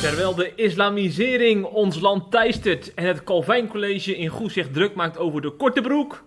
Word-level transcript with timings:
Terwijl 0.00 0.34
de 0.34 0.52
islamisering 0.54 1.64
ons 1.64 2.00
land 2.00 2.30
teistert 2.30 2.94
en 2.94 3.04
het 3.04 3.24
Calvijn 3.24 3.68
College 3.68 4.16
in 4.16 4.28
Goes 4.28 4.52
zich 4.52 4.70
druk 4.70 4.94
maakt 4.94 5.18
over 5.18 5.40
de 5.40 5.50
korte 5.50 5.80
broek, 5.80 6.24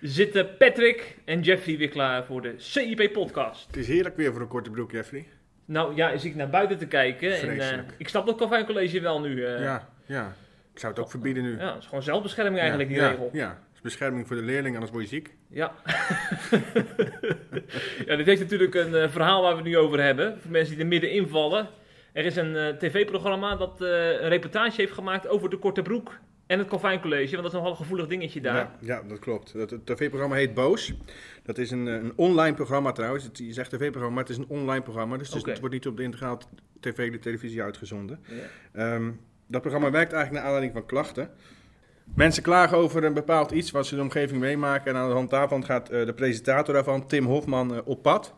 zitten 0.00 0.56
Patrick 0.56 1.16
en 1.24 1.40
Jeffrey 1.40 1.76
weer 1.76 1.88
klaar 1.88 2.24
voor 2.24 2.42
de 2.42 2.54
CIP-podcast. 2.56 3.66
Het 3.66 3.76
is 3.76 3.88
heerlijk 3.88 4.16
weer 4.16 4.32
voor 4.32 4.40
een 4.40 4.48
korte 4.48 4.70
broek, 4.70 4.90
Jeffrey. 4.90 5.37
Nou 5.68 5.96
ja, 5.96 6.10
is 6.10 6.24
ik 6.24 6.34
naar 6.34 6.50
buiten 6.50 6.78
te 6.78 6.86
kijken 6.86 7.32
en 7.32 7.38
Vreselijk. 7.38 7.94
ik 7.98 8.08
snap 8.08 8.26
dat 8.26 8.36
Calvijn 8.36 8.66
College 8.66 9.00
wel 9.00 9.20
nu. 9.20 9.44
eh, 9.44 9.62
Ja, 9.62 9.88
ja. 10.06 10.32
Ik 10.72 10.78
zou 10.78 10.92
het 10.92 11.02
ook 11.02 11.10
verbieden 11.10 11.42
nu. 11.42 11.58
ja, 11.58 11.72
het 11.72 11.82
is 11.82 11.86
gewoon 11.88 12.02
zelfbescherming 12.02 12.58
eigenlijk, 12.58 12.88
die 12.88 12.98
ja, 12.98 13.08
regel. 13.08 13.30
Ja, 13.32 13.48
het 13.48 13.74
is 13.74 13.80
bescherming 13.80 14.26
voor 14.26 14.36
de 14.36 14.42
leerling, 14.42 14.74
anders 14.74 14.92
word 14.92 15.02
je 15.04 15.08
ziek. 15.08 15.34
Ja. 15.48 15.72
ja, 18.06 18.16
dit 18.16 18.26
heeft 18.26 18.40
natuurlijk 18.40 18.74
een 18.74 18.94
eh, 18.94 19.08
verhaal 19.08 19.42
waar 19.42 19.50
we 19.50 19.56
het 19.56 19.66
nu 19.66 19.76
over 19.76 20.02
hebben. 20.02 20.38
Voor 20.40 20.50
mensen 20.50 20.74
die 20.74 20.82
er 20.82 20.88
middenin 20.90 21.28
vallen. 21.28 21.68
Er 22.12 22.24
is 22.24 22.36
een 22.36 22.76
tv-programma 22.78 23.56
dat 23.56 23.80
een 23.80 24.28
reportage 24.28 24.80
heeft 24.80 24.92
gemaakt 24.92 25.28
over 25.28 25.50
de 25.50 25.56
Korte 25.56 25.82
Broek 25.82 26.18
en 26.48 26.58
het 26.58 26.68
Calvijn 26.68 27.00
College. 27.00 27.30
Want 27.30 27.42
dat 27.42 27.46
is 27.46 27.52
nogal 27.52 27.70
een 27.70 27.76
gevoelig 27.76 28.06
dingetje 28.06 28.40
daar. 28.40 28.54
Ja, 28.54 28.76
ja, 28.80 29.02
dat 29.08 29.18
klopt. 29.18 29.52
Dat, 29.52 29.70
het 29.70 29.86
tv-programma 29.86 30.34
heet 30.34 30.54
Boos. 30.54 30.94
Dat 31.42 31.58
is 31.58 31.70
een, 31.70 31.88
eh, 31.88 31.94
een 31.94 32.12
online 32.16 32.54
programma 32.54 32.92
trouwens. 32.92 33.24
Het, 33.24 33.38
je 33.38 33.52
zegt 33.52 33.70
tv-programma, 33.70 34.14
maar 34.14 34.24
het 34.24 34.32
is 34.32 34.38
een 34.38 34.48
online 34.48 34.82
programma. 34.82 35.16
Dus 35.16 35.32
het 35.32 35.60
wordt 35.60 35.74
niet 35.74 35.86
op 35.86 35.96
de 35.96 36.02
integraal 36.02 36.38
tv, 36.80 37.12
de 37.12 37.18
televisie 37.18 37.62
uitgezonden. 37.62 38.20
Ja. 38.24 38.34
Ehm, 38.72 39.10
dat 39.46 39.60
programma 39.60 39.90
werkt 39.90 40.12
eigenlijk 40.12 40.32
naar 40.32 40.52
aanleiding 40.52 40.72
van 40.72 40.86
klachten. 40.86 41.30
Mensen 42.14 42.42
klagen 42.42 42.76
over 42.76 43.04
een 43.04 43.14
bepaald 43.14 43.50
iets 43.50 43.70
wat 43.70 43.86
ze 43.86 43.90
in 43.90 43.98
de 43.98 44.04
omgeving 44.04 44.40
meemaken. 44.40 44.94
En 44.94 45.00
aan 45.00 45.08
de 45.08 45.14
hand 45.14 45.30
daarvan 45.30 45.64
gaat 45.64 45.88
eh, 45.88 46.06
de 46.06 46.14
presentator 46.14 46.74
daarvan, 46.74 47.06
Tim 47.06 47.24
Hofman, 47.24 47.74
eh, 47.74 47.80
op 47.84 48.02
pad. 48.02 48.34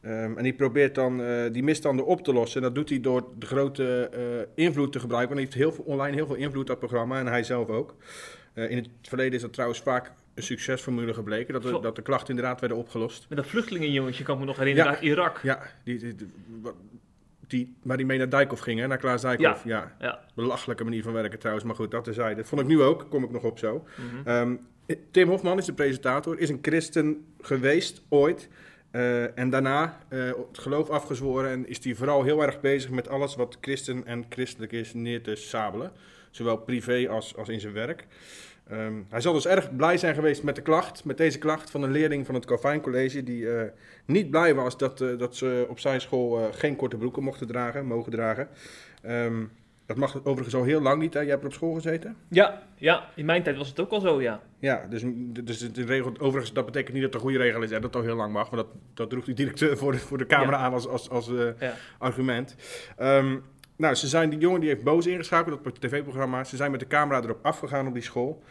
Ehm, 0.00 0.36
en 0.36 0.42
die 0.42 0.52
probeert 0.54 0.94
dan 0.94 1.22
eh, 1.22 1.52
die 1.52 1.62
misstanden 1.62 2.06
op 2.06 2.22
te 2.24 2.32
lossen. 2.32 2.56
En 2.60 2.66
dat 2.66 2.74
doet 2.74 2.88
hij 2.88 3.00
door 3.00 3.24
de 3.38 3.46
grote 3.46 4.08
eh, 4.12 4.64
invloed 4.64 4.92
te 4.92 5.00
gebruiken. 5.00 5.36
Want 5.36 5.48
hij 5.48 5.58
heeft 5.60 5.74
heel 5.76 5.84
veel, 5.84 5.94
online 5.94 6.16
heel 6.16 6.26
veel 6.26 6.34
invloed, 6.36 6.66
dat 6.66 6.78
programma. 6.78 7.18
En 7.18 7.26
hij 7.26 7.42
zelf 7.42 7.68
ook. 7.68 7.94
Eh, 8.52 8.70
in 8.70 8.76
het 8.76 8.88
verleden 9.02 9.34
is 9.34 9.40
dat 9.40 9.52
trouwens 9.52 9.80
vaak 9.80 10.12
een 10.34 10.42
succesformule 10.42 11.14
gebleken. 11.14 11.52
Dat, 11.54 11.62
de- 11.62 11.78
dat 11.80 11.96
de 11.96 12.02
klachten 12.02 12.28
inderdaad 12.28 12.60
werden 12.60 12.78
opgelost. 12.78 13.26
Met 13.28 13.38
dat 13.38 13.46
vluchtelingenjongetje 13.46 14.24
kan 14.24 14.34
ik 14.34 14.40
me 14.40 14.46
nog 14.46 14.56
herinneren 14.56 14.90
Ja. 14.90 14.96
uit 14.96 15.06
Irak. 15.06 15.40
Ja, 15.42 15.60
die, 15.84 15.98
die, 15.98 16.14
die, 16.14 16.28
die, 17.46 17.74
waar 17.82 17.96
die 17.96 18.06
mee 18.06 18.18
naar 18.18 18.30
Dijkhoff 18.30 18.62
ging, 18.62 18.80
hè, 18.80 18.86
naar 18.86 18.98
Klaas 18.98 19.22
Dijkhoff. 19.22 19.64
Ja. 19.64 19.96
Ja. 20.00 20.20
Belachelijke 20.34 20.84
manier 20.84 21.02
van 21.02 21.12
werken 21.12 21.38
trouwens, 21.38 21.66
maar 21.66 21.74
goed, 21.74 21.90
dat 21.90 22.04
terzijde. 22.04 22.34
Dat 22.36 22.46
vond 22.48 22.60
ik 22.60 22.66
nu 22.66 22.82
ook, 22.82 23.06
kom 23.10 23.24
ik 23.24 23.30
nog 23.30 23.42
op 23.42 23.58
zo. 23.58 23.84
Mhm. 23.96 24.28
Ehm, 24.28 24.56
Tim 25.10 25.28
Hofman 25.28 25.58
is 25.58 25.64
de 25.64 25.72
presentator, 25.72 26.38
is 26.38 26.48
een 26.48 26.58
christen 26.62 27.24
geweest 27.40 28.02
ooit. 28.08 28.48
Eh, 28.90 29.38
en 29.38 29.50
daarna 29.50 29.98
eh, 30.08 30.24
het 30.24 30.58
geloof 30.58 30.88
afgezworen 30.88 31.50
en 31.50 31.68
is 31.68 31.84
hij 31.84 31.94
vooral 31.94 32.22
heel 32.22 32.42
erg 32.42 32.60
bezig 32.60 32.90
met 32.90 33.08
alles 33.08 33.36
wat 33.36 33.56
christen 33.60 34.06
en 34.06 34.24
christelijk 34.28 34.72
is 34.72 34.94
neer 34.94 35.22
te 35.22 35.34
sabelen. 35.34 35.92
Zowel 36.30 36.56
privé 36.56 37.08
als, 37.08 37.36
als 37.36 37.48
in 37.48 37.60
zijn 37.60 37.72
werk. 37.72 38.06
Ehm, 38.68 38.94
hij 39.08 39.20
zal 39.20 39.32
dus 39.32 39.46
erg 39.46 39.76
blij 39.76 39.98
zijn 39.98 40.14
geweest 40.14 40.42
met 40.42 40.56
de 40.56 40.62
klacht, 40.62 41.04
met 41.04 41.16
deze 41.16 41.38
klacht 41.38 41.70
van 41.70 41.82
een 41.82 41.90
leerling 41.90 42.26
van 42.26 42.34
het 42.34 42.44
Calvijn 42.44 42.80
College, 42.80 43.22
die 43.22 43.50
eh, 43.50 43.68
niet 44.04 44.30
blij 44.30 44.54
was 44.54 44.78
dat, 44.78 44.98
dat 44.98 45.36
ze 45.36 45.66
op 45.68 45.78
zijn 45.78 46.00
school 46.00 46.50
geen 46.52 46.76
korte 46.76 46.96
broeken 46.96 47.22
mochten 47.22 47.46
dragen, 47.46 47.86
mogen 47.86 48.12
dragen. 48.12 48.48
Ehm, 49.02 49.42
dat 49.90 49.98
mag 49.98 50.24
overigens 50.24 50.54
al 50.54 50.62
heel 50.64 50.80
lang 50.80 51.00
niet, 51.02 51.14
hè? 51.14 51.20
Jij 51.20 51.28
hebt 51.28 51.40
er 51.42 51.48
op 51.48 51.54
school 51.54 51.74
gezeten? 51.74 52.16
Ja, 52.28 52.62
ja, 52.76 53.04
in 53.16 53.24
mijn 53.24 53.42
tijd 53.42 53.56
was 53.56 53.68
het 53.68 53.80
ook 53.80 53.90
al 53.90 54.00
zo, 54.00 54.20
ja. 54.22 54.40
Ja, 54.58 54.86
dus, 54.90 55.02
dus 55.44 55.72
de 55.72 55.84
regel, 55.84 56.12
overigens, 56.18 56.52
dat 56.52 56.64
betekent 56.64 56.92
niet 56.92 57.02
dat 57.02 57.12
het 57.12 57.22
een 57.22 57.28
goede 57.28 57.44
regel 57.44 57.62
is 57.62 57.70
en 57.70 57.74
dat 57.80 57.94
het 57.94 57.96
al 57.96 58.02
heel 58.08 58.16
lang 58.16 58.32
mag, 58.32 58.50
maar 58.50 58.60
dat, 58.60 58.68
dat 58.94 59.10
droeg 59.10 59.24
die 59.24 59.34
directeur 59.34 59.76
voor 59.76 59.92
de, 59.92 59.98
voor 59.98 60.18
de 60.18 60.26
camera 60.26 60.56
aan 60.56 60.72
als, 60.72 60.88
als, 60.88 61.10
als 61.10 61.28
eh, 61.28 61.60
Ja. 61.60 61.74
argument. 61.98 62.56
Ehm, 62.96 63.36
nou, 63.76 63.94
ze 63.94 64.08
zijn, 64.08 64.30
die 64.30 64.38
jongen 64.38 64.60
die 64.60 64.68
heeft 64.68 64.82
boos 64.84 65.06
ingeschakeld 65.06 65.58
op 65.58 65.64
het 65.64 65.80
tv-programma. 65.80 66.44
Ze 66.44 66.56
zijn 66.56 66.70
met 66.70 66.80
de 66.80 66.86
camera 66.86 67.22
erop 67.22 67.38
afgegaan 67.42 67.86
op 67.86 67.94
die 67.94 68.02
school. 68.02 68.42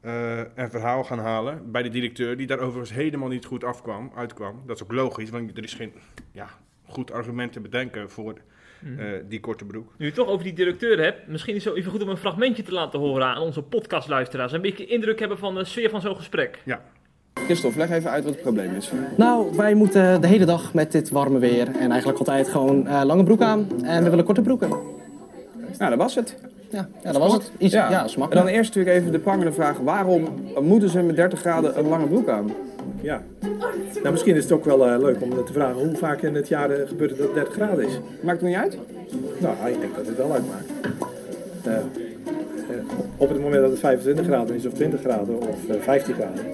eh, 0.00 0.58
en 0.58 0.70
verhaal 0.70 1.04
gaan 1.04 1.18
halen 1.18 1.72
bij 1.72 1.82
de 1.82 1.88
directeur, 1.88 2.36
die 2.36 2.46
daar 2.46 2.58
overigens 2.58 2.92
helemaal 2.92 3.28
niet 3.28 3.44
goed 3.44 3.64
afkwam, 3.64 4.12
uitkwam. 4.14 4.62
Dat 4.66 4.76
is 4.76 4.82
ook 4.82 4.92
logisch, 4.92 5.30
want 5.30 5.56
er 5.56 5.62
is 5.64 5.74
geen 5.74 5.92
ja, 6.32 6.48
goed 6.86 7.12
argument 7.12 7.52
te 7.52 7.60
bedenken 7.60 8.10
voor 8.10 8.34
Mhm. 8.80 9.00
eh, 9.00 9.06
die 9.28 9.40
korte 9.40 9.64
broek. 9.64 9.84
Nu 9.84 10.04
je 10.04 10.04
het 10.04 10.14
toch 10.14 10.28
over 10.28 10.44
die 10.44 10.52
directeur 10.52 11.02
hebt, 11.02 11.26
misschien 11.26 11.54
is 11.54 11.64
het 11.64 11.72
zo 11.72 11.78
even 11.78 11.90
goed 11.90 12.02
om 12.02 12.08
een 12.08 12.16
fragmentje 12.16 12.62
te 12.62 12.72
laten 12.72 12.98
horen 12.98 13.26
aan 13.26 13.42
onze 13.42 13.62
podcastluisteraars. 13.62 14.52
Een 14.52 14.60
beetje 14.60 14.86
indruk 14.86 15.18
hebben 15.18 15.38
van 15.38 15.54
de 15.54 15.64
sfeer 15.64 15.90
van 15.90 16.00
zo'n 16.00 16.16
gesprek. 16.16 16.58
Ja, 16.64 16.80
Christophe, 17.34 17.78
leg 17.78 17.90
even 17.90 18.10
uit 18.10 18.24
wat 18.24 18.32
het 18.32 18.42
probleem 18.42 18.74
is. 18.74 18.90
Nou, 19.16 19.56
wij 19.56 19.74
moeten 19.74 20.20
de 20.20 20.26
hele 20.26 20.44
dag 20.44 20.74
met 20.74 20.92
dit 20.92 21.10
warme 21.10 21.38
weer 21.38 21.66
en 21.66 21.90
eigenlijk 21.90 22.18
altijd 22.18 22.48
gewoon 22.48 22.86
eh, 22.86 23.02
lange 23.04 23.24
broek 23.24 23.40
aan. 23.40 23.68
En 23.82 24.04
we 24.04 24.10
willen 24.10 24.24
korte 24.24 24.42
broeken. 24.42 24.68
Nou, 25.78 25.90
dat 25.90 25.98
was 25.98 26.14
het. 26.14 26.36
Ja, 26.70 26.88
ja 27.02 27.12
dat 27.12 27.20
was 27.22 27.32
het. 27.32 27.52
Iets, 27.58 27.72
ja, 27.72 27.90
ja 27.90 28.06
en 28.16 28.28
dan 28.30 28.46
eerst 28.46 28.74
natuurlijk 28.74 28.96
even 29.00 29.12
de 29.12 29.18
prangende 29.18 29.52
vraag. 29.52 29.78
Waarom 29.78 30.28
moeten 30.60 30.88
ze 30.88 31.02
met 31.02 31.16
30 31.16 31.40
graden 31.40 31.78
een 31.78 31.88
lange 31.88 32.06
broek 32.06 32.28
aan? 32.28 32.50
Ja. 33.08 33.22
Nou, 34.02 34.10
misschien 34.10 34.36
is 34.36 34.42
het 34.42 34.52
ook 34.52 34.64
wel 34.64 34.86
eh, 34.86 34.98
leuk 34.98 35.22
om 35.22 35.44
te 35.44 35.52
vragen 35.52 35.86
hoe 35.86 35.96
vaak 35.96 36.22
in 36.22 36.34
het 36.34 36.48
jaar 36.48 36.70
eh, 36.70 36.88
gebeurt 36.88 37.10
het 37.10 37.18
dat 37.18 37.26
het 37.26 37.36
30 37.36 37.54
graden 37.54 37.86
is. 37.86 38.00
Maakt 38.20 38.40
het 38.40 38.48
niet 38.48 38.58
uit? 38.58 38.78
Nou, 39.38 39.54
ik 39.72 39.80
denk 39.80 39.96
dat 39.96 40.06
het 40.06 40.16
wel 40.16 40.32
uitmaakt. 40.32 40.70
Eh, 41.64 41.76
eh, 42.68 42.74
op 43.16 43.28
het 43.28 43.40
moment 43.40 43.62
dat 43.62 43.70
het 43.70 43.80
25 43.80 44.26
graden 44.26 44.56
is, 44.56 44.66
of 44.66 44.72
20 44.72 45.00
graden, 45.00 45.40
of 45.40 45.68
eh, 45.68 45.80
15 45.80 46.14
graden, 46.14 46.44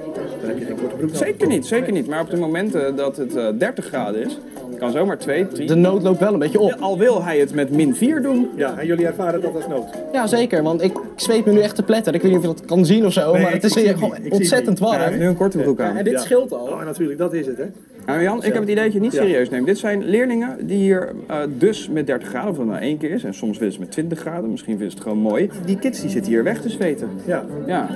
dan 0.41 0.49
heb 0.49 0.59
je 0.59 0.65
geen 0.65 0.77
korte 0.77 0.97
broek 0.97 1.01
nodig. 1.01 1.27
Zeker 1.27 1.49
niet, 1.49 1.67
zeker 1.67 1.93
niet. 1.93 2.07
Maar 2.07 2.21
op 2.21 2.31
de 2.31 2.37
momenten 2.37 2.97
dat 2.97 3.17
het 3.17 3.37
eh, 3.37 3.49
30 3.59 3.85
graden 3.85 4.25
is, 4.25 4.39
kan 4.79 4.91
zomaar 4.91 5.19
2, 5.19 5.49
3... 5.49 5.67
De 5.67 5.75
nood 5.75 6.03
loopt 6.03 6.19
wel 6.19 6.33
een 6.33 6.39
beetje 6.39 6.61
op. 6.61 6.77
Al 6.81 6.99
wil 6.99 7.23
hij 7.23 7.39
het 7.39 7.55
met 7.55 7.71
min 7.71 7.95
4 7.95 8.23
doen. 8.23 8.51
Ja, 8.57 8.79
en 8.79 8.87
jullie 8.87 9.07
ervaren 9.07 9.41
dat 9.41 9.55
als 9.55 9.67
nood. 9.69 9.85
Ja, 10.13 10.27
zeker, 10.27 10.63
want 10.63 10.83
ik 10.83 10.93
zweet 11.17 11.45
me 11.45 11.53
nu 11.53 11.61
echt 11.61 11.75
te 11.77 11.83
pletten. 11.83 12.15
Ik 12.15 12.23
weet 12.23 12.31
niet 12.31 12.41
of 12.41 12.47
je 12.47 12.55
dat 12.55 12.65
kan 12.65 12.87
zien 12.87 13.07
of 13.07 13.13
zo, 13.13 13.33
Nee, 13.33 13.43
maar 13.43 13.53
het 13.53 13.65
is 13.65 13.75
hier 13.75 13.95
gewoon 13.99 14.17
niet. 14.23 14.33
Ontzettend 14.33 14.79
warm. 14.79 15.19
nu 15.19 15.27
een 15.27 15.37
korte 15.37 15.59
broek 15.59 15.81
aan. 15.81 15.97
En 15.97 16.05
dit 16.05 16.13
Ja. 16.13 16.19
scheelt 16.19 16.53
al. 16.53 16.67
Oh, 16.67 16.85
natuurlijk, 16.85 17.19
dat 17.19 17.33
is 17.33 17.47
het, 17.47 17.57
hè? 17.57 17.65
Nou 18.07 18.23
Jan, 18.23 18.37
ik 18.37 18.45
heb 18.45 18.55
het 18.55 18.63
idee 18.63 18.75
dat 18.85 18.93
je 18.93 18.99
het 18.99 19.03
niet 19.03 19.13
Ja. 19.13 19.21
serieus 19.21 19.51
neemt. 19.51 19.67
Dit 19.67 19.79
zijn 19.79 20.05
leerlingen 20.05 20.67
die 20.67 20.77
hier 20.79 21.13
eh, 21.27 21.37
dus 21.59 21.89
met 21.89 22.07
30 22.07 22.29
graden, 22.29 22.51
of 22.51 22.57
dat 22.57 22.67
nou 22.67 22.79
één 22.81 22.99
keer 22.99 23.11
is, 23.11 23.25
en 23.25 23.35
soms 23.35 23.59
willen 23.59 23.73
ze 23.75 23.81
met 23.81 23.91
20 23.91 24.19
graden, 24.19 24.51
misschien 24.51 24.73
vinden 24.73 24.91
ze 24.91 24.97
het 24.97 25.07
gewoon 25.07 25.23
mooi. 25.23 25.51
Die 25.65 25.79
kids 25.79 26.01
die 26.01 26.11
zitten 26.11 26.33
hier 26.33 26.43
weg 26.43 26.61
te 26.61 26.69
zweten. 26.69 27.09
Ja. 27.27 27.45
Ja. 27.67 27.89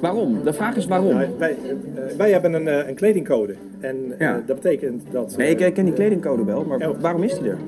Waarom? 0.00 0.40
De 0.44 0.52
vraag 0.52 0.76
is 0.76 0.86
waarom. 0.86 1.08
Ja, 1.20 1.26
wij, 1.38 1.50
eh, 1.50 2.02
wij 2.16 2.30
hebben 2.32 2.52
een, 2.52 2.68
eh, 2.68 2.88
een 2.88 2.94
kledingcode. 2.94 3.54
En 3.80 3.96
Ja. 4.18 4.42
dat 4.46 4.60
betekent 4.60 5.02
dat... 5.10 5.34
Nee, 5.36 5.54
ik 5.56 5.74
ken 5.74 5.84
die 5.84 5.94
kledingcode 5.94 6.44
wel, 6.44 6.64
maar 6.64 6.78
Ja. 6.78 6.92
waarom 7.00 7.22
is 7.22 7.38
die 7.38 7.48
er? 7.50 7.58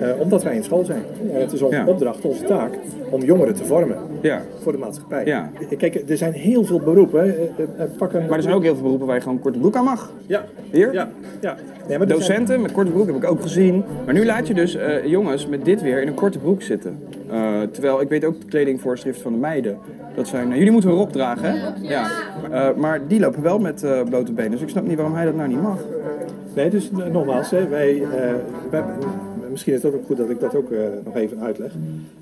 Eh, 0.00 0.08
omdat 0.20 0.42
wij 0.42 0.54
in 0.56 0.62
school 0.64 0.84
zijn. 0.84 1.02
En 1.34 1.40
het 1.40 1.52
is 1.52 1.62
onze 1.62 1.76
Ja. 1.76 1.86
opdracht, 1.86 2.24
onze 2.24 2.44
taak, 2.44 2.70
om 3.10 3.22
jongeren 3.22 3.54
te 3.54 3.64
vormen 3.64 3.96
Ja. 4.20 4.42
voor 4.62 4.72
de 4.72 4.78
maatschappij. 4.78 5.24
Ja. 5.24 5.50
Kijk, 5.78 6.02
er 6.08 6.16
zijn 6.16 6.32
heel 6.32 6.64
veel 6.64 6.78
beroepen. 6.80 7.24
Eh, 7.24 7.42
eh, 7.78 7.90
Pak 7.98 8.12
een... 8.12 8.26
Maar 8.26 8.36
er 8.36 8.42
zijn 8.42 8.54
ook 8.54 8.62
heel 8.62 8.74
veel 8.74 8.82
beroepen 8.82 9.06
waar 9.06 9.16
je 9.16 9.22
gewoon 9.22 9.38
korte 9.38 9.58
broek 9.58 9.76
aan 9.76 9.84
mag. 9.84 10.10
Ja, 10.26 10.44
Hier? 10.70 10.92
ja, 10.92 11.08
ja. 11.40 11.56
Nee, 11.88 11.98
maar 11.98 12.06
zijn- 12.06 12.18
Docenten 12.18 12.60
met 12.62 12.72
korte 12.72 12.90
broek 12.90 13.06
heb 13.06 13.16
ik 13.16 13.24
ook 13.30 13.40
gezien. 13.42 13.84
Maar 14.04 14.14
nu 14.14 14.24
laat 14.24 14.46
je 14.46 14.54
dus 14.54 14.74
eh, 14.76 15.04
jongens 15.06 15.46
met 15.46 15.64
dit 15.64 15.82
weer 15.82 16.00
in 16.02 16.08
een 16.08 16.14
korte 16.14 16.38
broek 16.38 16.62
zitten. 16.62 16.98
Eh, 17.30 17.60
terwijl 17.70 18.00
ik 18.00 18.08
weet 18.08 18.24
ook 18.24 18.40
de 18.40 18.46
kledingvoorschrift 18.46 19.20
van 19.20 19.32
de 19.32 19.38
meiden. 19.38 19.78
Dat 20.14 20.28
zijn, 20.28 20.50
eh, 20.50 20.56
jullie 20.56 20.72
moeten 20.72 20.90
een 20.90 20.96
rok 20.96 21.12
dragen, 21.12 21.50
hè? 21.50 21.56
Ja. 21.82 22.06
Eh, 22.50 22.68
maar 22.76 23.00
die 23.08 23.20
lopen 23.20 23.42
wel 23.42 23.58
met 23.58 23.82
eh, 23.82 24.02
blote 24.08 24.32
benen. 24.32 24.50
Dus 24.50 24.60
ik 24.60 24.68
snap 24.68 24.86
niet 24.86 24.96
waarom 24.96 25.14
hij 25.14 25.24
dat 25.24 25.34
nou 25.36 25.48
niet 25.48 25.62
mag. 25.62 25.78
Nee, 26.54 26.70
dus 26.70 26.90
eh, 26.90 27.12
nogmaals, 27.12 27.50
hè, 27.50 27.68
wij, 27.68 28.02
eh, 28.02 28.32
wij- 28.70 28.82
misschien 29.52 29.72
is 29.74 29.82
het 29.82 29.94
ook 29.94 30.06
goed 30.06 30.16
dat 30.16 30.30
ik 30.30 30.40
dat 30.40 30.54
ook 30.54 30.70
eh, 30.70 30.78
nog 31.04 31.16
even 31.16 31.40
uitleg. 31.40 31.72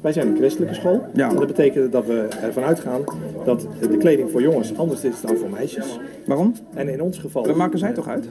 Wij 0.00 0.12
zijn 0.12 0.26
een 0.26 0.36
christelijke 0.36 0.74
school. 0.74 1.00
Ja. 1.14 1.28
En 1.28 1.36
dat 1.36 1.46
betekent 1.46 1.92
dat 1.92 2.06
we 2.06 2.28
ervan 2.42 2.62
uitgaan 2.62 3.00
dat 3.44 3.66
de 3.80 3.96
kleding 3.96 4.30
voor 4.30 4.42
jongens 4.42 4.76
anders 4.78 5.04
is 5.04 5.20
dan 5.20 5.36
voor 5.36 5.50
meisjes. 5.50 5.98
Waarom? 6.26 6.54
En 6.74 6.88
in 6.88 7.02
ons 7.02 7.18
geval... 7.18 7.42
Dat 7.42 7.56
maken 7.56 7.78
zij 7.78 7.92
toch 7.92 8.08
uit? 8.08 8.28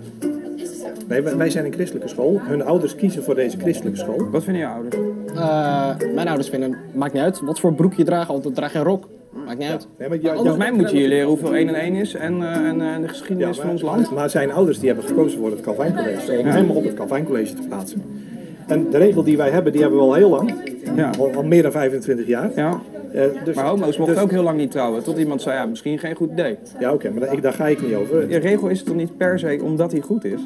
Nee, 1.07 1.21
wij, 1.21 1.49
zijn 1.49 1.65
een 1.65 1.73
christelijke 1.73 2.07
school. 2.09 2.39
Hun 2.41 2.63
ouders 2.63 2.95
kiezen 2.95 3.23
voor 3.23 3.35
deze 3.35 3.57
christelijke 3.57 3.99
school. 3.99 4.29
Wat 4.31 4.43
vinden 4.43 4.61
je 4.61 4.67
ouders? 4.67 4.95
Eh, 5.35 6.13
mijn 6.15 6.27
ouders 6.27 6.49
vinden, 6.49 6.77
maakt 6.93 7.13
niet 7.13 7.21
uit 7.23 7.39
wat 7.41 7.59
voor 7.59 7.73
broek 7.73 7.93
je 7.93 8.03
draagt, 8.03 8.27
want 8.27 8.55
draag 8.55 8.71
je 8.73 8.77
een 8.77 8.83
rok. 8.83 9.07
Maakt 9.45 9.57
niet 9.59 9.69
uit. 9.69 9.87
Nee, 9.97 10.09
maar 10.09 10.17
jou- 10.17 10.35
Volgens 10.35 10.57
mij 10.57 10.71
moet 10.71 10.91
je 10.91 10.97
hier 10.97 11.07
leren 11.07 11.27
hoeveel 11.27 11.55
1 11.55 11.67
en 11.67 11.75
1 11.75 11.95
is 11.95 12.13
en, 12.13 12.41
eh, 12.41 12.55
en 12.55 12.81
eh, 12.81 12.95
de 12.95 13.01
Ja, 13.01 13.07
geschiedenis 13.07 13.59
van 13.59 13.69
ons 13.69 13.81
land. 13.81 14.11
maar 14.11 14.29
zijn 14.29 14.51
ouders 14.51 14.79
die 14.79 14.87
hebben 14.87 15.07
gekozen 15.07 15.39
voor 15.39 15.51
het 15.51 15.61
Calvijn 15.61 15.95
College. 15.95 16.37
Om 16.39 16.45
hem 16.45 16.69
op 16.69 16.83
het 16.83 16.93
Calvijn 16.93 17.25
College 17.25 17.53
te 17.53 17.61
plaatsen. 17.67 18.01
En 18.69 18.89
de 18.89 18.97
regel 18.97 19.23
die 19.23 19.37
wij 19.37 19.49
hebben, 19.49 19.71
die 19.71 19.81
hebben 19.81 19.99
we 19.99 20.05
al 20.05 20.13
heel 20.13 20.29
lang. 20.29 20.53
Ja. 20.95 21.11
Al, 21.19 21.31
al 21.35 21.43
meer 21.43 21.61
dan 21.63 21.71
25 21.71 22.27
jaar. 22.27 22.51
ja. 22.55 22.81
Eh, 23.13 23.23
dus, 23.43 23.55
Maar 23.55 23.65
homo's 23.65 23.97
mochten 23.97 24.15
dus- 24.15 24.23
ook 24.23 24.31
heel 24.31 24.43
lang 24.43 24.57
niet 24.57 24.71
trouwen. 24.71 25.03
Tot 25.03 25.17
iemand 25.17 25.41
zei, 25.41 25.55
ja, 25.57 25.65
misschien 25.65 25.99
geen 25.99 26.15
goed 26.15 26.31
idee. 26.31 26.57
Ja, 26.79 26.93
oké, 26.93 27.09
maar 27.09 27.19
daar, 27.19 27.33
ik- 27.33 27.41
daar 27.41 27.53
ga 27.53 27.67
ik 27.67 27.81
niet 27.81 27.95
over. 27.95 28.29
Je 28.29 28.37
regel 28.37 28.67
is 28.67 28.77
het 28.77 28.87
toch 28.87 28.95
niet 28.95 29.17
per 29.17 29.39
se 29.39 29.59
omdat 29.63 29.91
hij 29.91 30.01
goed 30.01 30.23
is? 30.25 30.39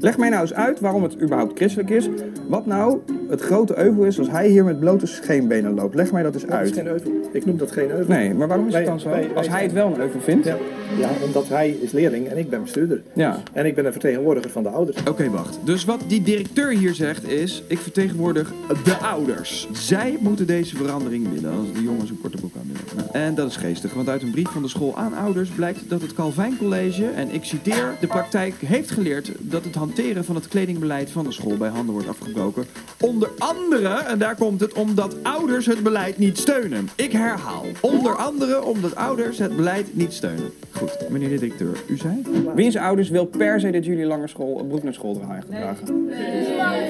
Leg 0.00 0.18
mij 0.18 0.28
nou 0.28 0.40
eens 0.42 0.54
uit 0.54 0.80
waarom 0.80 1.02
het 1.02 1.20
überhaupt 1.22 1.56
christelijk 1.56 1.90
is. 1.90 2.08
Wat 2.48 2.66
nou 2.66 2.98
het 3.28 3.40
grote 3.40 3.78
euvel 3.78 4.04
is 4.04 4.18
als 4.18 4.30
hij 4.30 4.48
hier 4.48 4.64
met 4.64 4.80
blote 4.80 5.06
scheenbenen 5.06 5.74
loopt. 5.74 5.94
Leg 5.94 6.12
mij 6.12 6.22
dat 6.22 6.34
eens 6.34 6.42
Dat 6.42 6.52
is 6.52 6.56
uit. 6.58 6.72
geen 6.72 6.86
euvel. 6.86 7.10
Ik 7.32 7.44
noem 7.46 7.56
dat 7.56 7.70
geen 7.72 7.90
euvel. 7.90 8.14
Nee, 8.14 8.34
maar 8.34 8.48
waarom 8.48 8.66
is 8.68 8.74
het 8.74 8.86
dan 8.86 9.00
zo? 9.00 9.08
wij- 9.08 9.26
wij 9.26 9.36
Als 9.36 9.48
hij 9.48 9.62
het 9.62 9.72
wel 9.72 9.86
een 9.86 10.00
euvel 10.00 10.20
vindt. 10.20 10.46
Ja, 10.46 10.56
ja, 10.98 11.08
omdat 11.24 11.48
hij 11.48 11.70
is 11.70 11.92
leerling 11.92 12.26
en 12.28 12.38
ik 12.38 12.50
ben 12.50 12.62
bestuurder. 12.62 13.02
Ja. 13.12 13.42
En 13.52 13.66
ik 13.66 13.74
ben 13.74 13.86
een 13.86 13.92
vertegenwoordiger 13.92 14.50
van 14.50 14.62
de 14.62 14.68
ouders. 14.68 15.02
Oké, 15.08 15.30
wacht. 15.30 15.58
Dus 15.64 15.84
wat 15.84 16.00
die 16.06 16.22
directeur 16.22 16.68
hier 16.70 16.94
zegt 16.94 17.28
is: 17.28 17.62
ik 17.66 17.78
vertegenwoordig 17.78 18.52
de 18.84 18.96
ouders. 18.96 19.68
Zij 19.72 20.16
moeten 20.20 20.46
deze 20.46 20.76
verandering 20.76 21.26
willen 21.34 21.50
als 21.58 21.72
de 21.74 21.82
jongens 21.82 22.10
een 22.10 22.18
korte 22.20 22.36
broek 22.36 22.52
aan 22.56 22.66
willen. 22.72 23.06
Nou, 23.12 23.24
en 23.26 23.34
dat 23.34 23.48
is 23.48 23.56
geestig, 23.56 23.94
want 23.94 24.08
uit 24.08 24.22
een 24.22 24.30
brief 24.30 24.48
van 24.48 24.62
de 24.62 24.68
school 24.68 24.96
aan 24.96 25.14
ouders 25.14 25.48
blijkt 25.48 25.80
dat 25.88 26.00
het 26.02 26.12
Calvijn 26.14 26.56
College, 26.58 27.04
en 27.06 27.28
ik 27.34 27.44
citeer, 27.44 27.94
de 28.00 28.06
praktijk 28.06 28.54
heeft 28.66 28.90
geleerd 28.90 29.32
dat 29.38 29.64
het 29.64 29.74
hanteren 29.88 30.24
van 30.24 30.34
het 30.34 30.48
kledingbeleid 30.48 31.10
van 31.10 31.24
de 31.24 31.32
school 31.32 31.56
bij 31.56 31.68
handen 31.68 31.92
wordt 31.92 32.08
afgebroken. 32.08 32.64
Onder 33.00 33.30
andere, 33.38 33.88
en 33.88 34.18
daar 34.18 34.36
komt 34.36 34.60
het, 34.60 34.72
omdat 34.72 35.16
ouders 35.22 35.66
het 35.66 35.82
beleid 35.82 36.18
niet 36.18 36.38
steunen. 36.38 36.88
Ik 36.96 37.12
herhaal. 37.12 37.64
Onder 37.80 38.16
andere 38.16 38.64
omdat 38.64 38.96
ouders 38.96 39.38
het 39.38 39.56
beleid 39.56 39.86
niet 39.90 40.12
steunen. 40.12 40.50
Goed, 40.70 40.96
meneer 41.08 41.28
de 41.28 41.34
directeur, 41.34 41.82
u 41.88 41.96
zei? 41.96 42.22
Wiens 42.54 42.76
ouders 42.76 43.08
wil 43.08 43.26
per 43.26 43.60
se 43.60 43.70
dat 43.70 43.84
jullie 43.84 44.04
langer 44.04 44.28
school, 44.28 44.64
broek 44.68 44.82
naar 44.82 44.94
school 44.94 45.18
dragen? 45.18 45.78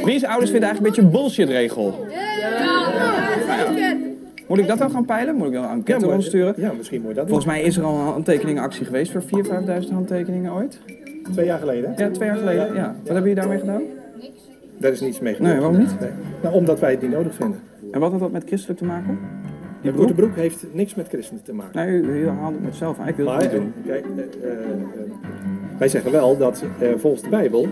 Wiens 0.04 0.24
ouders 0.24 0.50
vinden 0.50 0.68
eigenlijk 0.68 0.78
een 0.78 0.82
beetje 0.82 1.02
een 1.02 1.10
bullshit 1.10 1.48
regel? 1.48 2.06
Moet 4.48 4.58
ik 4.58 4.66
dat 4.66 4.78
dan 4.78 4.90
gaan 4.90 5.04
peilen? 5.04 5.34
Moet 5.34 5.46
ik 5.46 5.52
dan 5.52 5.64
een 5.64 5.70
enquête 5.70 6.00
maar- 6.04 6.14
rondsturen? 6.14 6.54
Ja, 6.56 6.72
misschien 6.72 7.02
moet 7.02 7.14
dat 7.14 7.26
Volgens 7.26 7.46
mij 7.46 7.62
is 7.62 7.76
er 7.76 7.84
al 7.84 7.98
een 7.98 8.04
handtekeningenactie 8.04 8.84
geweest 8.84 9.12
voor 9.12 9.22
4.000, 9.22 9.64
5.000 9.64 9.92
handtekeningen 9.92 10.52
ooit. 10.52 10.78
Twee 11.32 11.46
jaar 11.46 11.58
geleden. 11.58 11.94
Ja, 11.96 12.10
twee 12.10 12.28
jaar 12.28 12.36
geleden. 12.38 12.74
Ja. 12.74 12.86
Wat 12.86 13.12
hebben 13.12 13.22
jullie 13.22 13.34
daarmee 13.34 13.58
gedaan? 13.58 13.82
Daar 14.78 14.92
is 14.92 15.00
niets 15.00 15.20
mee 15.20 15.34
gebeurd. 15.34 15.52
Nee, 15.52 15.60
waarom 15.62 15.78
niet? 15.80 16.00
Nee. 16.00 16.10
Nou, 16.42 16.54
omdat 16.54 16.80
wij 16.80 16.90
het 16.90 17.02
niet 17.02 17.10
nodig 17.10 17.34
vinden. 17.34 17.60
En 17.92 18.00
wat 18.00 18.10
had 18.10 18.20
dat 18.20 18.32
met 18.32 18.44
christelijk 18.46 18.78
te 18.78 18.84
maken? 18.86 19.18
De 19.82 19.92
korte 19.92 20.12
broek 20.14 20.36
heeft 20.36 20.66
niks 20.72 20.94
met 20.94 21.08
christenen 21.08 21.42
te 21.42 21.52
maken. 21.52 21.86
Nee, 21.86 21.96
u, 21.96 22.22
u 22.22 22.28
haalde 22.28 22.54
het 22.54 22.64
met 22.64 22.74
zelf 22.76 22.98
aan. 22.98 23.08
Ik 23.08 23.16
wil 23.16 23.32
het 23.32 23.40
niet 23.42 23.50
doen. 23.50 23.72
eh, 23.76 23.90
kijk, 23.90 24.04
eh, 24.42 24.50
eh, 24.50 24.58
wij 25.78 25.88
zeggen 25.88 26.12
wel 26.12 26.36
dat 26.36 26.64
volgens 26.96 27.22
de 27.22 27.28
Bijbel 27.28 27.66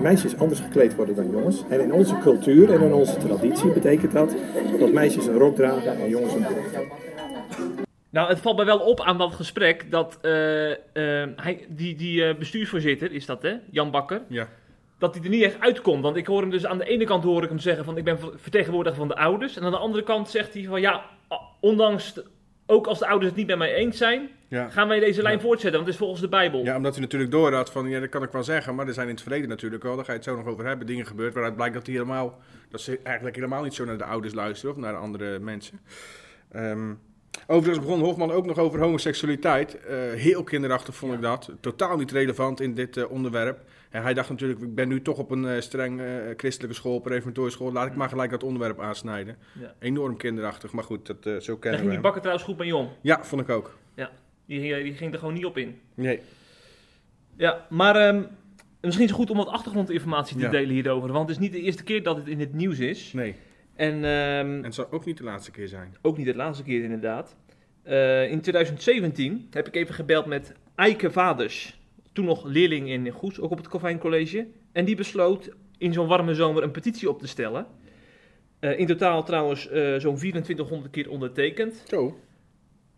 meisjes 0.00 0.38
anders 0.38 0.60
gekleed 0.60 0.94
worden 0.94 1.14
dan 1.14 1.30
jongens. 1.30 1.64
En 1.68 1.80
in 1.80 1.92
onze 1.92 2.18
cultuur 2.18 2.72
en 2.72 2.80
in 2.80 2.92
onze 2.92 3.16
traditie 3.16 3.70
betekent 3.72 4.12
dat 4.12 4.34
dat 4.78 4.92
meisjes 4.92 5.26
een 5.26 5.38
rok 5.38 5.54
dragen 5.56 5.96
en 6.02 6.08
jongens 6.08 6.34
een 6.34 6.42
broek. 6.42 6.86
Nou, 8.12 8.28
het 8.28 8.38
valt 8.40 8.56
mij 8.56 8.64
wel 8.64 8.78
op 8.78 9.00
aan 9.00 9.18
dat 9.18 9.34
gesprek 9.34 9.90
dat 9.90 10.18
eh, 10.22 10.70
eh, 10.70 11.28
hij, 11.36 11.66
die, 11.68 11.94
die 11.96 12.24
eh, 12.24 12.38
bestuursvoorzitter, 12.38 13.12
is 13.12 13.26
dat 13.26 13.42
hè, 13.42 13.54
Jan 13.70 13.90
Bakker, 13.90 14.22
Ja. 14.28 14.48
dat 14.98 15.14
hij 15.14 15.24
er 15.24 15.30
niet 15.30 15.42
echt 15.42 15.60
uitkomt. 15.60 16.02
Want 16.02 16.16
ik 16.16 16.26
hoor 16.26 16.40
hem 16.40 16.50
dus 16.50 16.66
aan 16.66 16.78
de 16.78 16.84
ene 16.84 17.04
kant 17.04 17.24
hoor 17.24 17.42
ik 17.42 17.48
hem 17.48 17.58
zeggen 17.58 17.84
van 17.84 17.96
ik 17.96 18.04
ben 18.04 18.18
ver- 18.18 18.32
vertegenwoordiger 18.36 18.98
van 18.98 19.08
de 19.08 19.16
ouders. 19.16 19.56
En 19.56 19.62
aan 19.64 19.70
de 19.70 19.76
andere 19.76 20.02
kant 20.04 20.28
zegt 20.30 20.54
hij 20.54 20.64
van 20.64 20.80
ja, 20.80 21.04
ondanks, 21.60 22.14
de- 22.14 22.24
ook 22.66 22.86
als 22.86 22.98
de 22.98 23.06
ouders 23.06 23.28
het 23.28 23.36
niet 23.38 23.46
met 23.46 23.58
mij 23.58 23.74
eens 23.74 23.96
zijn, 23.96 24.28
Ja. 24.48 24.68
gaan 24.68 24.88
wij 24.88 25.00
deze 25.00 25.22
lijn 25.22 25.40
voortzetten. 25.40 25.72
Want 25.80 25.84
het 25.84 25.94
is 25.94 26.00
volgens 26.00 26.20
de 26.20 26.28
Bijbel. 26.28 26.64
Ja, 26.64 26.76
omdat 26.76 26.92
hij 26.92 27.02
natuurlijk 27.02 27.30
door 27.30 27.52
had 27.54 27.70
van, 27.72 27.88
ja, 27.88 28.00
dat 28.00 28.08
kan 28.08 28.22
ik 28.22 28.32
wel 28.32 28.44
zeggen, 28.44 28.74
maar 28.74 28.86
er 28.86 28.94
zijn 28.94 29.06
in 29.08 29.12
het 29.14 29.22
verleden 29.22 29.48
natuurlijk 29.48 29.82
wel, 29.82 29.96
daar 29.96 30.04
ga 30.04 30.10
je 30.12 30.18
het 30.18 30.26
zo 30.26 30.36
nog 30.36 30.46
over 30.46 30.66
hebben, 30.66 30.86
dingen 30.86 31.06
gebeurd 31.06 31.34
waaruit 31.34 31.56
blijkt 31.56 31.74
dat, 31.74 31.86
hij 31.86 31.94
helemaal, 31.94 32.38
dat 32.70 32.80
ze 32.80 33.00
eigenlijk 33.02 33.36
helemaal 33.36 33.62
niet 33.62 33.74
zo 33.74 33.84
naar 33.84 33.98
de 33.98 34.04
ouders 34.04 34.34
luisteren 34.34 34.74
of 34.74 34.80
naar 34.80 34.96
andere 34.96 35.38
mensen. 35.38 35.80
Ehm, 36.52 36.92
overigens 37.46 37.86
begon 37.86 38.00
Hofman 38.00 38.30
ook 38.30 38.46
nog 38.46 38.58
over 38.58 38.80
homoseksualiteit. 38.80 39.80
Eh, 39.80 39.96
heel 40.12 40.44
kinderachtig 40.44 40.94
vond 40.94 41.12
ik 41.14 41.20
dat. 41.22 41.50
Totaal 41.60 41.96
niet 41.96 42.10
relevant 42.10 42.60
in 42.60 42.74
dit 42.74 42.96
eh, 42.96 43.10
onderwerp. 43.10 43.60
En 43.90 44.02
hij 44.02 44.14
dacht 44.14 44.28
natuurlijk, 44.30 44.60
ik 44.60 44.74
ben 44.74 44.88
nu 44.88 45.02
toch 45.02 45.18
op 45.18 45.30
een 45.30 45.46
eh, 45.48 45.60
streng 45.60 46.00
christelijke 46.36 46.76
school, 46.76 46.98
preventorische 46.98 47.72
laat 47.72 47.86
ik 47.86 47.94
maar 47.94 48.08
gelijk 48.08 48.30
dat 48.30 48.42
onderwerp 48.42 48.80
aansnijden. 48.80 49.36
Ja. 49.60 49.74
Enorm 49.78 50.16
kinderachtig, 50.16 50.72
maar 50.72 50.84
goed, 50.84 51.06
dat, 51.06 51.16
zo 51.22 51.30
Daar 51.30 51.42
kennen 51.44 51.60
ging 51.60 51.72
we 51.72 51.78
die 51.80 51.90
hem. 51.92 52.02
Bakker 52.02 52.20
trouwens 52.20 52.46
goed 52.46 52.58
mee 52.58 52.76
om. 52.76 52.88
Ja, 53.00 53.24
vond 53.24 53.42
ik 53.42 53.48
ook. 53.48 53.78
Die, 54.46 54.60
ging- 54.60 54.82
die 54.82 54.94
ging 54.94 55.12
er 55.12 55.18
gewoon 55.18 55.34
niet 55.34 55.44
op 55.44 55.58
in. 55.58 55.80
Nee. 55.94 56.20
Ja, 57.36 57.66
maar 57.70 57.96
ehm, 57.96 58.22
misschien 58.80 59.04
is 59.04 59.10
het 59.10 59.18
goed 59.18 59.30
om 59.30 59.36
wat 59.36 59.46
achtergrondinformatie 59.48 60.36
te 60.36 60.42
Ja. 60.42 60.50
delen 60.50 60.70
hierover. 60.74 61.12
Want 61.12 61.28
het 61.28 61.36
is 61.36 61.42
niet 61.42 61.52
de 61.52 61.60
eerste 61.60 61.82
keer 61.84 62.02
dat 62.02 62.16
het 62.16 62.28
in 62.28 62.40
het 62.40 62.52
nieuws 62.54 62.78
is. 62.78 63.12
Nee. 63.12 63.34
En 63.74 63.94
ehm, 63.94 64.04
En 64.04 64.64
het 64.64 64.74
zal 64.74 64.90
ook 64.90 65.04
niet 65.04 65.18
de 65.18 65.24
laatste 65.24 65.50
keer 65.50 65.68
zijn. 65.68 65.96
Ook 66.02 66.16
niet 66.16 66.26
de 66.26 66.36
laatste 66.36 66.64
keer 66.64 66.82
inderdaad. 66.82 67.36
Eh, 67.82 68.30
in 68.30 68.40
2017 68.40 69.46
heb 69.50 69.66
ik 69.66 69.74
even 69.74 69.94
gebeld 69.94 70.26
met 70.26 70.52
Eike 70.74 71.10
Vaders. 71.10 71.80
Toen 72.12 72.24
nog 72.24 72.44
leerling 72.44 72.88
in 72.88 73.10
Goes, 73.10 73.40
ook 73.40 73.50
op 73.50 73.56
het 73.56 73.68
Calvijn 73.68 73.98
College. 73.98 74.46
En 74.72 74.84
die 74.84 74.96
besloot 74.96 75.50
in 75.78 75.92
zo'n 75.92 76.06
warme 76.06 76.34
zomer 76.34 76.62
een 76.62 76.70
petitie 76.70 77.08
op 77.08 77.18
te 77.18 77.26
stellen. 77.26 77.66
Eh, 78.58 78.78
in 78.78 78.86
totaal 78.86 79.24
trouwens 79.24 79.68
eh, 79.68 79.96
zo'n 79.98 80.16
2400 80.16 80.92
keer 80.92 81.10
ondertekend. 81.10 81.82
Zo. 81.86 82.18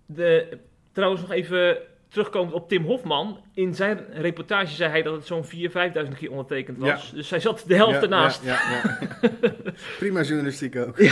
De, 0.07 0.59
trouwens 0.93 1.21
nog 1.23 1.31
even 1.31 1.79
terugkomend 2.15 2.53
op 2.55 2.69
Tim 2.69 2.85
Hofman. 2.85 3.41
In 3.55 3.75
zijn 3.75 3.99
reportage 4.13 4.75
zei 4.75 4.91
hij 4.91 5.03
dat 5.03 5.15
het 5.15 5.27
zo'n 5.27 5.45
4.000, 5.45 5.49
5.000 5.49 6.19
keer 6.19 6.31
ondertekend 6.31 6.79
was. 6.79 7.13
Dus 7.13 7.31
hij 7.31 7.41
zat 7.41 7.65
de 7.67 7.77
helft 7.77 8.03
ernaast. 8.03 8.45
Ja, 8.45 8.61
ja, 8.71 8.99
ja. 9.31 9.51
Prima 9.99 10.23
journalistiek 10.23 10.77
ook. 10.77 10.99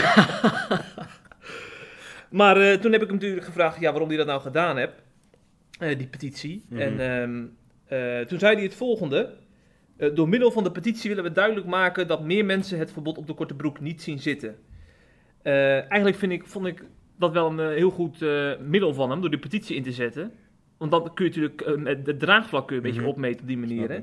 Maar 2.33 2.57
eh, 2.57 2.77
toen 2.77 2.91
heb 2.91 3.01
ik 3.01 3.07
hem 3.07 3.17
natuurlijk 3.17 3.45
gevraagd 3.45 3.79
ja, 3.79 3.89
waarom 3.91 4.07
hij 4.07 4.17
dat 4.17 4.27
nou 4.27 4.41
gedaan 4.41 4.77
heeft, 4.77 5.03
eh, 5.79 5.97
die 5.97 6.07
petitie. 6.07 6.65
Mhm. 6.69 6.81
En 6.81 6.99
ehm, 6.99 7.43
eh, 7.85 8.25
toen 8.25 8.39
zei 8.39 8.55
hij 8.55 8.63
het 8.63 8.75
volgende. 8.75 9.41
Door 10.13 10.29
middel 10.29 10.51
van 10.51 10.63
de 10.63 10.71
petitie 10.71 11.09
willen 11.09 11.23
we 11.23 11.31
duidelijk 11.31 11.67
maken 11.67 12.07
dat 12.07 12.23
meer 12.23 12.45
mensen 12.45 12.79
het 12.79 12.91
verbod 12.91 13.17
op 13.17 13.27
de 13.27 13.33
korte 13.33 13.53
broek 13.53 13.79
niet 13.79 14.01
zien 14.01 14.19
zitten. 14.19 14.55
Eigenlijk 15.43 16.15
vind 16.15 16.31
ik, 16.31 16.47
vond 16.47 16.65
ik 16.65 16.83
dat 17.19 17.31
wel 17.31 17.59
een 17.59 17.73
heel 17.73 17.89
goed 17.89 18.19
middel 18.59 18.93
van 18.93 19.09
hem, 19.09 19.21
door 19.21 19.29
de 19.29 19.39
petitie 19.39 19.75
in 19.75 19.83
te 19.83 19.91
zetten. 19.91 20.31
Want 20.77 20.91
dan 20.91 21.13
kun 21.13 21.25
je 21.31 21.39
natuurlijk 21.39 22.05
het 22.07 22.19
draagvlak 22.19 22.67
kun 22.67 22.75
je 22.75 22.81
een 22.81 22.87
beetje 22.87 23.01
Mhm. 23.03 23.09
opmeten 23.11 23.41
op 23.41 23.47
die 23.47 23.57
manier. 23.57 23.89
Hè? 23.89 23.99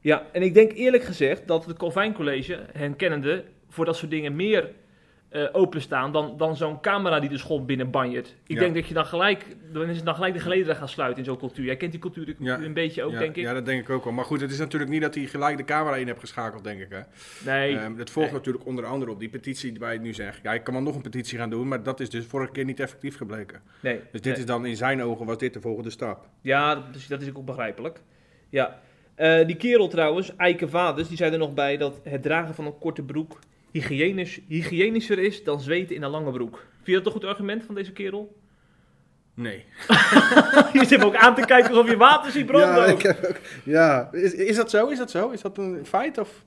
Ja, 0.00 0.26
en 0.32 0.42
ik 0.42 0.54
denk 0.54 0.72
eerlijk 0.72 1.02
gezegd 1.02 1.46
dat 1.46 1.64
het 1.64 1.76
Calvijn 1.78 2.12
College, 2.12 2.58
hen 2.72 2.96
kennende, 2.96 3.44
voor 3.68 3.84
dat 3.84 3.96
soort 3.96 4.10
dingen 4.10 4.36
meer 4.36 4.70
eh, 5.36 5.48
openstaan 5.52 6.12
dan, 6.12 6.34
dan 6.36 6.56
zo'n 6.56 6.80
camera 6.80 7.20
die 7.20 7.28
de 7.28 7.38
school 7.38 7.64
binnen 7.64 7.90
banjert. 7.90 8.28
Ik 8.46 8.54
Ja. 8.56 8.60
denk 8.60 8.74
dat 8.74 8.86
je 8.86 8.94
dan 8.94 9.06
gelijk, 9.06 9.46
dan 9.72 9.88
is 9.88 9.96
het 9.96 10.04
dan 10.04 10.14
gelijk 10.14 10.34
de 10.34 10.40
gelederen 10.40 10.76
gaan 10.76 10.88
sluiten 10.88 11.18
in 11.18 11.24
zo'n 11.24 11.38
cultuur. 11.38 11.64
Jij 11.64 11.76
kent 11.76 11.90
die 11.92 12.00
cultuur 12.00 12.34
Ja. 12.38 12.58
een 12.58 12.72
beetje 12.72 13.02
ook, 13.04 13.12
ja, 13.12 13.18
denk 13.18 13.36
ik. 13.36 13.42
Ja, 13.42 13.52
dat 13.52 13.66
denk 13.66 13.80
ik 13.80 13.90
ook 13.90 14.04
wel. 14.04 14.12
Maar 14.12 14.24
goed, 14.24 14.40
het 14.40 14.50
is 14.50 14.58
natuurlijk 14.58 14.90
niet 14.90 15.02
dat 15.02 15.14
hij 15.14 15.24
gelijk 15.24 15.56
de 15.56 15.64
camera 15.64 15.96
in 15.96 16.06
hebt 16.06 16.20
geschakeld, 16.20 16.64
denk 16.64 16.80
ik. 16.80 16.86
Hè. 16.90 17.00
nee, 17.50 17.76
Ehm, 17.78 17.96
dat 17.96 18.10
volgt 18.10 18.28
Nee. 18.30 18.38
natuurlijk 18.38 18.66
onder 18.66 18.84
andere 18.86 19.10
op 19.10 19.18
die 19.18 19.28
petitie 19.28 19.78
waar 19.78 19.88
je 19.88 19.94
het 19.96 20.06
nu 20.06 20.14
zegt. 20.14 20.40
Ja, 20.42 20.52
ik 20.52 20.64
kan 20.64 20.74
wel 20.74 20.82
nog 20.82 20.94
een 20.94 21.02
petitie 21.02 21.38
gaan 21.38 21.50
doen, 21.50 21.68
maar 21.68 21.82
dat 21.82 22.00
is 22.00 22.10
dus 22.10 22.24
vorige 22.26 22.52
keer 22.52 22.64
niet 22.64 22.80
effectief 22.80 23.16
gebleken. 23.16 23.60
nee. 23.80 23.94
Dus 24.12 24.20
dit 24.20 24.24
nee. 24.24 24.34
is 24.34 24.46
dan 24.46 24.66
in 24.66 24.76
zijn 24.76 25.02
ogen 25.02 25.26
was 25.26 25.38
dit 25.38 25.52
de 25.52 25.60
volgende 25.60 25.90
stap. 25.90 26.28
Ja, 26.40 26.74
dat 26.74 26.94
is, 26.94 27.06
dat 27.06 27.22
is 27.22 27.28
ook 27.34 27.44
begrijpelijk. 27.44 28.00
Ja. 28.48 28.80
Eh, 29.14 29.46
die 29.46 29.56
kerel 29.56 29.88
trouwens, 29.88 30.36
Eike 30.36 30.68
Vaders, 30.68 31.08
die 31.08 31.16
zei 31.16 31.32
er 31.32 31.38
nog 31.38 31.54
bij 31.54 31.76
dat 31.76 32.00
het 32.04 32.22
dragen 32.22 32.54
van 32.54 32.66
een 32.66 32.78
korte 32.78 33.02
broek 33.02 33.38
hygiënisch, 33.70 34.40
hygiënischer 34.48 35.18
is 35.18 35.44
dan 35.44 35.60
zweten 35.60 35.96
in 35.96 36.02
een 36.02 36.10
lange 36.10 36.30
broek. 36.32 36.56
Vind 36.56 36.86
je 36.86 36.92
dat 36.92 37.06
een 37.06 37.12
goed 37.20 37.24
argument 37.24 37.64
van 37.64 37.74
deze 37.74 37.92
kerel? 37.92 38.36
Nee. 39.34 39.64
je 40.72 40.84
zit 40.86 41.04
ook 41.04 41.14
aan 41.16 41.34
te 41.34 41.44
kijken 41.44 41.70
alsof 41.70 41.88
je 41.90 41.96
water 41.96 42.32
ziet 42.32 42.46
branden. 42.46 42.86
Ja, 42.86 42.92
ik 42.92 43.02
heb 43.02 43.24
ook, 43.24 43.36
ja. 43.64 44.08
Is, 44.12 44.34
is 44.34 44.56
dat 44.56 44.70
zo? 44.70 44.88
Is 44.88 44.98
dat 44.98 45.10
zo? 45.10 45.30
Is 45.30 45.40
dat 45.40 45.58
een 45.58 45.86
feit? 45.86 46.18
Of? 46.18 46.44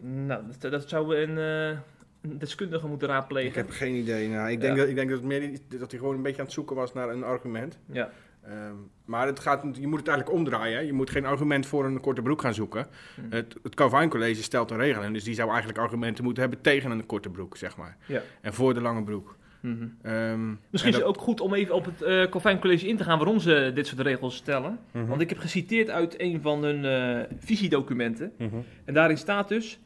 Nou, 0.00 0.42
dat, 0.58 0.70
dat 0.70 0.88
zou 0.88 1.16
een, 1.16 1.38
eh, 1.38 1.78
een 2.22 2.38
deskundige 2.38 2.86
moeten 2.86 3.08
raadplegen. 3.08 3.48
Ik 3.48 3.54
heb 3.54 3.70
geen 3.70 3.94
idee. 3.94 4.28
Nou, 4.28 4.50
ik, 4.50 4.60
denk 4.60 4.74
Ja. 4.74 4.80
dat, 4.80 4.88
ik 4.88 4.94
denk 4.94 5.08
dat, 5.08 5.18
het 5.18 5.26
meer, 5.26 5.58
dat 5.68 5.90
hij 5.90 6.00
gewoon 6.00 6.14
een 6.14 6.22
beetje 6.22 6.38
aan 6.38 6.44
het 6.44 6.54
zoeken 6.54 6.76
was 6.76 6.92
naar 6.92 7.08
een 7.08 7.24
argument. 7.24 7.78
Ja. 7.92 8.10
Ehm, 8.46 8.74
maar 9.04 9.26
het 9.26 9.40
gaat, 9.40 9.62
je 9.80 9.86
moet 9.86 9.98
het 9.98 10.08
eigenlijk 10.08 10.38
omdraaien. 10.38 10.76
hè. 10.76 10.82
Je 10.82 10.92
moet 10.92 11.10
geen 11.10 11.24
argument 11.24 11.66
voor 11.66 11.84
een 11.84 12.00
korte 12.00 12.22
broek 12.22 12.40
gaan 12.40 12.54
zoeken. 12.54 12.86
Hm. 13.14 13.20
Het, 13.34 13.56
het 13.62 13.74
Calvijn 13.74 14.08
College 14.08 14.42
stelt 14.42 14.70
een 14.70 14.76
regel 14.76 15.02
in. 15.02 15.12
Dus 15.12 15.24
die 15.24 15.34
zou 15.34 15.48
eigenlijk 15.48 15.78
argumenten 15.78 16.24
moeten 16.24 16.42
hebben 16.42 16.60
tegen 16.60 16.90
een 16.90 17.06
korte 17.06 17.28
broek, 17.30 17.56
zeg 17.56 17.76
maar. 17.76 17.96
Ja. 18.06 18.22
En 18.40 18.54
voor 18.54 18.74
de 18.74 18.80
lange 18.80 19.04
broek. 19.04 19.36
Mhm. 19.60 19.74
Ehm, 20.02 20.48
Misschien 20.48 20.58
en 20.70 20.70
is 20.70 20.82
het 20.82 20.92
dat- 20.94 21.02
ook 21.04 21.20
goed 21.20 21.40
om 21.40 21.54
even 21.54 21.74
op 21.74 21.84
het 21.98 22.30
Calvijn 22.30 22.58
College 22.60 22.88
in 22.88 22.96
te 22.96 23.04
gaan 23.04 23.18
waarom 23.18 23.38
ze 23.38 23.70
dit 23.74 23.86
soort 23.86 24.00
regels 24.00 24.36
stellen. 24.36 24.78
Mhm. 24.92 25.06
Want 25.06 25.20
ik 25.20 25.28
heb 25.28 25.38
geciteerd 25.38 25.90
uit 25.90 26.20
een 26.20 26.40
van 26.42 26.62
hun 26.64 26.84
eh, 26.84 27.24
visiedocumenten. 27.38 28.32
Mhm. 28.38 28.56
En 28.84 28.94
daarin 28.94 29.18
staat 29.18 29.48
dus 29.48 29.80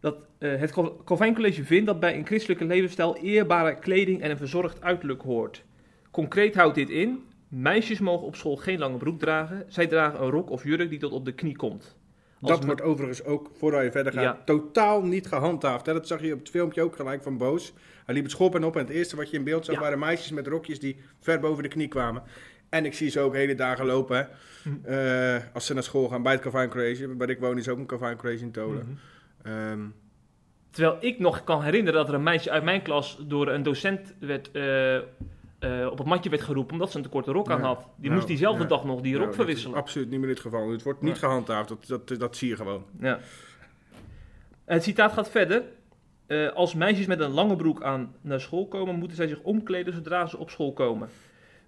dat 0.00 0.16
eh, 0.38 0.56
het 0.58 0.72
Cal- 0.72 1.02
Calvijn 1.04 1.34
College 1.34 1.64
vindt 1.64 1.86
dat 1.86 2.00
bij 2.00 2.16
een 2.16 2.26
christelijke 2.26 2.64
levensstijl 2.64 3.16
eerbare 3.16 3.78
kleding 3.78 4.20
en 4.22 4.30
een 4.30 4.36
verzorgd 4.36 4.80
uiterlijk 4.82 5.22
hoort. 5.22 5.64
Concreet 6.10 6.54
houdt 6.54 6.74
dit 6.74 6.90
in: 6.90 7.22
meisjes 7.52 7.98
mogen 8.00 8.26
op 8.26 8.36
school 8.36 8.56
geen 8.56 8.78
lange 8.78 8.96
broek 8.96 9.18
dragen. 9.18 9.64
Zij 9.68 9.86
dragen 9.86 10.22
een 10.22 10.30
rok 10.30 10.50
of 10.50 10.64
jurk 10.64 10.88
die 10.90 10.98
tot 10.98 11.12
op 11.12 11.24
de 11.24 11.32
knie 11.32 11.56
komt. 11.56 11.96
Als 12.40 12.50
Dat 12.50 12.64
wordt 12.64 12.82
overigens 12.82 13.24
ook, 13.24 13.50
voordat 13.58 13.82
je 13.82 13.90
verder 13.90 14.12
gaat, 14.12 14.22
Ja. 14.22 14.42
totaal 14.44 15.02
niet 15.02 15.26
gehandhaafd. 15.26 15.86
Hè? 15.86 15.92
Dat 15.92 16.06
zag 16.06 16.22
je 16.22 16.32
op 16.32 16.38
het 16.38 16.50
filmpje 16.50 16.82
ook 16.82 16.96
gelijk 16.96 17.22
van 17.22 17.36
Boos. 17.38 17.72
Hij 18.04 18.14
liep 18.14 18.22
het 18.22 18.32
schoolplein 18.32 18.64
op 18.64 18.74
en 18.76 18.80
het 18.84 18.90
eerste 18.90 19.16
wat 19.16 19.30
je 19.30 19.36
in 19.36 19.44
beeld 19.44 19.64
zag 19.64 19.74
Ja. 19.74 19.80
waren 19.80 19.98
meisjes 19.98 20.30
met 20.30 20.46
rokjes 20.46 20.80
die 20.80 20.96
ver 21.20 21.40
boven 21.40 21.62
de 21.62 21.68
knie 21.68 21.88
kwamen. 21.88 22.22
En 22.68 22.84
ik 22.84 22.94
zie 22.94 23.10
ze 23.10 23.20
ook 23.20 23.34
hele 23.34 23.54
dagen 23.54 23.86
lopen. 23.86 24.16
hè. 24.16 24.24
Hm. 24.70 24.84
Eh, 24.84 25.42
als 25.54 25.66
ze 25.66 25.74
naar 25.74 25.82
school 25.82 26.08
gaan 26.08 26.22
bij 26.22 26.32
het 26.32 26.42
Calvin 26.42 26.68
College. 26.68 27.16
Waar 27.16 27.30
ik 27.30 27.38
woon 27.40 27.58
is 27.58 27.68
ook 27.68 27.78
een 27.78 27.86
Calvin 27.86 28.16
College 28.16 28.44
in 28.44 28.50
Tolen. 28.52 28.98
Mhm. 29.42 29.54
Ehm, 29.54 29.80
Terwijl 30.70 30.96
ik 31.00 31.18
nog 31.18 31.44
kan 31.44 31.62
herinneren 31.62 31.98
dat 32.00 32.08
er 32.08 32.14
een 32.14 32.22
meisje 32.22 32.50
uit 32.50 32.64
mijn 32.64 32.82
klas 32.82 33.18
door 33.26 33.48
een 33.48 33.62
docent 33.62 34.14
werd, 34.20 34.50
eh, 34.50 34.98
eh, 35.62 35.86
op 35.90 35.98
het 35.98 36.06
matje 36.06 36.30
werd 36.30 36.42
geroepen 36.42 36.72
omdat 36.72 36.90
ze 36.90 36.96
een 36.96 37.02
te 37.02 37.08
korte 37.08 37.32
rok 37.32 37.50
aan 37.50 37.58
Ja. 37.60 37.64
had. 37.66 37.78
Die 37.78 38.02
Nou, 38.04 38.14
moest 38.14 38.26
diezelfde 38.26 38.62
ja. 38.62 38.68
dag 38.68 38.84
nog 38.84 39.00
die 39.00 39.16
rok 39.16 39.34
verwisselen. 39.34 39.76
absoluut 39.76 40.10
niet 40.10 40.20
meer 40.20 40.28
het 40.28 40.40
geval. 40.40 40.70
Het 40.70 40.82
wordt 40.82 41.02
niet 41.02 41.18
gehandhaafd. 41.18 41.68
Dat, 41.68 41.86
dat, 41.86 42.18
dat 42.18 42.36
zie 42.36 42.48
je 42.48 42.56
gewoon. 42.56 42.84
Ja. 43.00 43.18
Het 44.64 44.82
citaat 44.82 45.12
gaat 45.12 45.30
verder. 45.30 45.62
Eh, 46.26 46.48
als 46.52 46.74
meisjes 46.74 47.06
met 47.06 47.20
een 47.20 47.30
lange 47.30 47.56
broek 47.56 47.82
aan 47.82 48.14
naar 48.20 48.40
school 48.40 48.66
komen, 48.68 48.94
moeten 48.94 49.16
zij 49.16 49.26
zich 49.28 49.40
omkleden 49.42 49.94
zodra 49.94 50.26
ze 50.26 50.38
op 50.38 50.50
school 50.50 50.72
komen. 50.72 51.08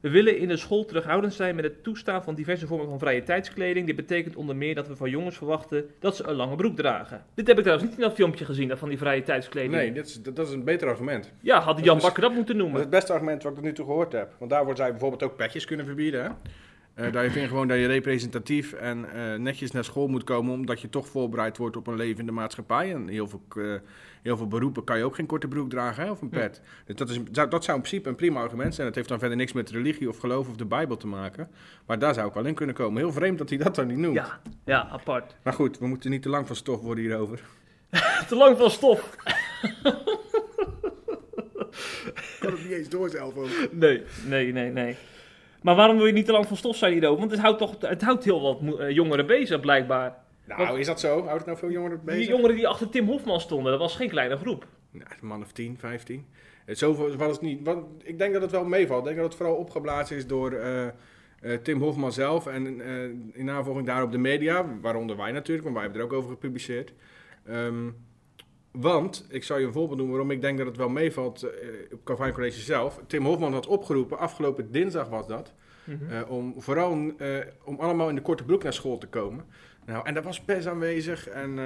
We 0.04 0.10
willen 0.10 0.38
in 0.38 0.48
de 0.48 0.56
school 0.56 0.84
terughoudend 0.84 1.34
zijn 1.34 1.54
met 1.54 1.64
het 1.64 1.82
toestaan 1.82 2.24
van 2.24 2.34
diverse 2.34 2.66
vormen 2.66 2.88
van 2.88 2.98
vrije 2.98 3.22
tijdskleding. 3.22 3.86
Dit 3.86 3.96
betekent 3.96 4.36
onder 4.36 4.56
meer 4.56 4.74
dat 4.74 4.88
we 4.88 4.96
van 4.96 5.10
jongens 5.10 5.36
verwachten 5.36 5.90
dat 5.98 6.16
ze 6.16 6.26
een 6.26 6.34
lange 6.34 6.56
broek 6.56 6.76
dragen. 6.76 7.24
Dit 7.34 7.46
heb 7.46 7.56
ik 7.56 7.62
trouwens 7.62 7.90
niet 7.90 7.98
in 7.98 8.04
dat 8.06 8.14
filmpje 8.14 8.44
gezien, 8.44 8.76
van 8.76 8.88
die 8.88 8.98
vrije 8.98 9.22
tijdskleding. 9.22 9.72
Nee, 9.72 9.92
dit 9.92 10.06
is, 10.06 10.22
dat, 10.22 10.46
is 10.46 10.52
een 10.52 10.64
beter 10.64 10.88
argument. 10.88 11.32
Ja, 11.40 11.60
had 11.60 11.84
Jan 11.84 11.98
Bakker 11.98 12.22
dat 12.22 12.34
moeten 12.34 12.46
Dat 12.46 12.56
is 12.56 12.62
noemen. 12.62 12.80
het 12.80 12.90
beste 12.90 13.12
argument 13.12 13.42
wat 13.42 13.52
ik 13.52 13.58
tot 13.58 13.66
nu 13.66 13.72
toe 13.72 13.84
gehoord 13.84 14.12
heb. 14.12 14.34
Want 14.38 14.50
daar 14.50 14.64
wordt 14.64 14.78
zij 14.78 14.90
bijvoorbeeld 14.90 15.22
ook 15.22 15.36
petjes 15.36 15.64
kunnen 15.64 15.86
verbieden. 15.86 16.22
Hè? 16.22 16.30
Eh, 16.94 17.12
daar 17.12 17.22
vind 17.22 17.34
je 17.34 17.48
gewoon 17.48 17.68
dat 17.68 17.78
je 17.78 17.86
representatief 17.86 18.72
en 18.72 19.04
eh, 19.12 19.38
netjes 19.38 19.70
naar 19.70 19.84
school 19.84 20.06
moet 20.08 20.24
komen, 20.24 20.52
omdat 20.52 20.80
je 20.80 20.88
toch 20.88 21.08
voorbereid 21.08 21.56
wordt 21.56 21.76
op 21.76 21.86
een 21.86 21.96
leven 21.96 22.20
in 22.20 22.26
de 22.26 22.32
maatschappij. 22.32 22.92
En 22.92 23.08
heel 23.08 23.28
veel, 23.28 23.42
eh, 23.56 23.74
heel 24.22 24.36
veel 24.36 24.48
beroepen 24.48 24.84
kan 24.84 24.98
je 24.98 25.04
ook 25.04 25.14
geen 25.14 25.26
korte 25.26 25.48
broek 25.48 25.70
dragen 25.70 26.04
hè, 26.04 26.10
of 26.10 26.20
een 26.20 26.28
pet. 26.28 26.62
Dus 26.86 26.96
dat, 26.96 27.10
is, 27.10 27.20
zou- 27.32 27.48
dat 27.48 27.64
zou 27.64 27.76
in 27.76 27.82
principe 27.82 28.08
een 28.08 28.14
prima 28.14 28.40
argument 28.40 28.74
zijn. 28.74 28.86
Het 28.86 28.96
heeft 28.96 29.08
dan 29.08 29.18
verder 29.18 29.36
niks 29.36 29.52
met 29.52 29.70
religie 29.70 30.08
of 30.08 30.18
geloof 30.18 30.48
of 30.48 30.56
de 30.56 30.64
Bijbel 30.64 30.96
te 30.96 31.06
maken. 31.06 31.48
Maar 31.86 31.98
daar 31.98 32.14
zou 32.14 32.28
ik 32.28 32.34
wel 32.34 32.44
in 32.44 32.54
kunnen 32.54 32.74
komen. 32.74 32.98
Heel 33.02 33.12
vreemd 33.12 33.38
dat 33.38 33.48
hij 33.48 33.58
dat 33.58 33.74
dan 33.74 33.86
niet 33.86 33.98
noemt. 33.98 34.14
Ja, 34.14 34.40
ja, 34.64 34.88
apart. 34.88 35.36
Maar 35.42 35.52
goed, 35.52 35.78
we 35.78 35.86
moeten 35.86 36.10
niet 36.10 36.22
te 36.22 36.28
lang 36.28 36.46
van 36.46 36.56
stof 36.56 36.80
worden 36.80 37.04
hierover. 37.04 37.40
Te 38.28 38.36
lang 38.36 38.56
van 38.58 38.70
stof. 38.70 39.16
Ik 42.14 42.36
kan 42.40 42.52
het 42.52 42.62
niet 42.62 42.72
eens 42.72 42.88
door 42.88 43.08
zelf 43.10 43.36
ook. 43.36 43.48
Nee, 43.70 44.02
nee, 44.26 44.52
nee, 44.52 44.70
nee. 44.70 44.96
Maar 45.64 45.74
waarom 45.74 45.96
wil 45.96 46.06
je 46.06 46.12
niet 46.12 46.26
te 46.26 46.32
lang 46.32 46.46
van 46.46 46.56
stof 46.56 46.76
zijn 46.76 46.92
hierover? 46.92 47.18
Want 47.18 47.30
het 47.30 47.40
houdt 47.40 47.58
toch 47.58 47.76
het 47.80 48.02
houdt 48.02 48.24
heel 48.24 48.40
wat 48.40 48.78
eh, 48.78 48.90
jongeren 48.90 49.26
bezig, 49.26 49.60
blijkbaar. 49.60 50.16
Nou, 50.44 50.78
is 50.78 50.86
dat 50.86 51.00
zo? 51.00 51.22
Houdt 51.22 51.36
het 51.36 51.46
nou 51.46 51.58
veel 51.58 51.70
jongeren 51.70 52.00
bezig? 52.04 52.20
Die 52.20 52.30
jongeren 52.30 52.56
die 52.56 52.68
achter 52.68 52.88
Tim 52.88 53.06
Hofman 53.06 53.40
stonden, 53.40 53.70
dat 53.70 53.80
was 53.80 53.96
geen 53.96 54.08
kleine 54.08 54.36
groep. 54.36 54.66
Nou, 54.90 55.10
een 55.20 55.26
man 55.26 55.42
of 55.42 55.52
10, 55.52 55.76
15. 55.78 56.26
Het 56.64 56.78
zoveel 56.78 57.16
was 57.16 57.32
het 57.32 57.40
niet. 57.40 57.60
Want 57.62 57.86
ik 58.02 58.18
denk 58.18 58.32
dat 58.32 58.42
het 58.42 58.50
wel 58.50 58.64
meevalt. 58.64 58.98
Ik 58.98 59.04
denk 59.04 59.16
dat 59.16 59.26
het 59.26 59.36
vooral 59.36 59.56
opgeblazen 59.56 60.16
is 60.16 60.26
door 60.26 60.52
eh, 60.52 60.86
eh, 60.86 60.92
Tim 61.62 61.80
Hofman 61.80 62.12
zelf. 62.12 62.46
En 62.46 62.80
in 63.32 63.44
navolging 63.44 63.86
daarop 63.86 64.12
de 64.12 64.18
media, 64.18 64.66
waaronder 64.80 65.16
wij 65.16 65.32
natuurlijk, 65.32 65.64
want 65.64 65.74
wij 65.74 65.84
hebben 65.84 66.02
er 66.02 66.06
ook 66.06 66.18
over 66.18 66.30
gepubliceerd. 66.30 66.92
Ehm, 67.46 67.88
want, 68.80 69.26
ik 69.28 69.44
zal 69.44 69.58
je 69.58 69.66
een 69.66 69.72
voorbeeld 69.72 69.98
doen 69.98 70.08
waarom 70.08 70.30
ik 70.30 70.40
denk 70.40 70.58
dat 70.58 70.66
het 70.66 70.76
wel 70.76 70.88
meevalt 70.88 71.42
eh, 71.42 71.68
op 71.92 72.04
Calvin 72.04 72.32
College 72.32 72.60
zelf. 72.60 73.00
Tim 73.06 73.24
Hofman 73.24 73.52
had 73.52 73.66
opgeroepen, 73.66 74.18
afgelopen 74.18 74.72
dinsdag 74.72 75.08
was 75.08 75.26
dat, 75.26 75.52
eh, 76.08 76.30
om 76.30 76.54
vooral 76.56 77.12
eh, 77.18 77.28
om 77.64 77.80
allemaal 77.80 78.08
in 78.08 78.14
de 78.14 78.20
korte 78.20 78.44
broek 78.44 78.62
naar 78.62 78.72
school 78.72 78.98
te 78.98 79.06
komen. 79.06 79.44
Nou, 79.86 80.06
en 80.06 80.14
daar 80.14 80.22
was 80.22 80.40
pers 80.40 80.66
aanwezig 80.66 81.28
en 81.28 81.58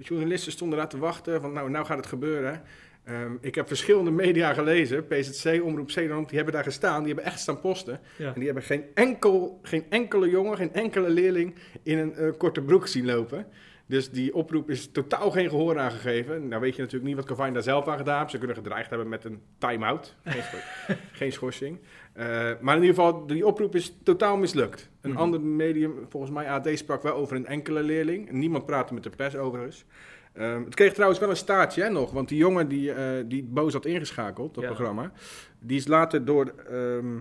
journalisten 0.00 0.52
stonden 0.52 0.78
daar 0.78 0.88
te 0.88 0.98
wachten 0.98 1.40
van 1.40 1.52
nou, 1.52 1.70
nou 1.70 1.86
gaat 1.86 1.96
het 1.96 2.06
gebeuren. 2.06 2.62
Ehm, 3.04 3.32
ik 3.40 3.54
heb 3.54 3.66
verschillende 3.66 4.10
media 4.10 4.52
gelezen, 4.52 5.06
PZC, 5.06 5.62
Omroep 5.62 5.90
Zeeland, 5.90 6.28
die 6.28 6.36
hebben 6.36 6.54
daar 6.54 6.64
gestaan, 6.64 6.98
die 6.98 7.14
hebben 7.14 7.32
echt 7.32 7.40
staan 7.40 7.60
posten. 7.60 8.00
Ja. 8.16 8.26
En 8.26 8.34
die 8.34 8.44
hebben 8.44 8.62
geen, 8.62 8.84
enkel, 8.94 9.58
geen 9.62 9.84
enkele 9.88 10.28
jongen, 10.28 10.56
geen 10.56 10.72
enkele 10.72 11.08
leerling 11.08 11.54
in 11.82 11.98
een 11.98 12.36
korte 12.36 12.62
broek 12.62 12.86
zien 12.86 13.04
lopen. 13.04 13.46
Dus 13.90 14.10
die 14.10 14.34
oproep 14.34 14.70
is 14.70 14.90
totaal 14.92 15.30
geen 15.30 15.48
gehoor 15.48 15.78
aangegeven. 15.78 16.48
Nou 16.48 16.60
weet 16.60 16.74
je 16.76 16.80
natuurlijk 16.82 17.08
niet 17.08 17.16
wat 17.16 17.36
Calvin 17.36 17.52
daar 17.52 17.62
zelf 17.62 17.88
aan 17.88 17.96
gedaan 17.98 18.18
heeft. 18.18 18.30
Ze 18.30 18.38
kunnen 18.38 18.56
gedreigd 18.56 18.90
hebben 18.90 19.08
met 19.08 19.24
een 19.24 19.40
time-out. 19.58 20.14
Geen, 20.24 20.42
geen 21.12 21.32
schorsing. 21.32 21.78
Eh, 22.12 22.26
maar 22.60 22.76
in 22.76 22.82
ieder 22.82 22.96
geval, 22.96 23.26
die 23.26 23.46
oproep 23.46 23.74
is 23.74 23.96
totaal 24.02 24.36
mislukt. 24.36 24.90
Een 25.00 25.10
Mhm. 25.10 25.18
ander 25.20 25.40
medium, 25.40 25.94
volgens 26.08 26.32
mij 26.32 26.48
AD, 26.48 26.68
sprak 26.72 27.02
wel 27.02 27.14
over 27.14 27.36
een 27.36 27.46
enkele 27.46 27.82
leerling. 27.82 28.30
Niemand 28.30 28.66
praatte 28.66 28.94
met 28.94 29.02
de 29.02 29.10
pers 29.10 29.36
overigens. 29.36 29.84
Ehm, 30.32 30.64
het 30.64 30.74
kreeg 30.74 30.92
trouwens 30.92 31.20
wel 31.20 31.30
een 31.30 31.36
staartje 31.36 31.82
hè, 31.82 31.88
nog. 31.88 32.10
Want 32.12 32.28
die 32.28 32.38
jongen 32.38 32.68
die, 32.68 32.92
eh, 32.92 33.24
die 33.26 33.42
boos 33.44 33.72
had 33.72 33.86
ingeschakeld, 33.86 34.54
dat 34.54 34.64
Ja. 34.64 34.70
programma... 34.70 35.12
die 35.58 35.76
is 35.76 35.86
later 35.86 36.24
door... 36.24 36.46
ehm 36.70 37.18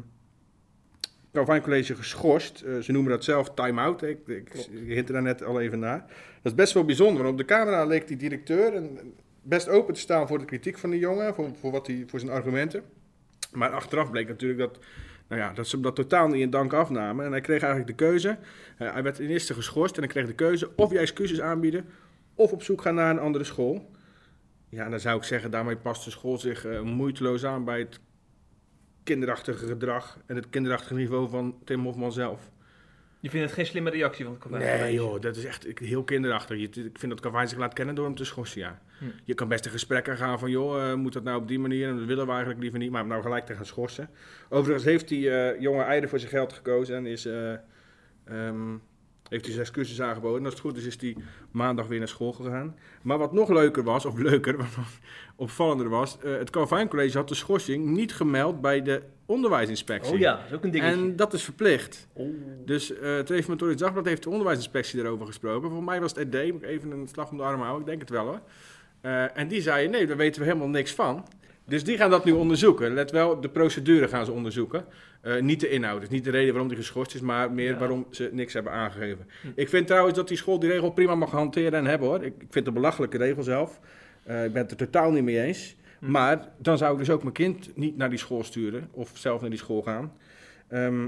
Calvin 1.33 1.61
College 1.61 1.95
geschorst. 1.95 2.61
Eh, 2.61 2.79
ze 2.79 2.91
noemen 2.91 3.11
dat 3.11 3.23
zelf 3.23 3.53
time-out. 3.53 4.03
Ik, 4.03 4.27
ik, 4.27 4.53
ik 4.53 4.87
hint 4.87 5.09
er 5.09 5.21
net 5.21 5.43
al 5.43 5.61
even 5.61 5.79
naar. 5.79 5.99
Dat 6.41 6.51
is 6.51 6.55
best 6.55 6.73
wel 6.73 6.85
bijzonder, 6.85 7.23
want 7.23 7.33
op 7.33 7.47
de 7.47 7.53
camera 7.53 7.85
leek 7.85 8.07
die 8.07 8.17
directeur 8.17 8.73
en 8.73 9.13
best 9.41 9.69
open 9.69 9.93
te 9.93 9.99
staan 9.99 10.27
voor 10.27 10.39
de 10.39 10.45
kritiek 10.45 10.77
van 10.77 10.89
die 10.89 10.99
jongen, 10.99 11.33
voor, 11.33 11.49
voor, 11.59 11.71
wat 11.71 11.87
hij, 11.87 12.03
voor 12.07 12.19
zijn 12.19 12.31
argumenten. 12.31 12.83
Maar 13.51 13.69
achteraf 13.69 14.11
bleek 14.11 14.27
natuurlijk 14.27 14.59
dat, 14.59 14.79
nou 15.27 15.41
ja, 15.41 15.53
dat 15.53 15.67
ze 15.67 15.75
hem 15.75 15.83
dat 15.83 15.95
totaal 15.95 16.27
niet 16.27 16.41
in 16.41 16.49
dank 16.49 16.73
afnamen. 16.73 17.25
En 17.25 17.31
hij 17.31 17.41
kreeg 17.41 17.61
eigenlijk 17.61 17.97
de 17.97 18.05
keuze, 18.05 18.37
eh, 18.77 18.93
hij 18.93 19.03
werd 19.03 19.19
in 19.19 19.29
eerste 19.29 19.53
geschorst 19.53 19.95
en 19.95 20.03
hij 20.03 20.11
kreeg 20.11 20.25
de 20.25 20.33
keuze 20.33 20.71
of 20.75 20.91
je 20.91 20.99
excuses 20.99 21.41
aanbieden 21.41 21.85
of 22.35 22.51
op 22.51 22.63
zoek 22.63 22.81
gaan 22.81 22.95
naar 22.95 23.09
een 23.09 23.19
andere 23.19 23.43
school. 23.43 23.89
Ja, 24.69 24.85
en 24.85 24.91
dan 24.91 24.99
zou 24.99 25.17
ik 25.17 25.23
zeggen, 25.23 25.51
daarmee 25.51 25.75
past 25.75 26.03
de 26.03 26.11
school 26.11 26.37
zich 26.37 26.65
eh, 26.65 26.81
moeiteloos 26.81 27.45
aan 27.45 27.65
bij 27.65 27.79
het 27.79 27.99
kinderachtige 29.03 29.67
gedrag 29.67 30.17
en 30.25 30.35
het 30.35 30.49
kinderachtige 30.49 30.93
niveau 30.93 31.29
van 31.29 31.55
Tim 31.63 31.83
Hofman 31.83 32.11
zelf. 32.11 32.51
Je 33.21 33.29
vindt 33.29 33.45
het 33.45 33.55
geen 33.55 33.65
slimme 33.65 33.89
reactie 33.89 34.25
van 34.25 34.33
het 34.33 34.43
Calvin 34.43 34.59
Nee 34.59 34.93
joh, 34.93 35.21
dat 35.21 35.35
is 35.35 35.45
echt 35.45 35.65
heel 35.79 36.03
kinderachtig. 36.03 36.57
Ik 36.57 36.73
vind 36.73 37.09
dat 37.11 37.19
Calvin 37.19 37.47
zich 37.47 37.57
laat 37.57 37.73
kennen 37.73 37.95
door 37.95 38.05
hem 38.05 38.15
te 38.15 38.25
schorsen, 38.25 38.59
ja. 38.59 38.81
Hm. 38.99 39.05
Je 39.23 39.33
kan 39.33 39.47
best 39.47 39.65
een 39.65 39.71
gesprek 39.71 40.17
gaan 40.17 40.39
van, 40.39 40.49
joh, 40.49 40.91
eh, 40.91 40.95
moet 40.95 41.13
dat 41.13 41.23
nou 41.23 41.41
op 41.41 41.47
die 41.47 41.59
manier? 41.59 41.87
En 41.87 41.97
dat 41.97 42.05
willen 42.05 42.25
we 42.25 42.31
eigenlijk 42.31 42.61
liever 42.61 42.79
niet, 42.79 42.91
maar 42.91 42.99
hem 42.99 43.09
nou 43.09 43.21
gelijk 43.21 43.45
te 43.45 43.55
gaan 43.55 43.65
schorsen. 43.65 44.09
Overigens 44.49 44.85
heeft 44.85 45.07
die 45.07 45.29
eh, 45.29 45.61
jonge 45.61 45.83
Eider 45.83 46.09
voor 46.09 46.19
zijn 46.19 46.31
geld 46.31 46.53
gekozen 46.53 46.95
en 46.95 47.05
is, 47.05 47.25
eh, 47.25 47.53
ehm, 48.23 48.75
heeft 49.29 49.45
hij 49.45 49.53
zijn 49.53 49.65
excuses 49.65 50.01
aangeboden. 50.01 50.37
En 50.37 50.45
als 50.45 50.53
het 50.53 50.61
goed 50.61 50.77
is, 50.77 50.85
is 50.85 51.01
hij 51.01 51.15
maandag 51.51 51.87
weer 51.87 51.99
naar 51.99 52.07
school 52.07 52.31
gegaan. 52.31 52.75
Maar 53.01 53.17
wat 53.17 53.33
nog 53.33 53.49
leuker 53.49 53.83
was, 53.83 54.05
of 54.05 54.17
leuker, 54.17 54.57
wat 54.63 54.67
opvallender 55.35 55.89
was, 55.89 56.17
eh, 56.19 56.37
het 56.37 56.49
Calvin 56.49 56.87
College 56.87 57.17
had 57.17 57.27
de 57.27 57.35
schorsing 57.35 57.85
niet 57.85 58.13
gemeld 58.13 58.61
bij 58.61 58.81
de 58.81 59.01
onderwijsinspectie. 59.25 60.13
Oh 60.13 60.19
ja, 60.19 60.35
dat 60.35 60.45
is 60.45 60.53
ook 60.53 60.63
een 60.63 60.71
dingetje. 60.71 61.01
En 61.01 61.15
dat 61.15 61.33
is 61.33 61.43
verplicht. 61.43 62.07
Oh. 62.13 62.27
Dus 62.65 62.93
eh 62.93 63.15
het 63.15 63.29
Reformatorisch 63.29 63.77
Dagblad 63.77 64.05
heeft 64.05 64.23
de 64.23 64.29
onderwijsinspectie 64.29 65.01
daarover 65.01 65.25
gesproken. 65.25 65.69
Voor 65.69 65.83
mij 65.83 65.99
was 66.01 66.13
het 66.15 66.35
RD, 66.35 66.51
moet 66.51 66.63
ik 66.63 66.69
even 66.69 66.91
een 66.91 67.07
slag 67.07 67.31
om 67.31 67.37
de 67.37 67.43
arm 67.43 67.61
houden, 67.61 67.81
ik 67.81 67.87
denk 67.87 67.99
het 67.99 68.09
wel 68.09 68.25
hoor. 68.25 68.39
Eh, 69.01 69.37
en 69.37 69.47
die 69.47 69.61
zei, 69.61 69.87
nee, 69.87 70.07
daar 70.07 70.17
weten 70.17 70.41
we 70.41 70.47
helemaal 70.47 70.67
niks 70.67 70.91
van. 70.91 71.25
Dus 71.65 71.83
die 71.83 71.97
gaan 71.97 72.09
dat 72.09 72.25
nu 72.25 72.31
onderzoeken. 72.31 72.93
Let 72.93 73.11
wel, 73.11 73.41
de 73.41 73.49
procedure 73.49 74.07
gaan 74.07 74.25
ze 74.25 74.31
onderzoeken. 74.31 74.85
Eh, 75.21 75.41
niet 75.41 75.59
de 75.59 75.69
inhoud, 75.69 75.99
dus 75.99 76.09
niet 76.09 76.23
de 76.23 76.29
reden 76.29 76.49
waarom 76.49 76.67
die 76.67 76.77
geschorst 76.77 77.15
is, 77.15 77.21
maar 77.21 77.51
meer 77.51 77.71
Ja. 77.71 77.77
waarom 77.77 78.05
ze 78.09 78.29
niks 78.31 78.53
hebben 78.53 78.71
aangegeven. 78.71 79.27
Hm. 79.41 79.47
Ik 79.55 79.69
vind 79.69 79.87
trouwens 79.87 80.15
dat 80.15 80.27
die 80.27 80.37
school 80.37 80.59
die 80.59 80.69
regel 80.69 80.91
prima 80.91 81.15
mag 81.15 81.31
hanteren 81.31 81.73
en 81.73 81.85
hebben 81.85 82.07
hoor. 82.07 82.23
Ik, 82.23 82.33
ik 82.33 82.39
vind 82.39 82.53
het 82.53 82.67
een 82.67 82.73
belachelijke 82.73 83.17
regel 83.17 83.43
zelf. 83.43 83.79
Eh, 84.23 84.45
ik 84.45 84.53
ben 84.53 84.61
het 84.61 84.71
er 84.71 84.77
totaal 84.77 85.11
niet 85.11 85.23
mee 85.23 85.41
eens. 85.41 85.75
Hm. 85.99 86.11
Maar 86.11 86.47
dan 86.57 86.77
zou 86.77 86.93
ik 86.93 86.99
dus 86.99 87.09
ook 87.09 87.21
mijn 87.21 87.33
kind 87.33 87.75
niet 87.75 87.97
naar 87.97 88.09
die 88.09 88.19
school 88.19 88.43
sturen 88.43 88.87
of 88.91 89.11
zelf 89.13 89.41
naar 89.41 89.49
die 89.49 89.59
school 89.59 89.81
gaan. 89.81 90.13
Ehm, 90.67 91.03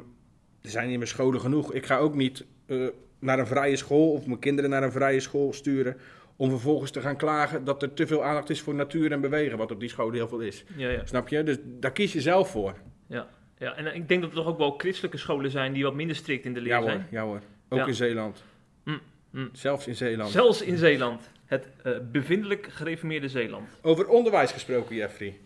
er 0.62 0.70
zijn 0.70 0.90
niet 0.90 0.98
meer 0.98 1.08
scholen 1.08 1.40
genoeg. 1.40 1.74
Ik 1.74 1.86
ga 1.86 1.98
ook 1.98 2.16
niet 2.16 2.46
eh, 2.66 2.88
naar 3.20 3.40
een 3.40 3.48
vrije 3.48 3.76
school 3.76 4.12
of 4.12 4.26
mijn 4.26 4.40
kinderen 4.40 4.70
naar 4.70 4.84
een 4.84 4.92
vrije 4.92 5.20
school 5.20 5.54
sturen. 5.54 5.98
Om 6.36 6.50
vervolgens 6.50 6.92
te 6.92 7.02
gaan 7.02 7.18
klagen 7.18 7.64
dat 7.64 7.82
er 7.82 7.94
te 7.94 8.08
veel 8.08 8.24
aandacht 8.24 8.50
is 8.50 8.62
voor 8.62 8.74
natuur 8.76 9.12
en 9.12 9.22
bewegen, 9.22 9.58
wat 9.58 9.72
op 9.72 9.80
die 9.80 9.90
scholen 9.90 10.14
heel 10.16 10.28
veel 10.28 10.40
is. 10.40 10.64
Ja, 10.76 10.90
ja. 10.90 11.06
Snap 11.06 11.28
je? 11.28 11.44
Dus 11.44 11.58
daar 11.80 11.92
kies 11.92 12.14
je 12.14 12.22
zelf 12.22 12.50
voor. 12.50 12.74
Ja, 13.08 13.28
en 13.70 13.88
eh, 13.88 13.96
ik 13.96 14.08
denk 14.08 14.22
dat 14.22 14.30
er 14.30 14.36
toch 14.36 14.46
ook 14.48 14.58
wel 14.58 14.74
christelijke 14.78 15.18
scholen 15.18 15.52
zijn 15.52 15.74
die 15.74 15.84
wat 15.84 15.94
minder 15.94 16.16
strikt 16.16 16.46
in 16.46 16.54
de 16.54 16.62
leer 16.62 16.72
Ja 16.72 16.80
hoor, 16.80 16.90
zijn. 16.90 17.08
ja 17.12 17.22
hoor. 17.24 17.42
Ook 17.70 17.80
Ja. 17.80 17.86
in 17.88 17.94
Zeeland. 17.94 18.44
Mm, 18.84 19.00
mm. 19.30 19.50
Zelfs 19.54 19.88
in 19.88 19.96
Zeeland. 19.96 20.30
Zelfs 20.30 20.62
in 20.62 20.78
Zeeland. 20.78 21.30
Het 21.46 21.68
eh, 21.84 21.92
bevindelijk 22.12 22.68
gereformeerde 22.72 23.30
Zeeland. 23.30 23.70
Over 23.82 24.08
onderwijs 24.08 24.52
gesproken, 24.52 24.96
Jeffrey. 24.96 25.38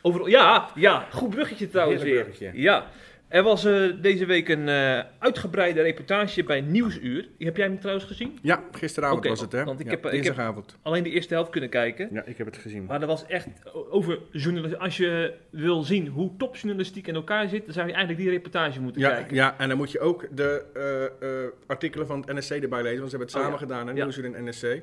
Over, 0.00 0.28
ja, 0.28 0.70
ja, 0.74 1.06
goed 1.12 1.30
bruggetje 1.30 1.68
trouwens 1.68 2.02
weer. 2.02 2.26
Ja, 2.52 2.86
er 3.32 3.42
was 3.42 3.64
eh, 3.64 3.82
deze 4.00 4.26
week 4.26 4.48
een 4.48 4.68
eh, 4.68 5.00
uitgebreide 5.18 5.82
reportage 5.82 6.44
bij 6.44 6.60
Nieuwsuur. 6.60 7.28
Heb 7.38 7.56
jij 7.56 7.66
hem 7.66 7.78
trouwens 7.80 8.06
gezien? 8.06 8.38
Ja, 8.42 8.62
gisteravond 8.72 9.26
was 9.28 9.40
het 9.40 9.52
hè. 9.52 9.64
want 9.64 9.80
ik 9.80 9.84
Ja, 9.86 9.90
heb, 9.92 10.00
eh, 10.04 10.06
ik 10.06 10.14
heb- 10.16 10.24
dinsdagavond. 10.24 10.76
Alleen 10.82 11.02
de 11.02 11.10
eerste 11.10 11.34
helft 11.34 11.50
kunnen 11.50 11.70
kijken. 11.70 12.08
Ja, 12.12 12.22
ik 12.24 12.38
heb 12.38 12.46
het 12.46 12.56
gezien. 12.56 12.84
Maar 12.84 13.00
dat 13.00 13.08
was 13.08 13.26
echt 13.26 13.46
over 13.90 14.18
journalistiek. 14.30 14.80
Als 14.80 14.96
je 14.96 15.34
wil 15.50 15.82
zien 15.82 16.06
hoe 16.08 16.30
topjournalistiek 16.38 17.06
in 17.06 17.14
elkaar 17.14 17.48
zit, 17.48 17.64
dan 17.64 17.72
zou 17.74 17.86
je 17.86 17.92
eigenlijk 17.92 18.22
die 18.22 18.32
reportage 18.32 18.80
moeten 18.80 19.00
Ja, 19.00 19.10
kijken. 19.10 19.34
ja, 19.36 19.54
en 19.58 19.68
dan 19.68 19.76
moet 19.76 19.92
je 19.92 20.00
ook 20.00 20.26
de 20.36 20.64
artikelen 21.66 22.06
van 22.06 22.20
het 22.26 22.36
NSC 22.36 22.50
erbij 22.50 22.82
lezen, 22.82 22.98
want 22.98 23.10
ze 23.10 23.16
hebben 23.16 23.34
het 23.34 23.36
Oh, 23.36 23.42
samen 23.42 23.68
ja. 23.68 23.82
gedaan. 23.84 23.94
Nieuwsuur 23.94 24.34
en 24.34 24.44
NSC. 24.48 24.62
En 24.62 24.82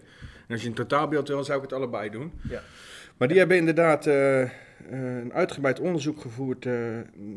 als 0.49 0.61
je 0.61 0.67
een 0.67 0.73
totaalbeeld 0.73 1.27
wil, 1.27 1.43
zou 1.43 1.57
ik 1.57 1.63
het 1.63 1.73
allebei 1.73 2.09
doen. 2.09 2.31
Ja. 2.49 2.61
Maar 3.17 3.27
die 3.27 3.37
hebben 3.37 3.57
inderdaad 3.57 4.05
een 4.89 5.33
uitgebreid 5.33 5.79
onderzoek 5.79 6.21
gevoerd 6.21 6.65
eh, 6.65 6.73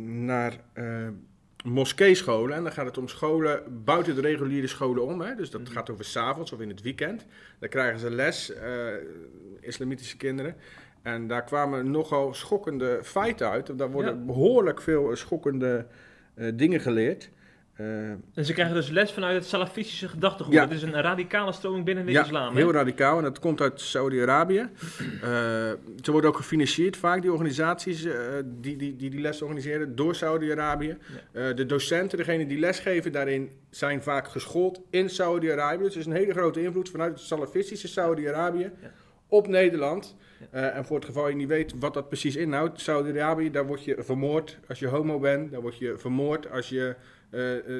naar 0.07 0.53
eh, 0.73 1.09
moskeescholen. 1.65 2.57
En 2.57 2.63
dan 2.63 2.73
gaat 2.73 2.87
het 2.87 2.99
om 2.99 3.09
scholen 3.09 3.85
buiten 3.85 4.15
de 4.15 4.21
reguliere 4.21 4.67
scholen 4.67 5.07
om. 5.07 5.21
Hè? 5.21 5.35
Dus 5.35 5.51
dat 5.51 5.69
gaat 5.69 5.91
over 5.91 6.05
s'avonds 6.05 6.53
of 6.53 6.61
in 6.61 6.69
het 6.69 6.83
weekend. 6.83 7.27
Daar 7.59 7.69
krijgen 7.69 8.01
ze 8.01 8.11
les, 8.11 8.55
eh, 8.55 8.87
islamitische 9.61 10.17
kinderen. 10.17 10.57
En 11.03 11.27
daar 11.27 11.45
kwamen 11.45 11.91
nogal 11.91 12.35
schokkende 12.35 13.01
feiten 13.03 13.51
uit. 13.51 13.79
Daar 13.79 13.91
worden 13.91 14.19
Ja. 14.19 14.25
behoorlijk 14.25 14.81
veel 14.83 15.11
eh, 15.11 15.17
schokkende 15.17 15.87
eh, 16.35 16.49
dingen 16.55 16.81
geleerd. 16.81 17.31
Eh, 17.77 18.11
En 18.11 18.45
ze 18.45 18.53
krijgen 18.53 18.75
dus 18.75 18.89
les 18.89 19.13
vanuit 19.13 19.35
het 19.35 19.45
salafistische 19.45 20.09
gedachtegoed. 20.09 20.53
Ja. 20.53 20.67
Dat 20.67 20.75
is 20.75 20.83
een 20.83 21.01
radicale 21.01 21.53
stroming 21.53 21.85
binnen 21.85 22.07
de 22.07 22.13
ja, 22.13 22.23
islam. 22.23 22.55
hè? 22.55 22.61
heel 22.61 22.73
radicaal. 22.73 23.17
En 23.17 23.23
dat 23.23 23.39
komt 23.39 23.61
uit 23.61 23.81
Saudi-Arabië. 23.81 24.69
Eh, 25.23 25.31
ze 26.03 26.11
worden 26.11 26.31
ook 26.31 26.37
gefinancierd 26.37 26.97
vaak, 26.97 27.23
die 27.23 27.33
organisaties 27.33 28.05
eh, 28.05 28.15
die, 28.45 28.77
die, 28.77 28.97
die 28.97 29.11
die 29.11 29.21
les 29.21 29.43
organiseren, 29.43 29.97
door 29.97 30.15
Saudi-Arabië. 30.15 30.97
De 31.33 31.67
docenten, 31.67 32.19
degene 32.19 32.47
die 32.47 32.59
lesgeven 32.59 33.13
daarin, 33.13 33.51
zijn 33.71 34.03
vaak 34.03 34.29
geschoold 34.29 34.81
in 34.91 35.09
Saudi-Arabië. 35.11 35.83
Dus 35.83 35.95
er 35.95 36.01
is 36.01 36.07
een 36.07 36.13
hele 36.13 36.33
grote 36.33 36.63
invloed 36.63 36.91
vanuit 36.91 37.13
het 37.13 37.21
salafistische 37.21 37.89
Saudi-Arabië 37.89 38.71
op 39.29 39.47
Nederland. 39.47 40.17
En 40.51 40.85
voor 40.85 40.97
het 40.97 41.05
geval 41.05 41.29
je 41.29 41.35
niet 41.35 41.49
weet 41.49 41.75
wat 41.79 41.95
dat 41.95 42.09
precies 42.09 42.37
inhoudt, 42.37 42.81
Saudi-Arabië, 42.81 43.51
daar 43.51 43.67
word 43.67 43.85
je 43.85 43.97
vermoord 43.99 44.59
als 44.69 44.79
je 44.79 44.87
homo 44.87 45.19
bent. 45.19 45.51
Daar 45.51 45.61
word 45.61 45.79
je 45.79 45.95
vermoord 45.99 46.51
als 46.51 46.69
je 46.69 46.95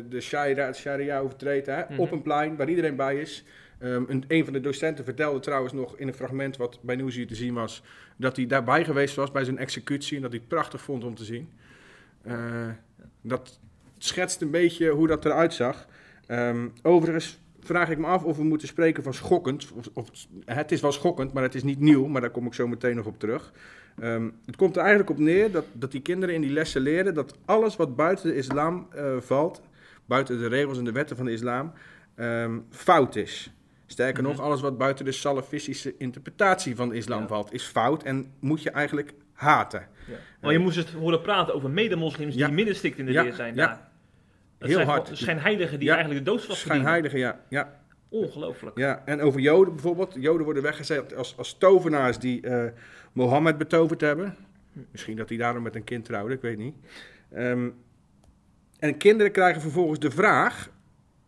de 0.09 0.21
sharia, 0.21 0.73
sharia 0.73 1.19
overtreedt, 1.19 1.67
hè, 1.67 1.83
Mhm. 1.89 2.01
op 2.01 2.13
een 2.13 2.23
plein 2.23 2.57
waar 2.57 2.69
iedereen 2.69 2.97
bij 2.97 3.17
is. 3.21 3.45
Ehm, 3.79 4.03
een, 4.09 4.25
een 4.29 4.45
van 4.45 4.53
de 4.53 4.61
docenten 4.61 5.05
vertelde 5.05 5.41
trouwens 5.41 5.73
nog 5.73 5.97
in 5.97 6.09
een 6.09 6.15
fragment 6.15 6.57
wat 6.57 6.79
bij 6.83 6.97
Nieuwsuur 6.97 7.27
te 7.27 7.35
zien 7.35 7.55
was, 7.55 7.83
dat 8.17 8.37
hij 8.37 8.47
daarbij 8.47 8.85
geweest 8.85 9.15
was 9.17 9.31
bij 9.31 9.45
zijn 9.45 9.59
executie 9.59 10.17
en 10.17 10.23
dat 10.23 10.31
hij 10.31 10.41
het 10.41 10.49
prachtig 10.49 10.83
vond 10.83 11.05
om 11.05 11.15
te 11.15 11.25
zien. 11.25 11.51
Eh, 12.23 12.69
dat 13.21 13.61
schetst 13.99 14.41
een 14.41 14.51
beetje 14.51 14.89
hoe 14.91 15.07
dat 15.07 15.25
eruit 15.25 15.55
zag. 15.55 15.87
Ehm, 16.27 16.69
overigens 16.83 17.41
vraag 17.61 17.91
ik 17.91 17.99
me 17.99 18.07
af 18.07 18.25
of 18.25 18.37
we 18.37 18.45
moeten 18.45 18.69
spreken 18.69 19.03
van 19.03 19.15
schokkend. 19.15 19.73
Of, 19.73 19.89
of, 19.93 20.11
het 20.45 20.73
is 20.73 20.81
wel 20.81 20.93
schokkend, 20.93 21.33
maar 21.33 21.43
het 21.43 21.55
is 21.55 21.63
niet 21.63 21.81
nieuw, 21.81 22.07
maar 22.07 22.21
daar 22.21 22.31
kom 22.31 22.47
ik 22.47 22.55
zo 22.55 22.67
meteen 22.69 22.97
nog 22.97 23.07
op 23.07 23.19
terug. 23.19 23.53
Ehm, 24.01 24.29
het 24.47 24.57
komt 24.57 24.75
er 24.77 24.81
eigenlijk 24.83 25.11
op 25.11 25.19
neer 25.19 25.51
dat, 25.51 25.65
dat 25.73 25.91
die 25.93 26.01
kinderen 26.03 26.35
in 26.35 26.41
die 26.41 26.51
lessen 26.53 26.81
leren 26.81 27.15
dat 27.15 27.37
alles 27.45 27.77
wat 27.77 27.97
buiten 27.97 28.29
de 28.29 28.37
islam 28.37 28.87
eh, 28.95 29.17
valt, 29.19 29.63
buiten 30.07 30.39
de 30.39 30.47
regels 30.49 30.79
en 30.79 30.85
de 30.85 30.93
wetten 30.93 31.17
van 31.17 31.25
de 31.27 31.33
islam, 31.33 31.73
ehm, 32.15 32.59
fout 32.71 33.17
is. 33.17 33.53
Sterker 33.87 34.23
nog, 34.23 34.41
alles 34.41 34.61
wat 34.61 34.79
buiten 34.79 35.05
de 35.05 35.13
salafistische 35.13 35.95
interpretatie 35.99 36.77
van 36.77 36.89
de 36.89 36.95
islam 36.97 37.21
Ja. 37.21 37.27
valt, 37.27 37.53
is 37.53 37.65
fout 37.65 38.03
en 38.03 38.33
moet 38.41 38.63
je 38.63 38.71
eigenlijk 38.71 39.13
haten. 39.33 39.89
Maar 40.41 40.53
je 40.53 40.59
moest 40.59 40.77
het 40.77 40.91
horen 40.91 41.21
praten 41.21 41.55
over 41.55 41.71
medemoslims 41.71 42.35
Ja. 42.35 42.49
die 42.49 42.75
stikt 42.75 42.99
in 42.99 43.07
de 43.07 43.13
Ja, 43.13 43.23
leer 43.23 43.35
zijn. 43.35 43.55
ja. 43.55 43.67
daar. 43.67 43.91
Heel 44.59 44.73
zijn 44.77 44.87
hard. 44.87 45.11
schijnheiligen 45.13 45.79
die 45.79 45.89
Ja. 45.89 45.95
eigenlijk 45.95 46.25
de 46.25 46.31
doodstraf 46.31 46.59
verdienen. 46.59 46.83
Schijnheilige, 46.87 47.19
ja. 47.19 47.41
ja. 47.49 47.81
Ongelooflijk. 48.13 48.79
Ja, 48.79 49.03
en 49.05 49.21
over 49.21 49.41
Joden 49.41 49.75
bijvoorbeeld. 49.75 50.15
Joden 50.19 50.45
worden 50.45 50.63
weggezet 50.63 51.15
als, 51.15 51.37
als 51.37 51.59
tovenaars 51.59 52.19
die 52.19 52.41
eh, 52.41 52.71
Mohammed 53.13 53.59
betoverd 53.59 54.01
hebben. 54.01 54.37
Misschien 54.91 55.17
dat 55.17 55.29
hij 55.29 55.39
daarom 55.39 55.63
met 55.63 55.75
een 55.75 55.85
kind 55.85 56.05
trouwde, 56.05 56.35
ik 56.35 56.41
weet 56.41 56.59
niet. 56.59 56.75
Ehm, 57.31 57.69
en 58.79 58.97
kinderen 58.97 59.33
krijgen 59.33 59.61
vervolgens 59.61 59.99
de 59.99 60.11
vraag: 60.11 60.71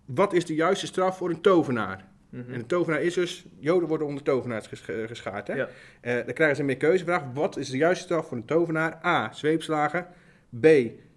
wat 0.05 0.33
is 0.33 0.45
de 0.47 0.55
juiste 0.55 0.87
straf 0.87 1.17
voor 1.17 1.31
een 1.31 1.41
tovenaar? 1.41 2.05
Mhm. 2.29 2.53
En 2.53 2.59
een 2.59 2.67
tovenaar 2.67 3.03
is 3.03 3.15
dus, 3.15 3.45
Joden 3.59 3.89
worden 3.89 4.07
onder 4.07 4.23
tovenaars 4.23 4.67
ges- 4.67 4.89
eh, 4.89 5.07
geschaard. 5.07 5.47
Hè? 5.47 5.55
Ja. 5.55 5.69
Eh, 6.01 6.15
dan 6.15 6.35
krijgen 6.35 6.55
ze 6.57 6.61
een 6.61 6.67
meer 6.69 6.77
keuzevraag. 6.77 7.23
Wat 7.35 7.57
is 7.57 7.71
de 7.71 7.77
juiste 7.77 8.05
straf 8.05 8.27
voor 8.29 8.37
een 8.37 8.45
tovenaar? 8.45 9.01
A. 9.05 9.33
Zweepslagen. 9.33 10.07
B. 10.61 10.67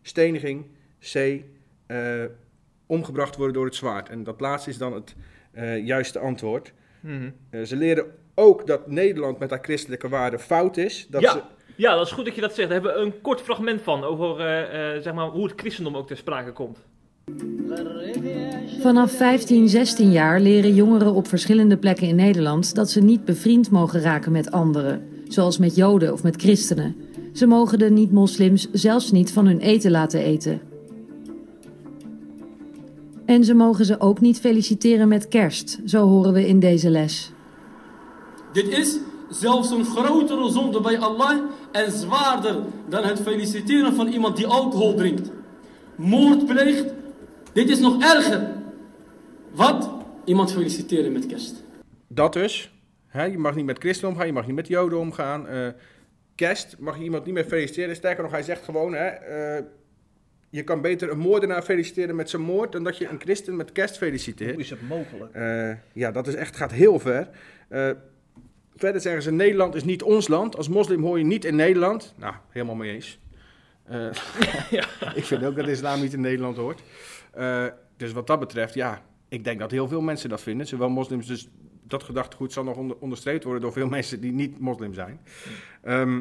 Steniging. 0.02 0.66
C. 1.14 1.42
omgebracht 2.86 3.36
worden 3.36 3.54
door 3.54 3.66
het 3.66 3.76
zwaard. 3.76 4.10
En 4.10 4.24
dat 4.24 4.40
laatste 4.40 4.70
is 4.70 4.78
dan 4.78 4.94
het 4.94 5.16
eh, 5.58 5.86
juiste 5.86 6.20
antwoord. 6.20 6.74
Mhm. 7.00 7.30
Eh, 7.50 7.62
ze 7.62 7.76
leren 7.76 8.06
ook 8.36 8.68
dat 8.68 8.88
Nederland 8.88 9.40
met 9.40 9.50
haar 9.50 9.64
christelijke 9.64 10.10
waarden 10.10 10.40
fout 10.40 10.78
is. 10.78 11.08
Dat 11.10 11.22
ja. 11.22 11.32
ze, 11.32 11.42
ja, 11.76 11.96
dat 11.96 12.06
is 12.06 12.12
goed 12.12 12.26
dat 12.26 12.36
je 12.36 12.42
dat 12.42 12.56
zegt. 12.56 12.70
Daar 12.70 12.82
hebben 12.82 13.00
we 13.00 13.06
een 13.06 13.22
kort 13.22 13.42
fragment 13.42 13.82
van 13.82 14.04
over 14.04 14.40
eh, 14.40 14.96
eh, 14.96 15.02
zeg 15.02 15.14
maar, 15.14 15.28
hoe 15.28 15.48
het 15.48 15.60
christendom 15.60 15.96
ook 15.96 16.08
ter 16.08 16.18
sprake 16.18 16.52
komt. 16.52 16.78
Vanaf 18.82 19.12
15, 19.12 19.70
16 19.70 20.12
jaar 20.12 20.40
leren 20.40 20.74
jongeren 20.74 21.14
op 21.14 21.28
verschillende 21.28 21.78
plekken 21.78 22.08
in 22.08 22.16
Nederland 22.16 22.76
dat 22.76 22.90
ze 22.90 23.02
niet 23.02 23.26
bevriend 23.26 23.72
mogen 23.72 24.02
raken 24.02 24.32
met 24.32 24.52
anderen, 24.52 25.08
zoals 25.28 25.58
met 25.58 25.76
Joden 25.76 26.14
of 26.14 26.24
met 26.24 26.42
christenen. 26.42 26.96
Ze 27.34 27.48
mogen 27.48 27.80
de 27.80 27.90
niet-moslims 27.90 28.72
zelfs 28.72 29.12
niet 29.12 29.32
van 29.32 29.46
hun 29.46 29.60
eten 29.60 29.92
laten 29.92 30.20
eten. 30.20 30.62
En 33.28 33.44
ze 33.44 33.54
mogen 33.54 33.86
ze 33.86 34.00
ook 34.00 34.20
niet 34.20 34.40
feliciteren 34.40 35.08
met 35.08 35.28
kerst, 35.28 35.80
zo 35.86 36.08
horen 36.08 36.34
we 36.34 36.48
in 36.48 36.60
deze 36.60 36.90
les. 36.90 37.32
Dit 38.54 38.68
is 38.68 39.00
zelfs 39.30 39.72
een 39.72 39.86
grotere 39.86 40.50
zonde 40.50 40.82
bij 40.82 41.00
Allah 41.00 41.40
en 41.72 41.92
zwaarder 41.92 42.56
dan 42.90 43.04
het 43.04 43.22
feliciteren 43.22 43.94
van 43.94 44.08
iemand 44.08 44.36
die 44.36 44.48
alcohol 44.48 44.96
drinkt. 44.96 45.32
Moord 45.96 46.46
pleegt, 46.46 46.86
dit 47.54 47.70
is 47.70 47.80
nog 47.80 48.04
erger. 48.04 48.50
Wat? 49.54 49.90
Iemand 50.26 50.52
feliciteren 50.52 51.12
met 51.12 51.26
kerst. 51.26 51.64
dat 52.08 52.34
dus. 52.34 52.72
Hè, 53.08 53.24
je 53.24 53.38
mag 53.38 53.56
niet 53.56 53.66
met 53.66 53.80
christenen 53.80 54.12
omgaan, 54.12 54.28
je 54.28 54.34
mag 54.34 54.46
niet 54.46 54.56
met 54.56 54.68
joden 54.68 55.00
omgaan. 55.00 55.48
Eh, 55.48 55.68
kerst 56.36 56.76
mag 56.80 56.98
je 56.98 57.04
iemand 57.04 57.26
niet 57.26 57.34
meer 57.34 57.46
feliciteren. 57.46 57.96
Sterker 57.96 58.24
nog, 58.24 58.32
hij 58.32 58.44
zegt 58.44 58.64
gewoon... 58.64 58.94
Hè, 58.94 59.06
eh, 59.06 59.64
je 60.50 60.64
kan 60.64 60.82
beter 60.82 61.12
een 61.12 61.18
moordenaar 61.18 61.62
feliciteren 61.62 62.16
met 62.16 62.30
zijn 62.30 62.42
moord... 62.42 62.72
dan 62.72 62.84
dat 62.84 62.98
je 62.98 63.08
een 63.08 63.20
christen 63.20 63.56
met 63.56 63.72
kerst 63.72 63.98
feliciteert. 63.98 64.60
is 64.60 64.70
het 64.70 64.88
mogelijk? 64.88 65.34
Eh, 65.34 65.72
ja, 65.94 66.12
dat 66.12 66.28
is 66.28 66.36
echt, 66.36 66.56
gaat 66.56 66.72
heel 66.72 67.00
ver. 67.00 67.30
Eh, 67.68 67.90
verder 68.76 69.02
zeggen 69.02 69.22
ze, 69.22 69.32
Nederland 69.32 69.76
is 69.76 69.84
niet 69.84 70.04
ons 70.04 70.28
land. 70.28 70.58
Als 70.58 70.70
moslim 70.70 71.04
hoor 71.04 71.18
je 71.18 71.26
niet 71.26 71.46
in 71.46 71.56
Nederland. 71.56 72.14
Nou, 72.18 72.34
helemaal 72.50 72.76
mee 72.76 72.94
eens. 72.94 73.20
Eh, 73.84 74.10
Ik 75.16 75.24
vind 75.24 75.44
ook 75.44 75.56
dat 75.56 75.66
de 75.66 75.72
islam 75.72 76.02
niet 76.02 76.14
in 76.14 76.22
Nederland 76.22 76.58
hoort. 76.58 76.82
Dus 77.98 78.12
wat 78.12 78.28
dat 78.28 78.40
betreft, 78.40 78.74
ja, 78.74 79.02
ik 79.28 79.44
denk 79.44 79.60
dat 79.60 79.72
heel 79.72 79.88
veel 79.88 80.02
mensen 80.02 80.30
dat 80.30 80.42
vinden. 80.42 80.68
Zowel 80.68 80.90
moslims, 80.90 81.28
dus 81.28 81.50
dat 81.84 82.04
gedachtegoed 82.04 82.54
zal 82.54 82.64
nog 82.64 82.78
onder, 82.78 82.98
onderstreept 83.00 83.44
worden 83.44 83.62
door 83.62 83.74
veel 83.74 83.88
mensen 83.88 84.22
die 84.22 84.32
niet 84.32 84.60
moslim 84.60 84.94
zijn. 84.94 85.20
Ehm, 85.82 86.20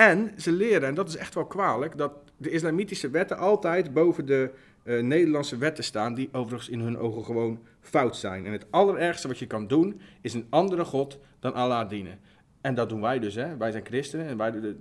en 0.00 0.30
ze 0.36 0.52
leren, 0.52 0.88
en 0.88 0.94
dat 0.94 1.08
is 1.08 1.16
echt 1.16 1.34
wel 1.34 1.46
kwalijk, 1.46 1.96
dat 1.96 2.12
de 2.36 2.50
islamitische 2.50 3.10
wetten 3.10 3.38
altijd 3.38 3.92
boven 3.92 4.26
de 4.26 4.50
eh, 4.82 5.02
Nederlandse 5.02 5.56
wetten 5.56 5.84
staan, 5.84 6.14
die 6.14 6.28
overigens 6.32 6.68
in 6.68 6.80
hun 6.80 6.98
ogen 6.98 7.24
gewoon 7.24 7.58
fout 7.80 8.16
zijn. 8.16 8.46
En 8.46 8.52
het 8.52 8.66
allerergste 8.70 9.28
wat 9.28 9.38
je 9.38 9.46
kan 9.46 9.66
doen, 9.66 10.00
is 10.20 10.34
een 10.34 10.46
andere 10.50 10.84
god 10.84 11.18
dan 11.38 11.54
Allah 11.54 11.88
dienen. 11.88 12.18
En 12.60 12.74
dat 12.74 12.88
doen 12.88 13.00
wij 13.00 13.18
dus, 13.18 13.34
hè. 13.34 13.56
Wij 13.56 13.70
zijn 13.70 13.86
christenen 13.86 14.26
en 14.26 14.36
wij 14.36 14.50
doen 14.50 14.60
de 14.60 14.76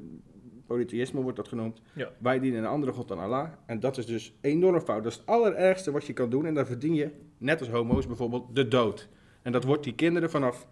polytheïsme 0.68 1.22
wordt 1.22 1.38
dat 1.38 1.48
genoemd. 1.48 1.82
Ja. 1.94 2.12
Wij 2.18 2.40
dienen 2.40 2.60
een 2.60 2.70
andere 2.70 2.92
god 2.92 3.08
dan 3.08 3.20
Allah. 3.20 3.50
En 3.66 3.80
dat 3.80 3.98
is 3.98 4.06
dus 4.06 4.34
enorm 4.42 4.82
fout. 4.82 5.04
Dat 5.04 5.12
is 5.12 5.18
het 5.18 5.28
allerergste 5.28 5.92
wat 5.92 6.06
je 6.06 6.14
kan 6.14 6.30
doen. 6.30 6.46
En 6.46 6.54
dan 6.54 6.66
verdien 6.66 6.94
je, 6.94 7.12
net 7.38 7.60
als 7.60 7.70
homo's 7.70 8.08
bijvoorbeeld, 8.08 8.56
de 8.56 8.68
dood. 8.68 9.10
En 9.42 9.52
dat 9.52 9.64
wordt 9.64 9.84
die 9.84 9.96
kinderen 9.96 10.30
vanaf 10.30 10.68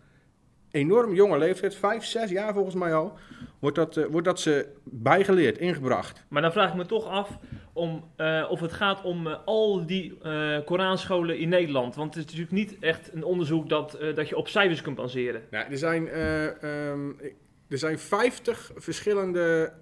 enorm 0.71 1.13
jonge 1.13 1.37
leeftijd, 1.37 1.75
vijf, 1.75 2.05
zes 2.05 2.29
jaar 2.29 2.53
volgens 2.53 2.75
mij 2.75 2.93
al, 2.93 3.13
wordt 3.59 3.75
dat, 3.75 3.97
eh, 3.97 4.05
wordt 4.05 4.25
dat 4.27 4.39
ze 4.39 4.67
bijgeleerd, 4.83 5.57
ingebracht. 5.57 6.23
Maar 6.27 6.41
dan 6.41 6.51
vraag 6.51 6.69
ik 6.69 6.75
me 6.75 6.85
toch 6.85 7.05
af 7.05 7.29
om, 7.73 8.03
eh, 8.15 8.47
of 8.49 8.59
het 8.59 8.71
gaat 8.73 9.01
om 9.01 9.27
eh, 9.27 9.37
al 9.45 9.85
die 9.85 10.17
Koranscholen 10.65 11.37
in 11.39 11.49
Nederland. 11.49 11.95
Want 11.95 12.15
het 12.15 12.25
is 12.25 12.31
natuurlijk 12.35 12.69
niet 12.69 12.79
echt 12.79 13.13
een 13.13 13.23
onderzoek 13.23 13.69
dat, 13.69 13.97
dat 14.15 14.29
je 14.29 14.37
op 14.37 14.47
cijfers 14.47 14.81
kunt 14.81 14.95
baseren. 14.95 15.41
Nou, 15.51 15.71
er, 15.71 15.77
zijn, 15.77 16.07
ehm, 16.09 17.09
er 17.69 17.77
zijn 17.77 17.99
50 17.99 18.71
verschillende 18.75 19.73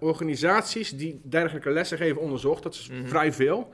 organisaties 0.00 0.90
die 0.90 1.20
dergelijke 1.24 1.70
lessen 1.70 1.98
geven 1.98 2.20
onderzocht. 2.20 2.62
Dat 2.62 2.74
is 2.74 2.88
Mhm. 2.88 3.06
vrij 3.06 3.32
veel. 3.32 3.72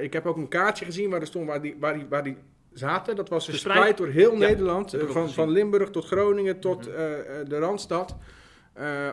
Ik 0.00 0.12
heb 0.12 0.26
ook 0.26 0.36
een 0.36 0.48
kaartje 0.48 0.84
gezien 0.84 1.10
waar 1.10 1.20
er 1.20 1.26
stond 1.26 1.46
waar 1.46 1.62
die, 1.62 1.76
waar 1.80 1.94
die, 1.94 2.06
waar 2.08 2.22
die 2.24 2.36
zaten. 2.74 3.16
Dat 3.16 3.28
was 3.28 3.44
Verspreid? 3.44 3.96
door 3.96 4.08
heel 4.08 4.36
Nederland. 4.36 4.94
eh, 4.94 5.08
van, 5.08 5.30
van 5.30 5.50
Limburg 5.50 5.90
tot 5.90 6.04
Groningen 6.06 6.60
tot 6.60 6.86
Mhm. 6.88 6.96
eh, 6.96 7.40
eh, 7.40 7.48
de 7.48 7.58
Randstad. 7.58 8.16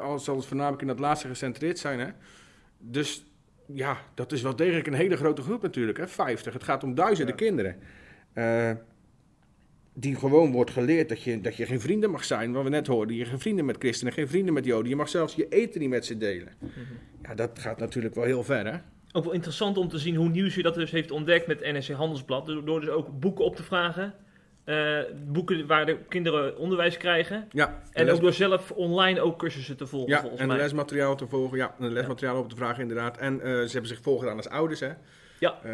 Al 0.01 0.19
zal 0.19 0.35
het 0.35 0.45
voornamelijk 0.45 0.81
in 0.81 0.87
dat 0.87 0.99
laatste 0.99 1.27
gecentreerd 1.27 1.79
zijn. 1.79 1.99
Hè? 1.99 2.07
Dus 2.77 3.25
ja, 3.65 3.97
dat 4.13 4.31
is 4.31 4.41
wel 4.41 4.55
degelijk 4.55 4.87
een 4.87 4.93
hele 4.93 5.17
grote 5.17 5.41
groep 5.41 5.61
natuurlijk. 5.61 5.97
Hè? 5.97 6.07
50. 6.07 6.53
Het 6.53 6.63
gaat 6.63 6.83
om 6.83 6.95
duizenden 6.95 7.35
Ja. 7.37 7.45
kinderen. 7.45 7.75
Die 9.93 10.15
gewoon 10.15 10.51
wordt 10.51 10.71
geleerd 10.71 11.09
dat 11.09 11.23
je, 11.23 11.41
dat 11.41 11.55
je 11.55 11.65
geen 11.65 11.79
vrienden 11.81 12.09
mag 12.11 12.23
zijn. 12.23 12.51
Wat 12.51 12.63
we 12.63 12.69
net 12.69 12.87
hoorden. 12.87 13.15
Je 13.15 13.25
geen 13.25 13.39
vrienden 13.39 13.65
met 13.65 13.75
christenen, 13.79 14.13
geen 14.13 14.27
vrienden 14.27 14.53
met 14.53 14.65
joden. 14.65 14.89
Je 14.89 14.95
mag 14.95 15.09
zelfs 15.09 15.35
je 15.35 15.47
eten 15.49 15.79
niet 15.79 15.89
met 15.89 16.05
ze 16.05 16.17
delen. 16.17 16.53
Mhm. 16.59 16.69
Ja, 17.23 17.35
dat 17.35 17.59
gaat 17.59 17.79
natuurlijk 17.79 18.15
wel 18.15 18.23
heel 18.23 18.43
ver, 18.43 18.65
hè? 18.73 18.77
Ook 19.11 19.23
wel 19.23 19.33
interessant 19.33 19.77
om 19.77 19.87
te 19.87 19.97
zien 19.97 20.15
hoe 20.15 20.29
Nieuwsuur 20.29 20.63
dat 20.63 20.73
dus 20.73 20.91
heeft 20.91 21.11
ontdekt 21.11 21.47
met 21.47 21.59
NRC 21.61 21.87
Handelsblad. 21.87 22.45
Door, 22.45 22.65
door 22.65 22.79
dus 22.79 22.89
ook 22.89 23.19
boeken 23.19 23.45
op 23.45 23.55
te 23.55 23.63
vragen. 23.63 24.13
eh, 24.63 24.99
boeken 25.25 25.67
waar 25.67 25.85
de 25.85 25.97
kinderen 26.07 26.57
onderwijs 26.57 26.97
krijgen. 26.97 27.47
Ja, 27.51 27.81
En 27.91 28.05
les- 28.05 28.13
ook 28.15 28.21
door 28.21 28.33
zelf 28.33 28.71
online 28.71 29.21
ook 29.21 29.39
cursussen 29.39 29.77
te 29.77 29.87
volgen, 29.87 30.09
ja, 30.09 30.19
volgens 30.19 30.41
en 30.41 30.47
mij. 30.47 30.57
lesmateriaal 30.57 31.15
te 31.15 31.27
volgen. 31.27 31.57
Ja, 31.57 31.75
en 31.79 31.91
lesmateriaal 31.93 32.39
op 32.39 32.49
te 32.49 32.55
vragen 32.55 32.81
inderdaad. 32.81 33.17
En 33.17 33.41
eh, 33.41 33.47
ze 33.51 33.69
hebben 33.71 33.87
zich 33.87 34.01
voorgedaan 34.01 34.35
als 34.37 34.49
ouders, 34.49 34.79
hè. 34.79 34.89
Ja. 35.39 35.59
Eh, 35.63 35.71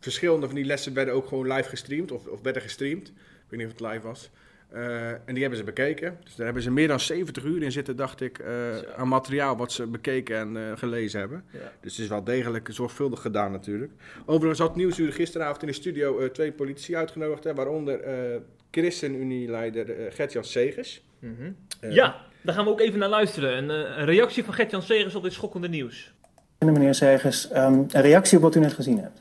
verschillende 0.00 0.46
van 0.46 0.54
die 0.54 0.64
lessen 0.64 0.94
werden 0.94 1.14
ook 1.14 1.26
gewoon 1.26 1.52
live 1.52 1.68
gestreamd, 1.68 2.12
of, 2.12 2.26
of 2.26 2.40
werden 2.42 2.62
gestreamd. 2.62 3.08
Ik 3.08 3.14
weet 3.48 3.60
niet 3.60 3.72
of 3.72 3.78
het 3.78 3.92
live 3.92 4.06
was. 4.06 4.30
Eh, 4.72 5.10
en 5.10 5.20
die 5.26 5.40
hebben 5.40 5.58
ze 5.58 5.64
bekeken. 5.64 6.18
Dus 6.24 6.34
daar 6.34 6.44
hebben 6.44 6.62
ze 6.62 6.70
meer 6.70 6.88
dan 6.88 7.00
70 7.00 7.44
uur 7.44 7.62
in 7.62 7.72
zitten, 7.72 7.96
dacht 7.96 8.20
ik, 8.20 8.38
eh, 8.38 8.78
aan 8.96 9.08
materiaal 9.08 9.56
wat 9.56 9.72
ze 9.72 9.86
bekeken 9.86 10.36
en 10.36 10.56
eh, 10.56 10.78
gelezen 10.78 11.20
hebben. 11.20 11.44
Ja. 11.50 11.72
Dus 11.80 11.92
het 11.92 12.04
is 12.04 12.08
wel 12.08 12.24
degelijk 12.24 12.68
zorgvuldig 12.72 13.20
gedaan 13.20 13.52
natuurlijk. 13.52 13.92
Overigens 14.26 14.58
had 14.58 14.76
Nieuwsuur 14.76 15.12
gisteravond 15.12 15.62
in 15.62 15.68
de 15.68 15.74
studio 15.74 16.18
eh, 16.18 16.28
twee 16.28 16.52
politici 16.52 16.96
uitgenodigd, 16.96 17.44
hè, 17.44 17.54
waaronder 17.54 18.00
eh 18.00 18.40
ChristenUnie-leider 18.72 19.90
eh, 19.90 20.12
Gert-Jan 20.14 20.44
Segers. 20.44 21.02
Mhm. 21.18 21.52
Ja, 21.92 22.16
daar 22.40 22.54
gaan 22.54 22.64
we 22.64 22.70
ook 22.70 22.80
even 22.80 22.98
naar 22.98 23.08
luisteren. 23.08 23.56
Een, 23.56 23.70
eh, 23.70 23.98
een 23.98 24.04
reactie 24.04 24.44
van 24.44 24.54
Gert-Jan 24.54 24.82
Segers 24.82 25.14
op 25.14 25.22
dit 25.22 25.32
schokkende 25.32 25.68
nieuws. 25.68 26.12
Meneer 26.58 26.94
Segers, 26.94 27.48
ehm, 27.48 27.72
een 27.72 28.00
reactie 28.00 28.36
op 28.36 28.42
wat 28.42 28.54
u 28.54 28.60
net 28.60 28.72
gezien 28.72 28.98
hebt. 28.98 29.20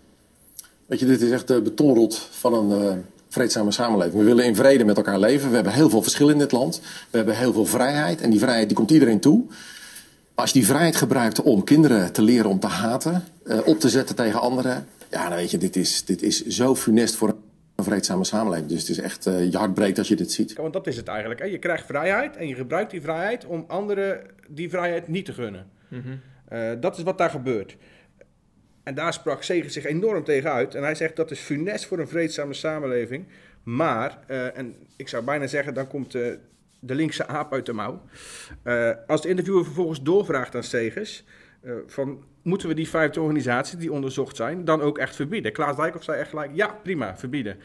Weet 0.85 0.99
je, 0.99 1.05
dit 1.05 1.21
is 1.21 1.31
echt 1.31 1.47
de 1.47 1.61
betonrot 1.61 2.17
van 2.17 2.53
een 2.53 2.81
eh, 2.81 2.97
vreedzame 3.31 3.71
samenleving. 3.71 4.17
We 4.17 4.23
willen 4.23 4.45
in 4.45 4.55
vrede 4.55 4.83
met 4.83 4.97
elkaar 4.97 5.19
leven. 5.19 5.49
We 5.49 5.55
hebben 5.55 5.73
heel 5.73 5.89
veel 5.89 6.01
verschillen 6.01 6.33
in 6.33 6.39
dit 6.39 6.51
land. 6.51 6.81
We 7.09 7.17
hebben 7.17 7.37
heel 7.37 7.53
veel 7.53 7.65
vrijheid. 7.65 8.21
En 8.21 8.29
die 8.29 8.39
vrijheid 8.39 8.67
die 8.67 8.77
komt 8.77 8.91
iedereen 8.91 9.19
toe. 9.19 9.45
Als 10.35 10.51
je 10.51 10.59
die 10.59 10.67
vrijheid 10.67 10.95
gebruikt 10.95 11.41
om 11.41 11.63
kinderen 11.63 12.13
te 12.13 12.21
leren 12.21 12.49
om 12.49 12.59
te 12.59 12.67
haten, 12.67 13.23
eh, 13.45 13.67
op 13.67 13.79
te 13.79 13.89
zetten 13.89 14.15
tegen 14.15 14.41
anderen. 14.41 14.87
Ja, 15.09 15.27
dan 15.27 15.37
weet 15.37 15.51
je, 15.51 15.57
dit 15.57 15.75
is, 15.75 16.05
dit 16.05 16.21
is 16.21 16.45
zo 16.45 16.75
funest 16.75 17.15
voor 17.15 17.35
een 17.75 17.83
vreedzame 17.83 18.23
samenleving. 18.23 18.69
Dus 18.69 18.79
het 18.79 18.89
is 18.89 18.99
echt, 18.99 19.25
eh, 19.25 19.51
je 19.51 19.57
hart 19.57 19.73
breekt 19.73 19.97
als 19.97 20.07
je 20.07 20.15
dit 20.15 20.31
ziet. 20.31 20.53
Want 20.53 20.73
dat 20.73 20.87
is 20.87 20.97
het 20.97 21.07
eigenlijk. 21.07 21.39
Hè? 21.39 21.45
Je 21.45 21.57
krijgt 21.57 21.85
vrijheid 21.85 22.35
en 22.35 22.47
je 22.47 22.55
gebruikt 22.55 22.91
die 22.91 23.01
vrijheid 23.01 23.45
om 23.45 23.63
anderen 23.67 24.19
die 24.47 24.69
vrijheid 24.69 25.07
niet 25.07 25.25
te 25.25 25.33
gunnen. 25.33 25.65
Eh, 26.47 26.71
dat 26.79 26.97
is 26.97 27.03
wat 27.03 27.17
daar 27.17 27.29
gebeurt. 27.29 27.75
En 28.83 28.95
daar 28.95 29.13
sprak 29.13 29.43
Segers 29.43 29.73
zich 29.73 29.85
enorm 29.85 30.23
tegen 30.23 30.51
uit. 30.51 30.75
En 30.75 30.83
hij 30.83 30.95
zegt 30.95 31.15
dat 31.15 31.31
is 31.31 31.39
funest 31.39 31.85
voor 31.85 31.99
een 31.99 32.07
vreedzame 32.07 32.53
samenleving. 32.53 33.25
Maar, 33.63 34.19
eh, 34.27 34.57
en 34.57 34.75
ik 34.95 35.07
zou 35.07 35.23
bijna 35.23 35.47
zeggen, 35.47 35.73
dan 35.73 35.87
komt 35.87 36.15
eh, 36.15 36.31
de 36.79 36.95
linkse 36.95 37.27
aap 37.27 37.53
uit 37.53 37.65
de 37.65 37.73
mouw. 37.73 38.01
Eh, 38.63 38.91
als 39.07 39.21
de 39.21 39.29
interviewer 39.29 39.63
vervolgens 39.63 40.03
doorvraagt 40.03 40.55
aan 40.55 40.63
Segers... 40.63 41.23
van, 41.87 42.23
moeten 42.41 42.67
we 42.67 42.73
die 42.73 42.89
50 42.89 43.21
organisaties 43.21 43.77
die 43.77 43.91
onderzocht 43.91 44.35
zijn 44.35 44.65
dan 44.65 44.81
ook 44.81 44.97
echt 44.97 45.15
verbieden? 45.15 45.51
Klaas 45.51 45.75
Dijkhoff 45.75 46.03
zei 46.03 46.19
echt 46.19 46.29
gelijk, 46.29 46.51
ja, 46.53 46.67
prima, 46.83 47.17
verbieden. 47.17 47.57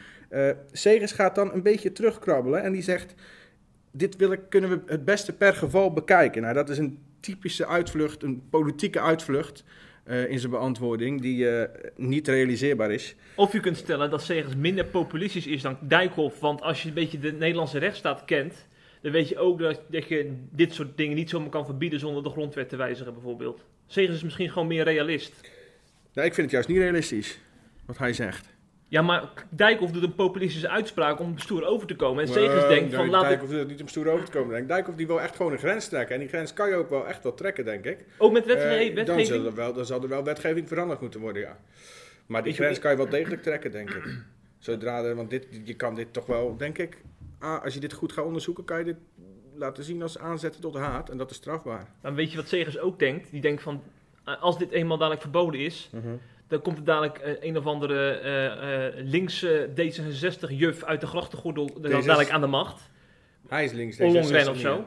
Segers 0.71 1.11
gaat 1.11 1.35
dan 1.35 1.53
een 1.53 1.61
beetje 1.61 1.91
terugkrabbelen 1.91 2.63
en 2.63 2.71
die 2.71 2.81
zegt... 2.81 3.13
dit 3.91 4.15
willen, 4.15 4.47
kunnen 4.47 4.69
we 4.69 4.81
het 4.85 5.05
beste 5.05 5.33
per 5.33 5.53
geval 5.53 5.93
bekijken. 5.93 6.41
Nou, 6.41 6.53
dat 6.53 6.69
is 6.69 6.77
een 6.77 6.99
typische 7.19 7.67
uitvlucht, 7.67 8.23
een 8.23 8.49
politieke 8.49 9.01
uitvlucht... 9.01 9.63
eh, 10.07 10.29
in 10.29 10.39
zijn 10.39 10.51
beantwoording, 10.51 11.21
die 11.21 11.49
eh, 11.49 11.69
niet 11.95 12.27
realiseerbaar 12.27 12.91
is. 12.91 13.15
Of 13.35 13.53
je 13.53 13.59
kunt 13.59 13.77
stellen 13.77 14.09
dat 14.09 14.21
Segers 14.21 14.55
minder 14.55 14.85
populistisch 14.85 15.47
is 15.47 15.61
dan 15.61 15.77
Dijkhoff. 15.81 16.39
Want 16.39 16.61
als 16.61 16.81
je 16.81 16.87
een 16.87 16.93
beetje 16.93 17.19
de 17.19 17.31
Nederlandse 17.31 17.77
rechtsstaat 17.77 18.25
kent, 18.25 18.67
dan 19.01 19.11
weet 19.11 19.29
je 19.29 19.37
ook 19.37 19.59
dat, 19.59 19.81
dat 19.89 20.07
je 20.07 20.33
dit 20.51 20.73
soort 20.73 20.97
dingen 20.97 21.15
niet 21.15 21.29
zomaar 21.29 21.49
kan 21.49 21.65
verbieden 21.65 21.99
zonder 21.99 22.23
de 22.23 22.29
grondwet 22.29 22.69
te 22.69 22.75
wijzigen, 22.75 23.13
bijvoorbeeld. 23.13 23.65
Segers 23.87 24.15
is 24.15 24.23
misschien 24.23 24.49
gewoon 24.49 24.67
meer 24.67 24.83
realist. 24.83 25.33
Nou, 26.13 26.27
ik 26.27 26.33
vind 26.33 26.45
het 26.45 26.51
juist 26.51 26.67
niet 26.67 26.77
realistisch, 26.77 27.39
wat 27.85 27.97
hij 27.97 28.13
zegt. 28.13 28.56
Ja, 28.89 29.01
maar 29.01 29.29
Dijkhoff 29.49 29.91
doet 29.91 30.03
een 30.03 30.15
populistische 30.15 30.69
uitspraak 30.69 31.19
om 31.19 31.37
stoer 31.37 31.65
over 31.65 31.87
te 31.87 31.95
komen. 31.95 32.23
En 32.23 32.27
Segers 32.33 32.63
Eh, 32.63 32.69
denkt 32.69 32.93
van 32.93 33.01
nee, 33.03 33.11
laat. 33.11 33.21
Dijkhoff 33.23 33.49
doet 33.51 33.59
het 33.59 33.67
niet 33.67 33.81
om 33.81 33.87
stoer 33.87 34.07
over 34.11 34.25
te 34.25 34.31
komen. 34.31 34.53
denk. 34.55 34.67
Dijkhoff 34.67 34.97
die 34.97 35.07
wil 35.07 35.21
echt 35.21 35.35
gewoon 35.35 35.51
een 35.51 35.57
grens 35.57 35.87
trekken. 35.87 36.13
En 36.15 36.19
die 36.21 36.29
grens 36.29 36.53
kan 36.53 36.69
je 36.69 36.75
ook 36.75 36.89
wel 36.89 37.07
echt 37.07 37.23
wel 37.23 37.33
trekken, 37.33 37.65
denk 37.65 37.85
ik. 37.85 38.05
Ook 38.17 38.31
met 38.31 38.45
wetge- 38.45 38.63
Eh, 38.67 38.85
dan, 38.85 38.95
wetgeving? 38.95 39.27
zal 39.27 39.45
er 39.45 39.55
wel, 39.55 39.73
dan 39.73 39.85
zal 39.85 40.01
er 40.01 40.07
wel 40.09 40.23
wetgeving 40.23 40.67
veranderd 40.67 41.01
moeten 41.01 41.19
worden, 41.19 41.41
ja. 41.41 41.57
Maar 42.25 42.43
die 42.43 42.53
grens 42.53 42.79
kan 42.79 42.91
je 42.91 42.97
wel 42.97 43.09
degelijk 43.09 43.41
trekken, 43.43 43.71
denk 43.71 43.89
ik. 43.89 44.03
Zodra 44.59 45.03
er, 45.03 45.15
want 45.15 45.29
dit, 45.29 45.47
je 45.63 45.73
kan 45.73 45.95
dit 45.95 46.13
toch 46.13 46.25
wel, 46.25 46.57
denk 46.57 46.77
ik, 46.77 46.97
ah, 47.39 47.63
als 47.63 47.73
je 47.73 47.79
dit 47.79 47.93
goed 47.93 48.11
gaat 48.11 48.25
onderzoeken, 48.25 48.63
kan 48.65 48.77
je 48.77 48.83
dit 48.83 48.97
laten 49.55 49.83
zien 49.83 50.01
als 50.01 50.17
aanzetten 50.19 50.61
tot 50.61 50.75
haat. 50.75 51.09
En 51.09 51.17
dat 51.17 51.29
is 51.31 51.35
strafbaar. 51.37 51.87
Dan 52.01 52.15
weet 52.15 52.31
je 52.31 52.37
wat 52.37 52.47
Segers 52.47 52.79
ook 52.79 52.99
denkt. 52.99 53.31
Die 53.31 53.41
denkt 53.41 53.61
van, 53.61 53.83
als 54.39 54.57
dit 54.57 54.71
eenmaal 54.71 54.97
dadelijk 54.97 55.21
verboden 55.21 55.59
is, 55.59 55.89
Mhm. 55.93 56.07
Dan 56.47 56.61
komt 56.61 56.77
er 56.77 56.83
dadelijk 56.83 57.17
eh, 57.17 57.33
een 57.39 57.57
of 57.57 57.65
andere 57.65 58.09
eh, 58.09 58.85
eh, 58.85 58.93
linkse 58.95 59.69
D66-juf 59.69 60.83
uit 60.83 61.01
de 61.01 61.07
grachtengordel 61.07 61.69
dan 61.81 61.91
D66 61.91 62.05
dadelijk 62.05 62.29
aan 62.29 62.41
de 62.41 62.47
macht. 62.47 62.89
Hij 63.47 63.63
is 63.63 63.71
links. 63.71 63.99
Ollongren 63.99 64.45
D66 64.45 64.49
of 64.49 64.57
zo. 64.57 64.85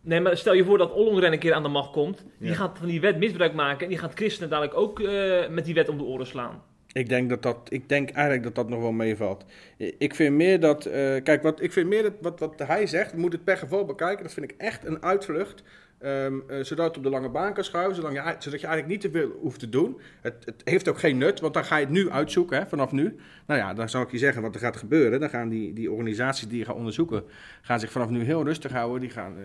Nee, 0.00 0.20
maar 0.20 0.36
stel 0.36 0.54
je 0.54 0.64
voor 0.64 0.78
dat 0.78 0.92
Ollongren 0.92 1.32
een 1.32 1.38
keer 1.38 1.52
aan 1.52 1.62
de 1.62 1.68
macht 1.68 1.90
komt. 1.90 2.24
Die 2.38 2.48
Ja. 2.48 2.54
gaat 2.54 2.78
van 2.78 2.86
die 2.86 3.00
wet 3.00 3.18
misbruik 3.18 3.54
maken 3.54 3.82
en 3.82 3.88
die 3.88 3.98
gaat 3.98 4.14
christenen 4.14 4.50
dadelijk 4.50 4.76
ook 4.76 5.02
met 5.50 5.64
die 5.64 5.74
wet 5.74 5.88
om 5.88 5.98
de 5.98 6.04
oren 6.04 6.26
slaan. 6.26 6.62
Ik 6.92 7.08
denk, 7.08 7.28
dat 7.28 7.42
dat, 7.42 7.58
ik 7.68 7.88
denk 7.88 8.10
eigenlijk 8.10 8.42
dat 8.44 8.54
dat 8.54 8.68
nog 8.68 8.80
wel 8.80 8.92
meevalt. 8.92 9.44
Ik 9.76 10.14
vind 10.14 10.34
meer 10.34 10.60
dat. 10.60 10.90
kijk, 11.22 11.42
wat, 11.42 11.62
ik 11.62 11.72
vind 11.72 11.88
meer 11.88 12.02
dat 12.02 12.12
wat, 12.20 12.40
wat 12.40 12.58
hij 12.66 12.86
zegt. 12.86 13.12
We 13.12 13.18
moeten 13.20 13.38
het 13.38 13.48
per 13.48 13.58
geval 13.58 13.84
bekijken. 13.84 14.22
Dat 14.22 14.32
vind 14.32 14.50
ik 14.50 14.58
echt 14.58 14.84
een 14.84 15.02
uitvlucht. 15.02 15.62
Eh, 15.98 16.32
zodat 16.62 16.86
het 16.86 16.96
op 16.96 17.02
de 17.02 17.10
lange 17.10 17.28
baan 17.28 17.54
kan 17.54 17.64
schuiven. 17.64 17.94
Zodat 17.94 18.12
je, 18.12 18.18
je 18.42 18.50
eigenlijk 18.50 18.86
niet 18.86 19.00
te 19.00 19.10
veel 19.10 19.30
hoeft 19.40 19.60
te 19.60 19.68
doen. 19.68 20.00
Het, 20.20 20.34
het 20.44 20.62
heeft 20.64 20.88
ook 20.88 20.98
geen 20.98 21.18
nut, 21.18 21.40
want 21.40 21.54
dan 21.54 21.64
ga 21.64 21.76
je 21.76 21.84
het 21.84 21.94
nu 21.94 22.10
uitzoeken. 22.10 22.58
Hè, 22.58 22.66
vanaf 22.66 22.92
nu. 22.92 23.16
Nou 23.46 23.60
ja, 23.60 23.74
dan 23.74 23.88
zal 23.88 24.02
ik 24.02 24.10
je 24.10 24.18
zeggen 24.18 24.42
wat 24.42 24.54
er 24.54 24.60
gaat 24.60 24.76
gebeuren. 24.76 25.20
Dan 25.20 25.30
gaan 25.30 25.48
die, 25.48 25.72
die 25.72 25.90
organisaties 25.90 26.48
die 26.48 26.58
je 26.58 26.64
gaat 26.64 26.76
onderzoeken. 26.76 27.24
gaan 27.62 27.80
zich 27.80 27.92
vanaf 27.92 28.08
nu 28.08 28.22
heel 28.22 28.44
rustig 28.44 28.72
houden. 28.72 29.00
Die 29.00 29.10
gaan. 29.10 29.36
eh, 29.38 29.44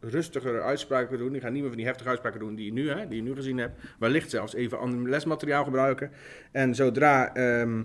rustiger 0.00 0.62
uitspraken 0.62 1.18
doen. 1.18 1.32
Die 1.32 1.40
gaan 1.40 1.52
niet 1.52 1.60
meer 1.60 1.70
van 1.70 1.78
die 1.78 1.86
heftige 1.86 2.08
uitspraken 2.08 2.40
doen 2.40 2.54
die 2.54 2.64
je 2.64 2.72
nu, 2.72 2.90
hè, 2.90 3.08
die 3.08 3.16
je 3.16 3.22
nu 3.22 3.34
gezien 3.34 3.58
hebt. 3.58 3.80
Wellicht 3.98 4.30
zelfs 4.30 4.54
even 4.54 4.78
ander 4.78 5.08
lesmateriaal 5.10 5.64
gebruiken. 5.64 6.10
En 6.52 6.74
zodra, 6.74 7.34
ehm 7.34 7.82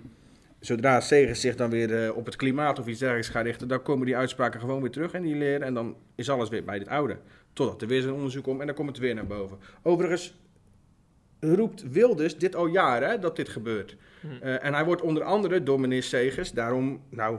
zodra 0.62 1.00
Segers 1.00 1.40
zich 1.40 1.56
dan 1.56 1.70
weer 1.70 2.04
eh, 2.04 2.16
op 2.16 2.26
het 2.26 2.36
klimaat 2.36 2.78
of 2.78 2.86
iets 2.86 2.98
dergelijks 2.98 3.28
gaat 3.28 3.44
richten, 3.44 3.68
dan 3.68 3.82
komen 3.82 4.06
die 4.06 4.16
uitspraken 4.16 4.60
gewoon 4.60 4.80
weer 4.80 4.90
terug 4.90 5.12
en 5.12 5.22
die 5.22 5.36
leren. 5.36 5.66
En 5.66 5.74
dan 5.74 5.96
is 6.14 6.30
alles 6.30 6.48
weer 6.48 6.64
bij 6.64 6.78
het 6.78 6.88
oude. 6.88 7.16
Totdat 7.52 7.82
er 7.82 7.88
weer 7.88 8.02
zo'n 8.02 8.12
onderzoek 8.14 8.44
komt 8.44 8.60
en 8.60 8.66
dan 8.66 8.74
komt 8.74 8.88
het 8.88 8.98
weer 8.98 9.14
naar 9.14 9.26
boven. 9.26 9.58
Overigens 9.82 10.34
roept 11.40 11.90
Wilders 11.90 12.36
dit 12.38 12.56
al 12.56 12.66
jaren, 12.66 13.20
dat 13.20 13.36
dit 13.36 13.48
gebeurt. 13.48 13.96
Eh, 14.40 14.64
en 14.64 14.74
hij 14.74 14.84
wordt 14.84 15.02
onder 15.02 15.22
andere 15.22 15.62
door 15.62 15.80
meneer 15.80 16.02
Segers 16.02 16.52
daarom, 16.52 17.02
nou, 17.08 17.38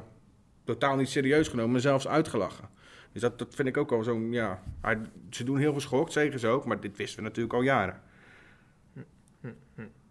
totaal 0.64 0.96
niet 0.96 1.10
serieus 1.10 1.48
genomen, 1.48 1.72
maar 1.72 1.80
zelfs 1.82 2.08
uitgelachen. 2.08 2.70
Dus 3.12 3.22
dat, 3.22 3.40
dat 3.40 3.56
vind 3.56 3.68
ik 3.68 3.78
ook 3.78 3.92
al 3.92 4.04
zo'n, 4.04 4.32
ja, 4.32 4.64
hij- 4.82 5.02
ze 5.30 5.44
doen 5.44 5.58
heel 5.58 5.74
geschokt, 5.74 6.12
Segers 6.12 6.46
ook, 6.46 6.66
maar 6.66 6.80
dit 6.80 6.98
wisten 6.98 7.18
we 7.18 7.24
natuurlijk 7.24 7.54
al 7.54 7.62
jaren. 7.62 8.02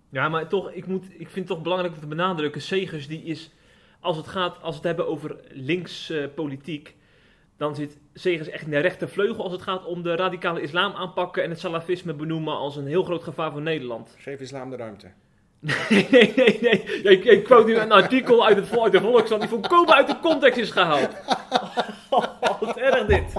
Ja, 0.09 0.29
maar 0.29 0.49
toch, 0.49 0.73
ik, 0.73 0.87
moet, 0.87 1.05
ik 1.05 1.17
vind 1.29 1.35
het 1.35 1.47
toch 1.47 1.63
belangrijk 1.63 1.95
om 1.95 2.01
te 2.01 2.07
benadrukken. 2.07 2.63
Segers 2.63 3.09
die 3.09 3.23
is, 3.23 3.51
als 4.01 4.17
het 4.17 4.27
gaat, 4.27 4.63
als 4.63 4.75
het 4.75 4.85
hebben 4.85 5.07
over 5.09 5.37
links 5.51 6.11
eh, 6.11 6.25
politiek, 6.35 6.95
dan 7.57 7.75
zit 7.75 7.99
Segers 8.15 8.49
echt 8.49 8.65
in 8.65 8.71
de 8.71 8.79
rechtervleugel 8.79 9.43
als 9.43 9.53
het 9.53 9.63
gaat 9.63 9.85
om 9.85 10.03
de 10.03 10.17
radicale 10.17 10.61
islam 10.61 10.93
aanpakken 10.93 11.43
en 11.43 11.51
het 11.51 11.61
salafisme 11.61 12.15
benoemen 12.15 12.57
als 12.57 12.77
een 12.77 12.87
heel 12.87 13.03
groot 13.03 13.23
gevaar 13.23 13.53
voor 13.53 13.63
Nederland. 13.63 14.15
Geef 14.19 14.41
islam 14.41 14.71
de 14.71 14.77
ruimte. 14.77 15.07
Nee, 15.89 16.07
nee, 16.11 16.59
nee. 16.61 17.03
Ik, 17.03 17.25
ik 17.25 17.45
quote 17.45 17.67
nu 17.67 17.77
een 17.77 17.93
artikel 17.93 18.47
uit, 18.47 18.57
het, 18.57 18.79
uit 18.79 18.93
de 18.93 19.01
Volkskrant 19.01 19.41
die 19.41 19.51
volkomen 19.51 19.95
uit 19.95 20.07
de 20.07 20.19
context 20.21 20.59
is 20.59 20.71
gehaald. 20.71 21.09
Wat 22.61 22.77
erg 22.77 23.07
dit. 23.07 23.33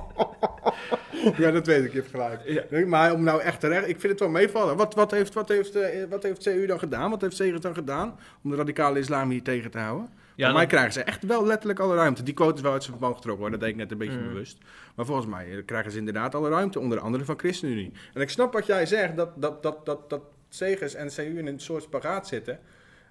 Ja, 1.38 1.52
dat 1.52 1.68
weet 1.68 1.84
ik, 1.86 1.94
je 1.94 1.98
hebt 1.98 2.10
gelijk. 2.10 2.88
Maar 2.88 3.14
om 3.14 3.24
nou 3.24 3.42
echt 3.42 3.60
terecht, 3.60 3.88
ik 3.88 4.00
vind 4.00 4.12
het 4.12 4.20
wel 4.20 4.30
meevallen. 4.30 4.78
Wat, 4.78 4.94
wat, 4.94 5.12
heeft, 5.12 5.34
wat, 5.34 5.50
heeft, 5.50 5.76
eh, 5.76 6.04
wat 6.10 6.24
heeft 6.24 6.44
CU 6.44 6.66
dan 6.66 6.80
gedaan? 6.80 7.10
Wat 7.10 7.22
heeft 7.22 7.36
Segers 7.36 7.62
dan 7.62 7.74
gedaan 7.74 8.20
om 8.44 8.50
de 8.50 8.56
radicale 8.56 9.00
islam 9.00 9.30
hier 9.30 9.44
tegen 9.44 9.72
te 9.72 9.80
houden? 9.80 10.10
Ja, 10.36 10.46
Voor 10.46 10.56
mij 10.58 10.66
krijgen 10.68 10.94
ze 10.94 11.04
echt 11.04 11.24
wel 11.26 11.46
letterlijk 11.46 11.80
alle 11.80 11.96
ruimte. 11.96 12.24
Die 12.24 12.34
quote 12.34 12.56
is 12.56 12.62
wel 12.62 12.72
uit 12.72 12.82
zijn 12.84 12.96
verband 12.96 13.16
getrokken 13.16 13.42
hoor, 13.44 13.52
dat 13.52 13.60
deed 13.60 13.70
ik 13.70 13.76
net 13.76 13.92
een 13.92 13.98
beetje 13.98 14.18
Mm. 14.20 14.28
bewust. 14.28 14.58
Maar 14.96 15.06
volgens 15.06 15.28
mij 15.28 15.52
eh, 15.58 15.66
krijgen 15.66 15.92
ze 15.92 15.98
inderdaad 15.98 16.36
alle 16.36 16.50
ruimte, 16.50 16.80
onder 16.80 17.00
andere 17.00 17.26
van 17.26 17.40
ChristenUnie. 17.40 17.92
En 18.14 18.22
ik 18.22 18.30
snap 18.30 18.54
wat 18.54 18.66
jij 18.66 18.86
zegt, 18.86 19.16
dat, 19.16 19.42
dat, 19.42 19.64
dat, 19.64 19.86
dat, 19.86 20.10
dat 20.10 20.22
Segers 20.50 20.94
en 20.96 21.08
CU 21.08 21.38
in 21.38 21.48
een 21.48 21.60
soort 21.60 21.84
spagaat 21.84 22.28
zitten. 22.28 22.60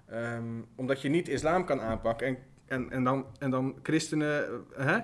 Ehm, 0.09 0.43
omdat 0.75 1.01
je 1.01 1.09
niet 1.09 1.27
islam 1.27 1.65
kan 1.65 1.81
aanpakken 1.81 2.27
en, 2.27 2.37
en, 2.67 2.91
en, 2.91 3.03
dan, 3.03 3.25
en 3.39 3.49
dan 3.49 3.75
christenen 3.83 4.45
eh, 4.77 4.85
hè, 4.85 4.97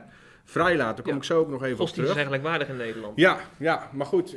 vrijlaten. 0.43 0.95
Daar 0.95 1.03
kom 1.03 1.11
Ja. 1.13 1.17
ik 1.17 1.23
zo 1.23 1.39
ook 1.39 1.49
nog 1.49 1.63
even 1.63 1.79
op 1.79 1.87
terug. 1.87 2.05
is 2.07 2.13
eigenlijk 2.13 2.43
waardig 2.43 2.67
in 2.67 2.77
Nederland. 2.77 3.17
Ja, 3.19 3.39
ja, 3.57 3.89
maar 3.93 4.05
goed. 4.05 4.35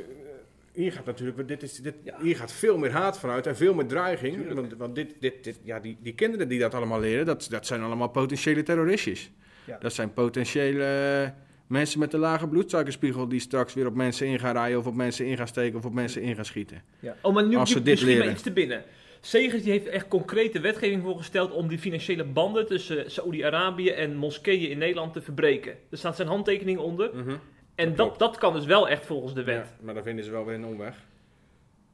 Hier 0.73 0.91
gaat 0.91 1.05
natuurlijk, 1.05 1.47
dit 1.47 1.63
is, 1.63 1.75
dit, 1.75 1.95
hier 2.21 2.35
gaat 2.35 2.51
veel 2.51 2.77
meer 2.77 2.91
haat 2.91 3.19
vanuit 3.19 3.47
en 3.47 3.55
veel 3.55 3.73
meer 3.73 3.87
dreiging. 3.87 4.53
Want, 4.53 4.73
want 4.77 4.95
dit, 4.95 5.15
dit, 5.19 5.43
dit, 5.43 5.59
ja, 5.63 5.79
die, 5.79 5.97
die 6.01 6.13
kinderen 6.13 6.47
die 6.47 6.59
dat 6.59 6.73
allemaal 6.73 6.99
leren, 6.99 7.25
dat, 7.25 7.47
dat 7.49 7.65
zijn 7.65 7.81
allemaal 7.81 8.07
potentiële 8.09 8.63
terroristjes. 8.63 9.31
Ja. 9.65 9.77
Dat 9.77 9.93
zijn 9.93 10.13
potentiële 10.13 10.83
eh, 10.83 11.29
mensen 11.67 11.99
met 11.99 12.13
een 12.13 12.19
lage 12.19 12.47
bloedsuikerspiegel 12.47 13.27
die 13.27 13.39
straks 13.39 13.73
weer 13.73 13.87
op 13.87 13.95
mensen 13.95 14.27
in 14.27 14.39
gaan 14.39 14.53
rijden 14.53 14.77
of 14.79 14.87
op 14.87 14.95
mensen 14.95 15.25
in 15.25 15.37
gaan 15.37 15.47
steken 15.47 15.77
of 15.77 15.85
op 15.85 15.93
mensen 15.93 16.21
in 16.21 16.35
gaan 16.35 16.45
schieten. 16.45 16.81
Oh, 17.21 17.33
maar 17.33 17.47
nu, 17.47 17.55
Als 17.55 17.71
ze 17.71 17.81
dit 17.81 18.01
leren. 18.01 18.31
iets 18.31 18.41
te 18.41 18.51
binnen. 18.51 18.83
Segers 19.21 19.63
die 19.63 19.71
heeft 19.71 19.87
echt 19.87 20.07
concrete 20.07 20.59
wetgeving 20.59 21.03
voorgesteld 21.03 21.51
om 21.51 21.67
die 21.67 21.77
financiële 21.77 22.23
banden 22.23 22.67
tussen 22.67 23.11
Saoedi-Arabië 23.11 23.89
en 23.89 24.15
moskeeën 24.15 24.69
in 24.69 24.77
Nederland 24.77 25.13
te 25.13 25.21
verbreken. 25.21 25.75
Er 25.89 25.97
staat 25.97 26.15
zijn 26.15 26.27
handtekening 26.27 26.77
onder. 26.77 27.11
Mhm. 27.15 27.35
En 27.75 27.95
dat, 27.95 28.19
dat 28.19 28.37
kan 28.37 28.53
dus 28.53 28.65
wel 28.65 28.89
echt 28.89 29.05
volgens 29.05 29.33
de 29.33 29.43
wet. 29.43 29.65
Ja, 29.77 29.85
maar 29.85 29.93
dan 29.93 30.03
vinden 30.03 30.25
ze 30.25 30.31
wel 30.31 30.45
weer 30.45 30.55
een 30.55 30.65
omweg. 30.65 30.95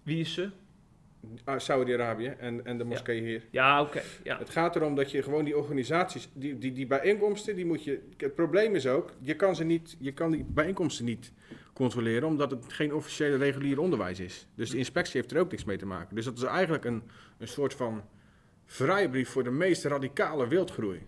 Wie 0.04 0.20
is 0.20 0.34
ze? 0.34 0.50
Ah, 1.44 1.60
Saudi-Arabië 1.60 2.28
en, 2.28 2.66
en 2.66 2.78
de 2.78 2.84
moskee 2.84 3.22
hier. 3.22 3.44
Ja, 3.52 3.82
oké. 3.82 4.02
ja. 4.24 4.38
Het 4.38 4.50
gaat 4.50 4.76
erom 4.76 4.96
dat 4.96 5.12
je 5.12 5.24
gewoon 5.24 5.44
die 5.44 5.58
organisaties, 5.58 6.30
die, 6.34 6.58
die, 6.58 6.72
die 6.72 6.88
bijeenkomsten, 6.88 7.56
die 7.56 7.66
moet 7.66 7.84
je. 7.84 8.00
Het 8.18 8.36
probleem 8.36 8.76
is 8.76 8.88
ook, 8.88 9.14
je 9.20 9.36
kan, 9.36 9.56
ze 9.56 9.64
niet, 9.64 9.96
je 10.00 10.14
kan 10.14 10.32
die 10.32 10.46
bijeenkomsten 10.48 11.06
niet 11.06 11.32
controleren, 11.74 12.28
omdat 12.28 12.52
het 12.52 12.74
geen 12.74 12.94
officiële 12.94 13.38
regulier 13.38 13.80
onderwijs 13.80 14.20
is. 14.20 14.48
Dus 14.56 14.70
de 14.70 14.78
inspectie 14.78 15.20
heeft 15.20 15.32
er 15.34 15.40
ook 15.40 15.52
niks 15.52 15.64
mee 15.64 15.78
te 15.78 15.86
maken. 15.86 16.16
Dus 16.16 16.26
dat 16.26 16.38
is 16.38 16.44
eigenlijk 16.44 16.86
een, 16.86 17.04
een 17.38 17.48
soort 17.48 17.74
van 17.74 18.04
vrijbrief 18.66 19.30
voor 19.30 19.44
de 19.44 19.52
meest 19.52 19.84
radicale 19.86 20.48
wildgroei. 20.48 21.08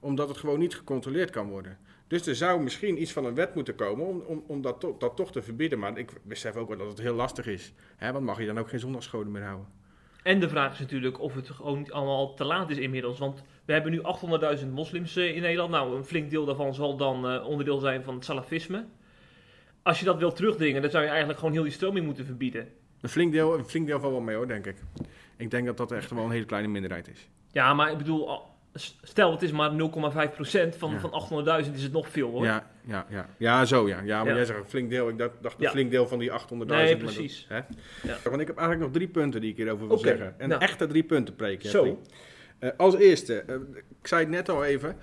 Omdat 0.00 0.28
het 0.28 0.38
gewoon 0.38 0.58
niet 0.58 0.74
gecontroleerd 0.74 1.30
kan 1.30 1.48
worden. 1.48 1.78
Dus 2.06 2.26
er 2.26 2.34
zou 2.36 2.62
misschien 2.62 3.00
iets 3.00 3.12
van 3.12 3.24
een 3.24 3.34
wet 3.34 3.54
moeten 3.54 3.74
komen 3.74 4.06
om, 4.06 4.20
om, 4.26 4.44
om 4.46 4.62
dat, 4.62 4.80
to- 4.80 4.96
dat 4.98 5.16
toch 5.16 5.32
te 5.32 5.42
verbieden. 5.42 5.78
Maar 5.78 5.98
ik 5.98 6.10
besef 6.22 6.56
ook 6.56 6.68
wel 6.68 6.76
dat 6.78 6.88
het 6.88 6.98
heel 7.00 7.14
lastig 7.14 7.46
is. 7.46 7.72
Hè, 7.96 8.12
want 8.12 8.24
mag 8.24 8.40
je 8.40 8.46
dan 8.46 8.58
ook 8.58 8.68
geen 8.68 8.80
zondagsscholen 8.80 9.30
meer 9.30 9.42
houden? 9.42 9.66
En 10.22 10.40
de 10.40 10.48
vraag 10.48 10.72
is 10.72 10.78
natuurlijk 10.78 11.20
of 11.20 11.34
het 11.34 11.50
gewoon 11.50 11.78
niet 11.78 11.92
allemaal 11.92 12.34
te 12.34 12.44
laat 12.44 12.70
is 12.70 12.76
inmiddels. 12.78 13.18
Want 13.18 13.42
we 13.64 13.72
hebben 13.72 13.90
nu 13.92 14.00
800.000 14.58 14.68
moslims 14.70 15.16
eh, 15.16 15.34
in 15.36 15.42
Nederland. 15.42 15.70
Nou, 15.70 15.96
een 15.96 16.04
flink 16.04 16.30
deel 16.30 16.44
daarvan 16.44 16.74
zal 16.74 16.96
dan 16.96 17.28
eh, 17.28 17.46
onderdeel 17.46 17.78
zijn 17.78 18.02
van 18.04 18.14
het 18.14 18.24
salafisme. 18.24 18.84
Als 19.82 19.98
je 19.98 20.04
dat 20.04 20.18
wil 20.18 20.32
terugdringen, 20.32 20.82
dan 20.82 20.90
zou 20.90 21.02
je 21.02 21.08
eigenlijk 21.08 21.38
gewoon 21.38 21.54
heel 21.54 21.62
die 21.62 21.72
stroming 21.72 22.06
moeten 22.06 22.24
verbieden. 22.24 22.68
Een 23.00 23.08
flink 23.08 23.32
deel, 23.32 23.58
een 23.58 23.64
flink 23.64 23.86
deel 23.86 24.00
valt 24.00 24.12
wel 24.12 24.20
mee 24.22 24.36
hoor, 24.36 24.46
denk 24.48 24.66
ik. 24.66 24.76
Ik 25.36 25.50
denk 25.50 25.66
dat 25.66 25.76
dat 25.76 25.92
echt 25.92 26.10
wel 26.10 26.24
een 26.24 26.30
hele 26.30 26.44
kleine 26.44 26.68
minderheid 26.68 27.08
is. 27.08 27.28
Ja, 27.52 27.74
maar 27.74 27.90
ik 27.90 27.98
bedoel, 27.98 28.40
stel 29.02 29.30
het 29.32 29.42
is 29.42 29.52
maar 29.52 29.70
0,5% 29.72 30.76
van, 30.76 30.90
Ja. 30.92 31.00
van 31.00 31.10
800.000 31.66 31.74
is 31.74 31.82
het 31.82 31.92
nog 31.92 32.08
veel 32.08 32.30
hoor. 32.30 32.44
Ja, 32.44 32.70
ja, 32.86 33.06
ja. 33.08 33.28
ja, 33.36 33.64
zo 33.64 33.88
ja. 33.88 34.00
Ja, 34.00 34.18
maar 34.18 34.28
Ja. 34.28 34.34
jij 34.36 34.44
zegt 34.44 34.58
een 34.58 34.64
flink 34.68 34.90
deel. 34.90 35.08
Ik 35.08 35.18
dacht, 35.18 35.32
dacht 35.40 35.56
een 35.58 35.62
Ja. 35.64 35.70
flink 35.70 35.90
deel 35.90 36.08
van 36.08 36.18
die 36.18 36.30
800.000. 36.32 36.86
Nee, 36.88 36.96
dat- 37.04 37.14
precies. 37.14 37.46
hè? 37.48 37.60
Want 38.24 38.40
ik 38.40 38.46
heb 38.46 38.56
eigenlijk 38.56 38.80
nog 38.80 38.90
drie 38.90 39.08
punten 39.08 39.40
die 39.40 39.50
ik 39.50 39.56
hierover 39.56 39.88
wil 39.88 39.98
zeggen. 39.98 40.34
En 40.40 40.48
nou. 40.48 40.60
echte 40.60 40.86
drie 40.86 41.02
punten 41.04 41.34
preek. 41.34 41.62
Zo. 41.62 42.02
Eh, 42.58 42.70
als 42.76 42.96
eerste, 42.96 43.40
eh, 43.40 43.54
ik 44.00 44.06
zei 44.06 44.20
het 44.20 44.30
net 44.30 44.48
al 44.48 44.64
even. 44.64 44.96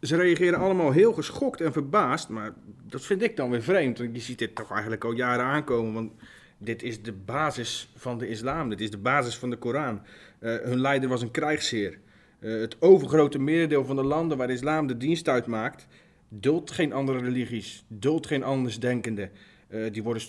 Ze 0.00 0.16
reageren 0.16 0.58
allemaal 0.58 0.90
heel 0.92 1.12
geschokt 1.12 1.60
en 1.60 1.72
verbaasd. 1.72 2.28
Maar 2.28 2.52
dat 2.88 3.02
vind 3.04 3.22
ik 3.22 3.36
dan 3.36 3.50
weer 3.50 3.62
vreemd. 3.62 3.98
Want 3.98 4.14
je 4.14 4.20
ziet 4.20 4.38
dit 4.38 4.54
toch 4.54 4.70
eigenlijk 4.72 5.04
al 5.04 5.12
jaren 5.12 5.44
aankomen. 5.44 5.92
Want 5.94 6.12
dit 6.58 6.82
is 6.82 7.02
de 7.02 7.12
basis 7.12 7.88
van 7.96 8.18
de 8.18 8.28
islam. 8.28 8.68
Dit 8.68 8.80
is 8.80 8.90
de 8.90 8.98
basis 8.98 9.36
van 9.36 9.50
de 9.50 9.56
Koran. 9.56 10.02
Eh, 10.38 10.54
hun 10.56 10.80
leider 10.80 11.08
was 11.08 11.22
een 11.22 11.30
krijgsheer. 11.30 11.98
Eh, 12.44 12.60
het 12.60 12.76
overgrote 12.80 13.38
merendeel 13.38 13.84
van 13.84 13.96
de 13.96 14.04
landen 14.04 14.36
waar 14.36 14.46
de 14.46 14.52
islam 14.52 14.86
de 14.86 14.96
dienst 14.96 15.28
uitmaakt, 15.28 15.86
duldt 16.28 16.70
geen 16.70 16.92
andere 16.92 17.18
religies, 17.18 17.84
duldt 17.88 18.26
geen 18.26 18.42
andersdenkenden. 18.42 19.30
Eh 19.68 19.92
die 19.92 20.02
worden 20.02 20.22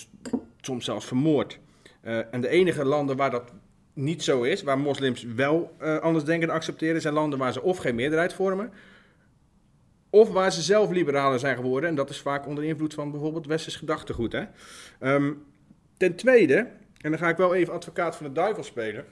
soms 0.62 0.86
zelfs 0.86 1.06
vermoord. 1.06 1.60
Eh, 2.02 2.34
en 2.34 2.42
de 2.42 2.48
enige 2.48 2.86
landen 2.86 3.18
waar 3.18 3.32
dat 3.32 3.54
niet 3.94 4.24
zo 4.24 4.44
is, 4.44 4.64
waar 4.64 4.80
moslims 4.80 5.24
wel 5.24 5.76
eh 5.80 5.98
andersdenkenden 5.98 6.56
accepteren, 6.56 7.02
zijn 7.02 7.14
landen 7.14 7.40
waar 7.40 7.54
ze 7.54 7.62
of 7.62 7.78
geen 7.78 7.96
meerderheid 7.96 8.34
vormen, 8.34 8.72
of 10.10 10.30
waar 10.30 10.52
ze 10.52 10.62
zelf 10.62 10.92
liberaler 10.92 11.40
zijn 11.40 11.56
geworden. 11.56 11.90
En 11.90 11.96
dat 11.96 12.10
is 12.10 12.20
vaak 12.20 12.48
onder 12.48 12.64
invloed 12.64 12.94
van 12.94 13.12
bijvoorbeeld 13.12 13.46
westers 13.46 13.76
gedachtegoed. 13.76 14.32
Hè? 14.32 14.44
Ehm, 15.00 15.34
ten 15.98 16.16
tweede, 16.16 16.56
en 17.02 17.10
dan 17.12 17.18
ga 17.18 17.30
ik 17.30 17.38
wel 17.38 17.56
even 17.56 17.74
advocaat 17.74 18.16
van 18.16 18.26
de 18.26 18.32
duivel 18.32 18.64
spelen. 18.64 19.06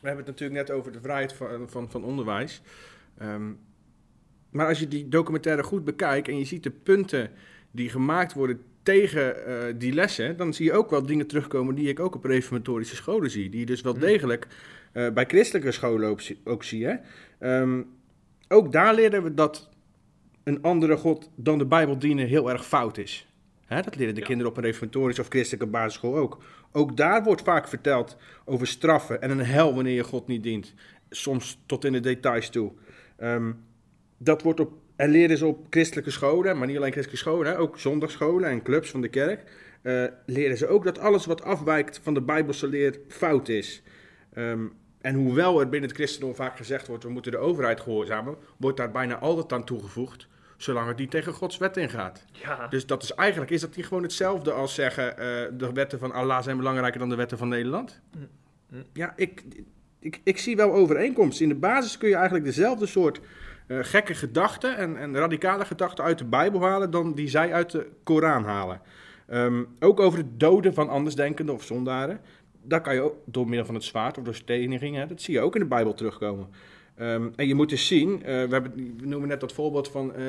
We 0.00 0.06
hebben 0.06 0.24
het 0.26 0.34
natuurlijk 0.34 0.68
net 0.68 0.76
over 0.76 0.92
de 0.92 1.00
vrijheid 1.00 1.32
van, 1.32 1.68
van, 1.68 1.90
van 1.90 2.04
onderwijs. 2.04 2.62
Ehm, 3.18 3.52
maar 4.50 4.66
als 4.68 4.78
je 4.78 4.88
die 4.88 5.08
documentaire 5.08 5.62
goed 5.62 5.84
bekijkt 5.84 6.28
en 6.28 6.38
je 6.38 6.44
ziet 6.44 6.62
de 6.62 6.70
punten 6.70 7.30
die 7.70 7.88
gemaakt 7.88 8.32
worden 8.32 8.60
tegen 8.82 9.46
eh, 9.46 9.74
die 9.76 9.92
lessen, 9.92 10.36
dan 10.36 10.54
zie 10.54 10.64
je 10.64 10.72
ook 10.72 10.90
wel 10.90 11.06
dingen 11.06 11.26
terugkomen 11.26 11.74
die 11.74 11.88
ik 11.88 12.00
ook 12.00 12.14
op 12.14 12.24
reformatorische 12.24 12.96
scholen 12.96 13.30
zie. 13.30 13.50
Die 13.50 13.60
je 13.60 13.66
dus 13.66 13.80
wel 13.80 13.98
degelijk 13.98 14.46
eh, 14.92 15.10
bij 15.10 15.24
christelijke 15.24 15.72
scholen 15.72 16.08
ook, 16.08 16.20
zie- 16.20 16.40
ook 16.44 16.64
zie. 16.64 16.86
Hè? 16.86 16.94
Ehm, 17.38 17.82
ook 18.48 18.72
daar 18.72 18.94
leren 18.94 19.22
we 19.22 19.34
dat 19.34 19.68
een 20.44 20.62
andere 20.62 20.96
God 20.96 21.30
dan 21.34 21.58
de 21.58 21.66
Bijbel 21.66 21.98
dienen 21.98 22.26
heel 22.26 22.50
erg 22.50 22.66
fout 22.66 22.98
is. 22.98 23.26
Hè, 23.66 23.82
dat 23.82 23.96
leren 23.96 24.14
de 24.14 24.20
kinderen 24.22 24.52
op 24.52 24.56
een 24.56 24.64
reformatorische 24.64 25.22
of 25.22 25.28
christelijke 25.28 25.66
basisschool 25.66 26.16
ook. 26.16 26.42
Ook 26.72 26.96
daar 26.96 27.22
wordt 27.22 27.42
vaak 27.42 27.68
verteld 27.68 28.16
over 28.44 28.66
straffen 28.66 29.22
en 29.22 29.30
een 29.30 29.44
hel 29.44 29.74
wanneer 29.74 29.94
je 29.94 30.04
God 30.04 30.26
niet 30.26 30.42
dient. 30.42 30.74
Soms 31.10 31.62
tot 31.66 31.84
in 31.84 31.92
de 31.92 32.00
details 32.00 32.48
toe. 32.50 32.72
Ehm, 33.16 33.52
dat 34.18 34.42
wordt 34.42 34.60
op, 34.60 34.72
en 34.96 35.10
leren 35.10 35.38
ze 35.38 35.46
op 35.46 35.66
christelijke 35.70 36.10
scholen, 36.10 36.58
maar 36.58 36.66
niet 36.66 36.76
alleen 36.76 36.92
christelijke 36.92 37.28
scholen, 37.28 37.52
hè, 37.52 37.58
ook 37.58 37.78
zondagscholen 37.78 38.50
en 38.50 38.62
clubs 38.62 38.90
van 38.90 39.00
de 39.00 39.08
kerk. 39.08 39.42
eh, 39.82 40.04
leren 40.26 40.56
ze 40.56 40.66
ook 40.66 40.84
dat 40.84 40.98
alles 40.98 41.26
wat 41.26 41.42
afwijkt 41.42 42.00
van 42.02 42.14
de 42.14 42.22
Bijbelse 42.22 42.66
leer 42.66 42.98
fout 43.08 43.48
is. 43.48 43.82
Ehm, 44.32 44.64
en 45.00 45.14
hoewel 45.14 45.60
er 45.60 45.68
binnen 45.68 45.88
het 45.88 45.98
christendom 45.98 46.34
vaak 46.34 46.56
gezegd 46.56 46.86
wordt, 46.86 47.04
we 47.04 47.10
moeten 47.10 47.32
de 47.32 47.38
overheid 47.38 47.80
gehoorzamen, 47.80 48.36
wordt 48.56 48.76
daar 48.76 48.90
bijna 48.90 49.18
altijd 49.18 49.52
aan 49.52 49.64
toegevoegd, 49.64 50.28
zolang 50.56 50.88
het 50.88 50.98
niet 50.98 51.10
tegen 51.10 51.32
Gods 51.32 51.58
wet 51.58 51.76
ingaat. 51.76 52.24
Ja. 52.32 52.66
Dus 52.68 52.86
dat 52.86 53.02
is 53.02 53.14
eigenlijk 53.14 53.50
is 53.50 53.60
dat 53.60 53.74
hier 53.74 53.84
gewoon 53.84 54.02
hetzelfde 54.02 54.52
als 54.52 54.74
zeggen, 54.74 55.18
eh, 55.18 55.26
de 55.52 55.72
wetten 55.72 55.98
van 55.98 56.12
Allah 56.12 56.42
zijn 56.42 56.56
belangrijker 56.56 57.00
dan 57.00 57.08
de 57.08 57.16
wetten 57.16 57.38
van 57.38 57.48
Nederland. 57.48 58.00
Ja, 58.92 59.12
ik, 59.16 59.44
ik, 59.98 60.20
ik 60.24 60.38
zie 60.38 60.56
wel 60.56 60.72
overeenkomsten. 60.72 61.42
In 61.42 61.52
de 61.52 61.58
basis 61.58 61.98
kun 61.98 62.08
je 62.08 62.14
eigenlijk 62.14 62.44
dezelfde 62.44 62.86
soort 62.86 63.20
eh, 63.66 63.78
gekke 63.82 64.14
gedachten 64.14 64.76
en, 64.76 64.96
en 64.96 65.16
radicale 65.16 65.64
gedachten 65.64 66.04
uit 66.04 66.18
de 66.18 66.24
Bijbel 66.24 66.62
halen 66.62 66.90
dan 66.90 67.14
die 67.14 67.28
zij 67.28 67.52
uit 67.52 67.70
de 67.70 67.88
Koran 68.02 68.44
halen. 68.44 68.80
Ehm, 69.26 69.64
ook 69.80 70.00
over 70.00 70.18
het 70.18 70.40
doden 70.40 70.74
van 70.74 70.88
andersdenkenden 70.88 71.54
of 71.54 71.64
zondaren. 71.64 72.20
Daar 72.62 72.80
kan 72.80 72.94
je 72.94 73.00
ook 73.00 73.14
door 73.24 73.48
middel 73.48 73.66
van 73.66 73.74
het 73.74 73.84
zwaard 73.84 74.18
of 74.18 74.24
door 74.24 74.34
steniging, 74.34 74.96
hè, 74.96 75.06
dat 75.06 75.20
zie 75.20 75.34
je 75.34 75.40
ook 75.40 75.54
in 75.54 75.60
de 75.60 75.66
Bijbel 75.66 75.94
terugkomen. 75.94 76.48
Ehm, 76.96 77.28
en 77.36 77.46
je 77.46 77.54
moet 77.54 77.68
dus 77.68 77.86
zien, 77.86 78.22
eh, 78.22 78.24
we, 78.24 78.52
hebben, 78.52 78.72
we 78.96 79.06
noemen 79.06 79.28
net 79.28 79.40
dat 79.40 79.52
voorbeeld 79.52 79.88
van 79.88 80.14
eh, 80.14 80.24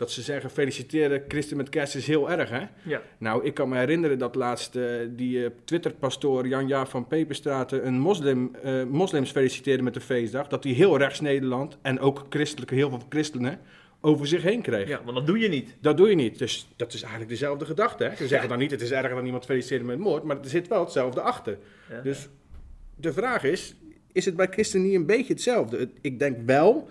dat 0.00 0.10
ze 0.10 0.22
zeggen 0.22 0.50
feliciteren 0.50 1.24
christen 1.28 1.56
met 1.56 1.68
kerst 1.68 1.94
is 1.94 2.06
heel 2.06 2.30
erg 2.30 2.50
hè. 2.50 2.64
Ja. 2.82 3.02
Nou, 3.18 3.44
ik 3.44 3.54
kan 3.54 3.68
me 3.68 3.76
herinneren 3.76 4.18
dat 4.18 4.34
laatst 4.34 4.76
eh, 4.76 4.84
die 5.08 5.44
eh, 5.44 5.50
Twitter-pastoor 5.64 6.46
Jan-Jaap 6.48 6.88
van 6.88 7.06
Peperstraten 7.06 7.86
een 7.86 7.98
moslim, 7.98 8.50
moslims 8.88 9.30
feliciteerde 9.30 9.82
met 9.82 9.94
de 9.94 10.00
feestdag. 10.00 10.48
Dat 10.48 10.64
hij 10.64 10.72
heel 10.72 10.98
rechts 10.98 11.20
Nederland 11.20 11.78
en 11.82 12.00
ook 12.00 12.26
christelijke, 12.28 12.74
heel 12.74 12.88
veel 12.88 13.02
christenen 13.08 13.60
over 14.00 14.26
zich 14.26 14.42
heen 14.42 14.62
kreeg. 14.62 14.88
ja, 14.88 15.00
want 15.04 15.16
dat 15.16 15.26
doe 15.26 15.38
je 15.38 15.48
niet. 15.48 15.74
Dat 15.80 15.96
doe 15.96 16.08
je 16.08 16.14
niet. 16.14 16.38
Dus 16.38 16.68
dat 16.76 16.92
is 16.92 17.00
eigenlijk 17.00 17.30
dezelfde 17.30 17.64
gedachte. 17.64 18.04
Hè? 18.04 18.16
Ze 18.16 18.26
zeggen 18.26 18.48
dan 18.48 18.58
niet, 18.58 18.70
het 18.70 18.80
is 18.80 18.90
erger 18.90 19.14
dan 19.14 19.24
iemand 19.24 19.44
feliciteren 19.44 19.86
met 19.86 19.98
moord, 19.98 20.22
maar 20.22 20.38
er 20.38 20.48
zit 20.48 20.68
wel 20.68 20.80
hetzelfde 20.80 21.20
achter. 21.20 21.58
Ja. 21.90 22.00
Dus 22.00 22.28
de 22.96 23.12
vraag 23.12 23.44
is, 23.44 23.74
is 24.12 24.24
het 24.24 24.36
bij 24.36 24.46
christenen 24.50 24.86
niet 24.86 24.94
een 24.94 25.06
beetje 25.06 25.32
hetzelfde? 25.32 25.78
Het- 25.78 25.98
Ik 26.00 26.18
denk 26.18 26.36
wel, 26.46 26.90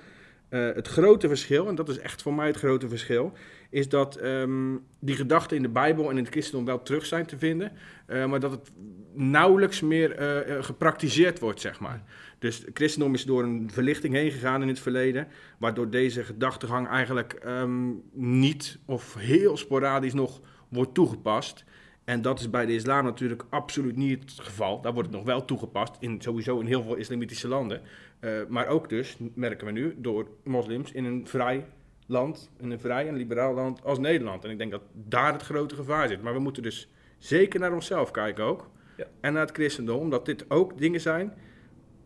eh, 0.49 0.65
het 0.73 0.87
grote 0.87 1.27
verschil, 1.27 1.67
en 1.67 1.75
dat 1.75 1.89
is 1.89 1.99
echt 1.99 2.21
voor 2.21 2.33
mij 2.33 2.47
het 2.47 2.57
grote 2.57 2.89
verschil, 2.89 3.31
is 3.69 3.89
dat 3.89 4.15
ehm, 4.15 4.75
die 4.99 5.15
gedachten 5.15 5.57
in 5.57 5.63
de 5.63 5.69
Bijbel 5.69 6.09
en 6.09 6.17
in 6.17 6.23
het 6.23 6.31
christendom 6.31 6.65
wel 6.65 6.81
terug 6.81 7.05
zijn 7.05 7.25
te 7.25 7.37
vinden, 7.37 7.71
eh, 8.05 8.25
maar 8.25 8.39
dat 8.39 8.51
het 8.51 8.71
nauwelijks 9.13 9.81
meer 9.81 10.11
eh, 10.15 10.63
gepraktiseerd 10.63 11.39
wordt, 11.39 11.61
zeg 11.61 11.79
maar. 11.79 12.03
Dus 12.39 12.57
het 12.57 12.69
christendom 12.73 13.13
is 13.13 13.23
door 13.25 13.43
een 13.43 13.69
verlichting 13.73 14.13
heen 14.13 14.31
gegaan 14.31 14.61
in 14.61 14.67
het 14.67 14.79
verleden, 14.79 15.27
waardoor 15.57 15.89
deze 15.89 16.23
gedachtegang 16.23 16.87
eigenlijk 16.87 17.33
ehm, 17.33 17.89
niet 18.13 18.77
of 18.85 19.15
heel 19.17 19.57
sporadisch 19.57 20.13
nog 20.13 20.41
wordt 20.69 20.93
toegepast. 20.93 21.63
En 22.09 22.21
dat 22.21 22.39
is 22.39 22.49
bij 22.49 22.65
de 22.65 22.73
islam 22.73 23.03
natuurlijk 23.03 23.43
absoluut 23.49 23.95
niet 23.95 24.21
het 24.21 24.45
geval. 24.45 24.81
Daar 24.81 24.93
wordt 24.93 25.07
het 25.07 25.17
nog 25.17 25.25
wel 25.25 25.45
toegepast, 25.45 25.95
in, 25.99 26.21
sowieso 26.21 26.59
in 26.59 26.65
heel 26.65 26.83
veel 26.83 26.95
islamitische 26.95 27.47
landen. 27.47 27.81
Eh, 28.19 28.31
maar 28.47 28.67
ook 28.67 28.89
dus, 28.89 29.17
merken 29.33 29.65
we 29.65 29.71
nu, 29.71 29.95
door 29.97 30.27
moslims 30.43 30.91
in 30.91 31.05
een 31.05 31.27
vrij 31.27 31.65
land, 32.07 32.51
in 32.59 32.71
een 32.71 32.79
vrij 32.79 33.07
en 33.07 33.15
liberaal 33.15 33.53
land 33.53 33.83
als 33.83 33.99
Nederland. 33.99 34.43
En 34.43 34.49
ik 34.49 34.57
denk 34.57 34.71
dat 34.71 34.81
daar 34.93 35.33
het 35.33 35.41
grote 35.41 35.75
gevaar 35.75 36.07
zit. 36.07 36.21
Maar 36.21 36.33
we 36.33 36.39
moeten 36.39 36.63
dus 36.63 36.91
zeker 37.17 37.59
naar 37.59 37.73
onszelf 37.73 38.11
kijken 38.11 38.43
ook. 38.43 38.69
Ja. 38.97 39.05
En 39.21 39.33
naar 39.33 39.45
het 39.45 39.55
christendom, 39.55 39.99
omdat 39.99 40.25
dit 40.25 40.49
ook 40.49 40.77
dingen 40.77 41.01
zijn 41.01 41.33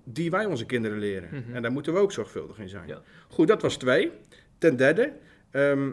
die 0.03 0.31
wij 0.31 0.45
onze 0.45 0.65
kinderen 0.65 0.99
leren. 0.99 1.29
Mhm. 1.31 1.55
En 1.55 1.61
daar 1.61 1.71
moeten 1.71 1.93
we 1.93 1.99
ook 1.99 2.11
zorgvuldig 2.11 2.59
in 2.59 2.69
zijn. 2.69 2.87
Ja. 2.87 3.01
Goed, 3.27 3.47
dat 3.47 3.61
was 3.61 3.77
twee. 3.77 4.11
Ten 4.57 4.75
derde, 4.75 5.13
ehm, 5.51 5.91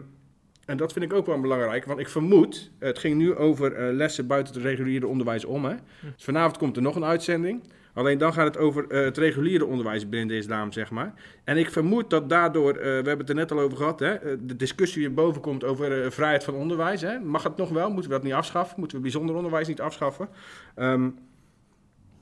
en 0.65 0.77
dat 0.77 0.93
vind 0.93 1.05
ik 1.05 1.13
ook 1.13 1.25
wel 1.25 1.39
belangrijk, 1.39 1.85
want 1.85 1.99
ik 1.99 2.09
vermoed, 2.09 2.71
het 2.79 2.99
ging 2.99 3.17
nu 3.17 3.35
over 3.35 3.73
eh, 3.73 3.93
lessen 3.93 4.27
buiten 4.27 4.53
het 4.53 4.63
reguliere 4.63 5.07
onderwijs 5.07 5.45
om. 5.45 5.65
Hè? 5.65 5.75
Dus 6.15 6.23
vanavond 6.23 6.57
komt 6.57 6.75
er 6.75 6.81
nog 6.81 6.95
een 6.95 7.05
uitzending. 7.05 7.63
Alleen 7.93 8.17
dan 8.17 8.33
gaat 8.33 8.45
het 8.45 8.57
over 8.57 8.89
eh, 8.89 9.03
het 9.03 9.17
reguliere 9.17 9.65
onderwijs 9.65 10.09
binnen 10.09 10.27
de 10.27 10.37
islam, 10.37 10.71
zeg 10.71 10.91
maar. 10.91 11.13
En 11.43 11.57
ik 11.57 11.69
vermoed 11.69 12.09
dat 12.09 12.29
daardoor, 12.29 12.71
eh, 12.71 12.81
we 12.81 12.89
hebben 12.89 13.17
het 13.17 13.29
er 13.29 13.35
net 13.35 13.51
al 13.51 13.59
over 13.59 13.77
gehad, 13.77 13.99
hè, 13.99 14.45
de 14.45 14.55
discussie 14.55 15.01
weer 15.01 15.13
boven 15.13 15.41
komt 15.41 15.63
over 15.63 16.11
vrijheid 16.11 16.43
van 16.43 16.53
onderwijs. 16.53 17.01
Hè? 17.01 17.19
Mag 17.19 17.43
het 17.43 17.57
nog 17.57 17.69
wel? 17.69 17.91
Moeten 17.91 18.09
we 18.09 18.15
dat 18.15 18.25
niet 18.25 18.33
afschaffen? 18.33 18.79
Moeten 18.79 18.97
we 18.97 19.03
bijzonder 19.03 19.35
onderwijs 19.35 19.67
niet 19.67 19.81
afschaffen? 19.81 20.29
Ehm, 20.75 21.09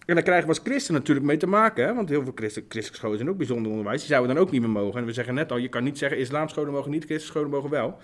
En 0.06 0.16
daar 0.16 0.24
krijgen 0.24 0.48
we 0.48 0.54
als 0.54 0.64
christen 0.64 0.94
natuurlijk 0.94 1.26
mee 1.26 1.38
te 1.38 1.48
maken, 1.48 1.86
hè? 1.86 1.94
want 1.94 2.10
heel 2.10 2.24
veel 2.24 2.32
christen, 2.36 2.62
christelijke 2.62 2.98
scholen 2.98 3.18
zijn 3.18 3.30
ook 3.30 3.38
bijzonder 3.38 3.72
onderwijs. 3.72 4.00
Die 4.00 4.10
zouden 4.10 4.36
dan 4.36 4.44
ook 4.44 4.52
niet 4.52 4.62
meer 4.62 4.70
mogen. 4.70 5.00
En 5.00 5.06
we 5.06 5.14
zeggen 5.14 5.34
net 5.34 5.52
al, 5.52 5.58
je 5.58 5.68
kan 5.68 5.84
niet 5.84 5.98
zeggen 5.98 6.20
islamscholen 6.20 6.74
mogen 6.74 6.92
niet, 6.92 7.06
christelijke 7.06 7.40
scholen 7.40 7.50
mogen 7.50 7.70
wel. 7.70 8.00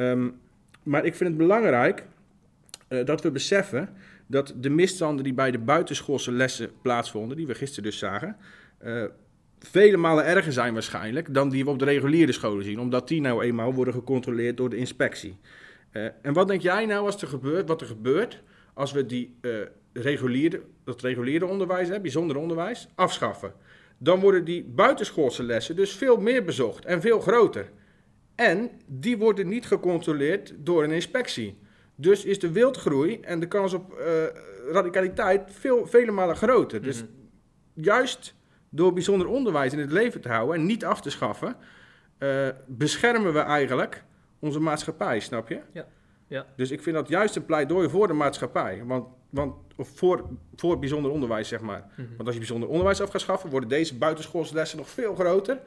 Ehm, 0.00 0.28
maar 0.82 1.04
ik 1.04 1.14
vind 1.14 1.28
het 1.28 1.38
belangrijk 1.38 2.06
eh, 2.88 3.04
dat 3.04 3.22
we 3.22 3.30
beseffen 3.30 3.88
dat 4.26 4.54
de 4.56 4.70
misstanden 4.70 5.24
die 5.24 5.34
bij 5.34 5.50
de 5.50 5.58
buitenschoolse 5.58 6.32
lessen 6.32 6.70
plaatsvonden, 6.82 7.36
die 7.36 7.46
we 7.46 7.54
gisteren 7.54 7.84
dus 7.84 7.98
zagen, 7.98 8.36
eh, 8.78 9.04
vele 9.58 9.96
malen 9.96 10.24
erger 10.24 10.52
zijn 10.52 10.72
waarschijnlijk 10.72 11.34
dan 11.34 11.48
die 11.48 11.64
we 11.64 11.70
op 11.70 11.78
de 11.78 11.84
reguliere 11.84 12.32
scholen 12.32 12.64
zien. 12.64 12.80
Omdat 12.80 13.08
die 13.08 13.20
nou 13.20 13.42
eenmaal 13.42 13.74
worden 13.74 13.94
gecontroleerd 13.94 14.56
door 14.56 14.70
de 14.70 14.76
inspectie. 14.76 15.36
Eh, 15.90 16.04
en 16.22 16.32
wat 16.32 16.48
denk 16.48 16.62
jij 16.62 16.86
nou 16.86 17.06
als 17.06 17.22
er 17.22 17.28
gebeurt, 17.28 17.68
wat 17.68 17.80
er 17.80 17.86
gebeurt 17.86 18.42
als 18.74 18.92
we 18.92 19.06
die, 19.06 19.36
reguliere, 19.92 20.62
dat 20.84 21.00
reguliere 21.00 21.46
onderwijs, 21.46 21.88
hè, 21.88 22.00
bijzonder 22.00 22.36
onderwijs, 22.36 22.88
afschaffen? 22.94 23.52
Dan 23.98 24.20
worden 24.20 24.44
die 24.44 24.64
buitenschoolse 24.64 25.42
lessen 25.42 25.76
dus 25.76 25.92
veel 25.94 26.16
meer 26.16 26.44
bezocht 26.44 26.84
en 26.84 27.00
veel 27.00 27.20
groter. 27.20 27.70
En 28.40 28.70
die 28.86 29.18
worden 29.18 29.48
niet 29.48 29.66
gecontroleerd 29.66 30.54
door 30.56 30.84
een 30.84 30.90
inspectie. 30.90 31.58
Dus 31.94 32.24
is 32.24 32.38
de 32.38 32.52
wildgroei 32.52 33.20
en 33.20 33.40
de 33.40 33.48
kans 33.48 33.72
op 33.72 33.92
eh, 33.92 34.24
radicaliteit 34.72 35.50
veel, 35.52 35.86
vele 35.86 36.10
malen 36.10 36.36
groter. 36.36 36.82
Dus 36.82 37.04
juist 37.74 38.34
door 38.68 38.92
bijzonder 38.92 39.26
onderwijs 39.26 39.72
in 39.72 39.78
het 39.78 39.92
leven 39.92 40.20
te 40.20 40.28
houden 40.28 40.54
en 40.54 40.66
niet 40.66 40.84
af 40.84 41.00
te 41.00 41.10
schaffen, 41.10 41.56
eh, 42.18 42.48
beschermen 42.66 43.32
we 43.32 43.38
eigenlijk 43.38 44.04
onze 44.38 44.60
maatschappij, 44.60 45.20
snap 45.20 45.48
je? 45.48 45.60
Ja. 45.72 45.86
Ja. 46.26 46.46
Dus 46.56 46.70
ik 46.70 46.82
vind 46.82 46.96
dat 46.96 47.08
juist 47.08 47.36
een 47.36 47.44
pleidooi 47.44 47.88
voor 47.88 48.06
de 48.06 48.12
maatschappij. 48.12 48.82
Want, 48.84 49.06
want, 49.30 49.54
of 49.76 49.88
voor, 49.88 50.28
voor 50.56 50.78
bijzonder 50.78 51.10
onderwijs, 51.10 51.48
zeg 51.48 51.60
maar. 51.60 51.86
Mhm. 51.96 52.08
Want 52.08 52.22
als 52.22 52.32
je 52.32 52.38
bijzonder 52.38 52.68
onderwijs 52.68 53.00
af 53.00 53.10
gaat 53.10 53.20
schaffen, 53.20 53.50
worden 53.50 53.68
deze 53.68 53.96
buitenschoolse 53.96 54.54
lessen 54.54 54.78
nog 54.78 54.88
veel 54.88 55.14
groter 55.14 55.60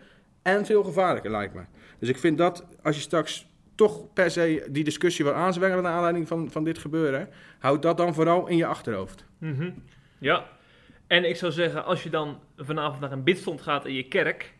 en 0.43 0.65
veel 0.65 0.83
gevaarlijker, 0.83 1.31
lijkt 1.31 1.53
me. 1.53 1.61
Dus 1.99 2.09
ik 2.09 2.17
vind 2.17 2.37
dat 2.37 2.65
als 2.81 2.95
je 2.95 3.01
straks 3.01 3.51
toch 3.75 4.13
per 4.13 4.31
se 4.31 4.67
die 4.69 4.83
discussie 4.83 5.25
wil 5.25 5.33
aanzwengelen 5.33 5.83
naar 5.83 5.93
aanleiding 5.93 6.27
van, 6.27 6.51
van 6.51 6.63
dit 6.63 6.77
gebeuren, 6.77 7.29
houd 7.59 7.81
dat 7.81 7.97
dan 7.97 8.13
vooral 8.13 8.47
in 8.47 8.57
je 8.57 8.65
achterhoofd. 8.65 9.25
Mhm. 9.37 9.71
Ja, 10.17 10.45
en 11.07 11.29
ik 11.29 11.35
zou 11.35 11.51
zeggen, 11.51 11.85
als 11.85 12.03
je 12.03 12.09
dan 12.09 12.39
vanavond 12.57 12.99
naar 12.99 13.11
een 13.11 13.23
bidstond 13.23 13.61
gaat 13.61 13.85
in 13.85 13.93
je 13.93 14.07
kerk, 14.07 14.53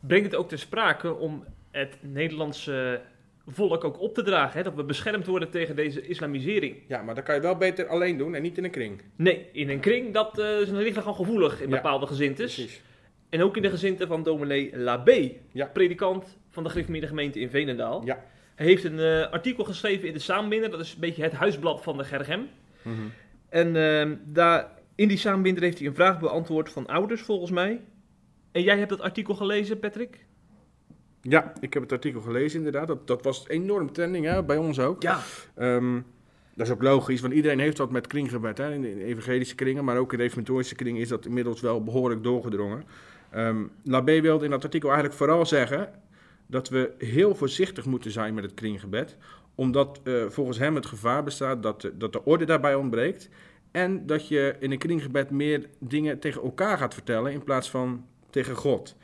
breng 0.00 0.24
het 0.24 0.34
ook 0.34 0.48
ter 0.48 0.58
sprake 0.58 1.14
om 1.14 1.44
het 1.70 1.96
Nederlandse 2.00 3.00
volk 3.46 3.84
ook 3.84 4.00
op 4.00 4.14
te 4.14 4.22
dragen. 4.22 4.56
Hè? 4.56 4.62
Dat 4.62 4.74
we 4.74 4.84
beschermd 4.84 5.26
worden 5.26 5.50
tegen 5.50 5.76
deze 5.76 6.06
islamisering. 6.06 6.76
Ja, 6.88 7.02
maar 7.02 7.14
dat 7.14 7.24
kan 7.24 7.34
je 7.34 7.40
wel 7.40 7.56
beter 7.56 7.86
alleen 7.86 8.16
doen 8.18 8.34
en 8.34 8.42
niet 8.42 8.58
in 8.58 8.64
een 8.64 8.70
kring. 8.70 9.02
Nee, 9.16 9.48
in 9.52 9.68
een 9.68 9.80
kring, 9.80 10.12
dat 10.12 10.38
eh, 10.38 10.60
is 10.60 10.68
ligt 10.68 10.96
nogal 10.96 11.14
gevoelig 11.14 11.60
in 11.60 11.68
Ja, 11.68 11.74
bepaalde 11.74 12.06
gezintes. 12.06 12.54
Precies. 12.54 12.82
En 13.32 13.42
ook 13.42 13.56
in 13.56 13.62
de 13.62 13.70
gezinten 13.70 14.06
van 14.06 14.22
dominee 14.22 14.76
Labé, 14.76 15.32
Ja. 15.52 15.66
predikant 15.66 16.38
van 16.50 16.62
de 16.62 16.68
gereformeerde 16.68 17.06
gemeente 17.06 17.40
in 17.40 17.50
Veenendaal. 17.50 18.02
Ja. 18.04 18.24
Hij 18.54 18.66
heeft 18.66 18.84
een 18.84 18.98
eh, 18.98 19.30
artikel 19.32 19.64
geschreven 19.64 20.08
in 20.08 20.14
de 20.14 20.18
Saambinder, 20.18 20.70
dat 20.70 20.80
is 20.80 20.92
een 20.92 21.00
beetje 21.00 21.22
het 21.22 21.32
huisblad 21.32 21.82
van 21.82 21.96
de 21.96 22.04
Gergem. 22.04 22.48
Mhm. 22.82 22.94
En 23.48 23.76
ehm, 23.76 24.16
daar, 24.24 24.68
in 24.94 25.08
die 25.08 25.16
Saambinder 25.16 25.62
heeft 25.62 25.78
hij 25.78 25.86
een 25.86 25.94
vraag 25.94 26.20
beantwoord 26.20 26.70
van 26.70 26.86
ouders, 26.86 27.22
volgens 27.22 27.50
mij. 27.50 27.80
En 28.50 28.62
jij 28.62 28.78
hebt 28.78 28.90
dat 28.90 29.00
artikel 29.00 29.34
gelezen, 29.34 29.78
Patrick? 29.78 30.26
Ja, 31.20 31.52
ik 31.60 31.72
heb 31.72 31.82
het 31.82 31.92
artikel 31.92 32.20
gelezen 32.20 32.58
inderdaad. 32.58 32.86
Dat, 32.86 33.06
dat 33.06 33.22
was 33.22 33.48
enorm 33.48 33.92
trending, 33.92 34.24
hè, 34.24 34.44
bij 34.44 34.56
ons 34.56 34.78
ook. 34.78 35.02
Ja. 35.02 35.20
Ehm, 35.54 36.00
dat 36.54 36.66
is 36.66 36.72
ook 36.72 36.82
logisch, 36.82 37.20
want 37.20 37.32
iedereen 37.32 37.58
heeft 37.58 37.78
wat 37.78 37.90
met 37.90 38.06
kringgebed. 38.06 38.58
Hè? 38.58 38.72
In 38.74 38.80
de 38.80 39.04
evangelische 39.04 39.54
kringen, 39.54 39.84
maar 39.84 39.96
ook 39.96 40.12
in 40.12 40.18
de 40.18 40.24
reformatorische 40.24 40.74
kringen 40.74 41.00
is 41.00 41.08
dat 41.08 41.26
inmiddels 41.26 41.60
wel 41.60 41.82
behoorlijk 41.84 42.22
doorgedrongen. 42.22 42.84
Labé 43.82 44.20
wilde 44.20 44.44
in 44.44 44.50
dat 44.50 44.64
artikel 44.64 44.88
eigenlijk 44.88 45.18
vooral 45.18 45.46
zeggen 45.46 45.92
dat 46.46 46.68
we 46.68 46.92
heel 46.98 47.34
voorzichtig 47.34 47.84
moeten 47.84 48.10
zijn 48.10 48.34
met 48.34 48.44
het 48.44 48.54
kringgebed. 48.54 49.16
Omdat 49.54 50.00
eh, 50.04 50.24
volgens 50.28 50.58
hem 50.58 50.74
het 50.74 50.86
gevaar 50.86 51.24
bestaat 51.24 51.62
dat 51.62 51.90
dat 51.94 52.12
de 52.12 52.24
orde 52.24 52.44
daarbij 52.44 52.74
ontbreekt. 52.74 53.28
En 53.70 54.06
dat 54.06 54.28
je 54.28 54.56
in 54.58 54.70
een 54.70 54.78
kringgebed 54.78 55.30
meer 55.30 55.68
dingen 55.78 56.18
tegen 56.18 56.42
elkaar 56.42 56.78
gaat 56.78 56.94
vertellen 56.94 57.32
in 57.32 57.44
plaats 57.44 57.70
van 57.70 58.06
tegen 58.30 58.56
God. 58.56 58.96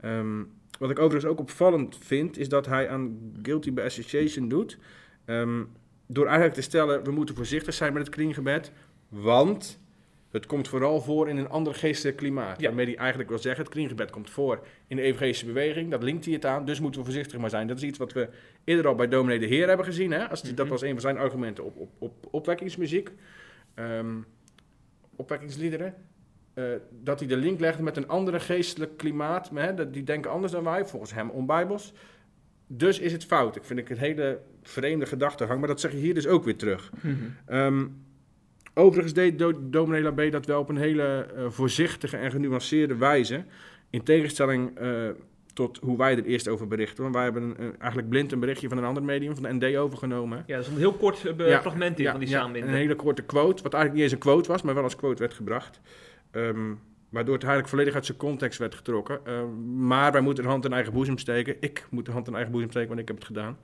Ehm, 0.00 0.42
wat 0.78 0.90
ik 0.90 0.98
overigens 0.98 1.32
ook 1.32 1.40
opvallend 1.40 1.98
vind, 2.00 2.38
is 2.38 2.48
dat 2.48 2.66
hij 2.66 2.88
aan 2.88 3.32
guilty 3.42 3.72
by 3.72 3.80
association 3.80 4.48
doet. 4.48 4.78
Ehm, 5.24 5.64
door 6.06 6.24
eigenlijk 6.24 6.54
te 6.54 6.62
stellen, 6.62 7.04
we 7.04 7.10
moeten 7.10 7.34
voorzichtig 7.34 7.74
zijn 7.74 7.92
met 7.92 8.06
het 8.06 8.14
kringgebed, 8.14 8.72
want 9.08 9.80
het 10.36 10.46
komt 10.46 10.68
vooral 10.68 11.00
voor 11.00 11.28
in 11.28 11.36
een 11.36 11.48
ander 11.48 11.74
geestelijk 11.74 12.16
klimaat. 12.16 12.60
Ja. 12.60 12.66
Waarmee 12.66 12.86
hij 12.86 12.96
eigenlijk 12.96 13.28
wil 13.28 13.38
zeggen, 13.38 13.64
het 13.64 13.72
kringgebed 13.72 14.10
komt 14.10 14.30
voor 14.30 14.66
in 14.86 14.96
de 14.96 15.02
evangelische 15.02 15.46
beweging, 15.46 15.90
dat 15.90 16.02
linkt 16.02 16.24
hij 16.24 16.34
het 16.34 16.44
aan, 16.44 16.64
dus 16.64 16.80
moeten 16.80 17.00
we 17.00 17.06
voorzichtig 17.06 17.38
maar 17.40 17.50
zijn. 17.50 17.66
Dat 17.66 17.76
is 17.76 17.82
iets 17.82 17.98
wat 17.98 18.12
we 18.12 18.28
eerder 18.64 18.86
al 18.86 18.94
bij 18.94 19.08
dominee 19.08 19.38
de 19.38 19.46
Heer 19.46 19.68
hebben 19.68 19.86
gezien. 19.86 20.10
Hè? 20.10 20.28
Als 20.28 20.42
die, 20.42 20.54
Dat 20.54 20.64
Mhm. 20.64 20.74
was 20.74 20.82
een 20.82 20.90
van 20.92 21.00
zijn 21.00 21.18
argumenten 21.18 21.64
op, 21.64 21.76
op, 21.76 21.90
op 21.98 22.26
opwekkingsmuziek, 22.30 23.10
Ehm, 23.74 24.16
opwekkingsliederen. 25.16 25.94
Eh, 26.54 26.64
dat 27.02 27.18
hij 27.18 27.28
de 27.28 27.36
link 27.36 27.60
legde 27.60 27.82
met 27.82 27.96
een 27.96 28.08
andere 28.08 28.40
geestelijk 28.40 28.96
klimaat. 28.96 29.50
Hè, 29.54 29.74
dat, 29.74 29.92
die 29.92 30.02
denken 30.02 30.30
anders 30.30 30.52
dan 30.52 30.64
wij, 30.64 30.86
volgens 30.86 31.14
hem 31.14 31.30
onbijbels. 31.30 31.92
Dus 32.66 32.98
is 32.98 33.12
het 33.12 33.24
fout. 33.24 33.56
Ik 33.56 33.64
vind 33.64 33.78
ik 33.78 33.90
een 33.90 33.96
hele 33.98 34.40
vreemde 34.62 35.06
gedachtegang, 35.06 35.58
maar 35.58 35.68
dat 35.68 35.80
zeg 35.80 35.90
je 35.92 35.96
hier 35.98 36.14
dus 36.14 36.26
ook 36.26 36.44
weer 36.44 36.56
terug. 36.56 36.90
Ehm, 37.46 37.86
overigens 38.78 39.12
deed 39.14 39.38
do 39.38 39.52
dominee 39.70 40.02
Labé 40.02 40.30
dat 40.30 40.46
wel 40.46 40.60
op 40.60 40.68
een 40.68 40.76
hele 40.76 41.26
eh, 41.36 41.44
voorzichtige 41.48 42.16
en 42.16 42.30
genuanceerde 42.30 42.96
wijze. 42.96 43.44
In 43.90 44.02
tegenstelling 44.02 44.78
eh, 44.78 45.08
tot 45.52 45.78
hoe 45.82 45.96
wij 45.98 46.16
er 46.16 46.24
eerst 46.24 46.48
over 46.48 46.66
berichten. 46.66 47.02
Want 47.02 47.14
wij 47.14 47.24
hebben 47.24 47.42
een, 47.42 47.54
een- 47.58 47.78
eigenlijk 47.78 48.08
blind 48.10 48.32
een 48.32 48.40
berichtje 48.40 48.68
van 48.68 48.78
een 48.78 48.84
ander 48.84 49.02
medium, 49.02 49.34
van 49.36 49.42
de 49.58 49.66
ND, 49.66 49.76
overgenomen. 49.76 50.44
Ja, 50.46 50.56
dat 50.56 50.66
is 50.66 50.72
een 50.72 50.78
heel 50.78 50.92
kort 50.92 51.24
eh, 51.24 51.48
Ja, 51.48 51.60
fragment 51.60 51.98
in 51.98 52.04
ja, 52.04 52.10
van 52.10 52.20
die 52.20 52.28
ja. 52.28 52.44
Een 52.44 52.74
hele 52.74 52.94
korte 52.96 53.22
quote, 53.22 53.62
wat 53.62 53.72
eigenlijk 53.74 53.92
niet 53.94 54.02
eens 54.02 54.12
een 54.12 54.30
quote 54.30 54.48
was, 54.52 54.62
maar 54.62 54.74
wel 54.74 54.82
als 54.82 54.96
quote 54.96 55.18
werd 55.22 55.34
gebracht. 55.34 55.80
Ehm, 56.30 56.72
waardoor 57.08 57.34
het 57.34 57.42
eigenlijk 57.42 57.68
volledig 57.74 57.94
uit 57.94 58.06
zijn 58.06 58.18
context 58.18 58.58
werd 58.58 58.74
getrokken. 58.74 59.20
Ehm, 59.24 59.76
maar 59.86 60.12
wij 60.12 60.20
moeten 60.20 60.44
de 60.44 60.50
hand 60.50 60.64
in 60.64 60.72
eigen 60.72 60.92
boezem 60.92 61.18
steken. 61.18 61.56
Ik 61.60 61.86
moet 61.90 62.06
de 62.06 62.12
hand 62.12 62.26
in 62.26 62.34
eigen 62.34 62.52
boezem 62.52 62.70
steken, 62.70 62.88
want 62.88 63.00
ik 63.00 63.08
heb 63.08 63.16
het 63.16 63.26
gedaan. 63.26 63.58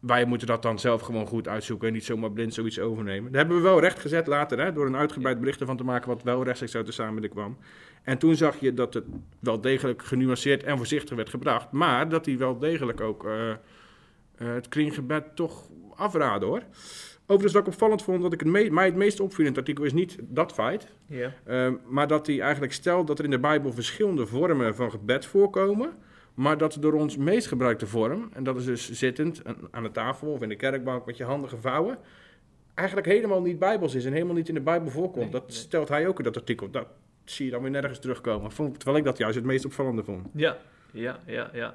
Wij 0.00 0.24
moeten 0.24 0.46
dat 0.46 0.62
dan 0.62 0.78
zelf 0.78 1.00
gewoon 1.00 1.26
goed 1.26 1.48
uitzoeken 1.48 1.88
en 1.88 1.94
niet 1.94 2.04
zomaar 2.04 2.30
blind 2.32 2.54
zoiets 2.54 2.80
overnemen. 2.80 3.32
Daar 3.32 3.40
hebben 3.40 3.56
we 3.56 3.62
wel 3.62 3.80
recht 3.80 3.98
gezet 3.98 4.26
later, 4.26 4.58
hè, 4.60 4.72
door 4.72 4.86
een 4.86 4.96
uitgebreid 4.96 5.38
bericht 5.40 5.60
ervan 5.60 5.76
te 5.76 5.84
maken 5.84 6.08
wat 6.08 6.22
wel 6.22 6.42
rechtstreeks 6.44 6.74
uit 6.76 6.86
de 6.86 6.92
samenleving 6.92 7.32
kwam. 7.32 7.56
En 8.02 8.18
toen 8.18 8.34
zag 8.36 8.60
je 8.60 8.74
dat 8.74 8.94
het 8.94 9.04
wel 9.40 9.60
degelijk 9.60 10.02
genuanceerd 10.02 10.62
en 10.62 10.76
voorzichtig 10.76 11.16
werd 11.16 11.30
gebracht, 11.30 11.72
maar 11.72 12.08
dat 12.08 12.26
hij 12.26 12.38
wel 12.38 12.58
degelijk 12.58 13.00
ook 13.00 13.24
eh, 13.24 13.50
eh, 13.50 13.56
het 14.36 14.68
kringgebed 14.68 15.24
toch 15.36 15.68
afraden 15.94 16.48
hoor. 16.48 16.62
Overigens, 17.28 17.52
wat 17.52 17.62
ik 17.66 17.72
opvallend 17.72 18.02
vond, 18.02 18.22
wat 18.22 18.32
ik 18.32 18.40
het 18.40 18.48
me- 18.48 18.70
mij 18.70 18.84
het 18.84 18.94
meest 18.94 19.20
opviel 19.20 19.44
in 19.44 19.50
het 19.50 19.58
artikel, 19.58 19.84
is 19.84 19.92
niet 19.92 20.16
dat 20.20 20.52
feit. 20.52 20.92
Ehm, 21.46 21.74
maar 21.88 22.06
dat 22.06 22.26
hij 22.26 22.40
eigenlijk 22.40 22.72
stelt 22.72 23.06
dat 23.06 23.18
er 23.18 23.24
in 23.24 23.30
de 23.30 23.38
Bijbel 23.38 23.72
verschillende 23.72 24.26
vormen 24.26 24.74
van 24.74 24.90
gebed 24.90 25.26
voorkomen. 25.26 25.92
Maar 26.36 26.58
dat 26.58 26.76
door 26.80 26.92
ons 26.92 27.16
meest 27.16 27.46
gebruikte 27.46 27.86
vorm, 27.86 28.28
en 28.32 28.44
dat 28.44 28.56
is 28.56 28.64
dus 28.64 28.92
zittend 28.92 29.42
aan- 29.70 29.82
de 29.82 29.90
tafel 29.90 30.28
of 30.28 30.42
in 30.42 30.48
de 30.48 30.56
kerkbank 30.56 31.06
met 31.06 31.16
je 31.16 31.24
handen 31.24 31.48
gevouwen, 31.50 31.98
eigenlijk 32.74 33.08
helemaal 33.08 33.42
niet 33.42 33.58
Bijbels 33.58 33.94
is 33.94 34.04
en 34.04 34.12
helemaal 34.12 34.34
niet 34.34 34.48
in 34.48 34.54
de 34.54 34.60
Bijbel 34.60 34.90
voorkomt. 34.90 35.22
Nee, 35.22 35.30
dat 35.32 35.46
nee. 35.48 35.56
stelt 35.56 35.88
hij 35.88 36.06
ook 36.08 36.18
in 36.18 36.24
dat 36.24 36.36
artikel. 36.36 36.70
Dat 36.70 36.86
zie 37.24 37.44
je 37.44 37.50
dan 37.50 37.62
weer 37.62 37.70
nergens 37.70 37.98
terugkomen. 37.98 38.50
Vond- 38.52 38.74
Terwijl 38.74 38.98
ik 38.98 39.04
dat 39.04 39.18
juist 39.18 39.36
het 39.36 39.44
meest 39.44 39.64
opvallende 39.64 40.04
vond. 40.04 40.26
Ja, 40.34 40.56
ja, 40.92 41.20
ja, 41.26 41.50
ja. 41.52 41.74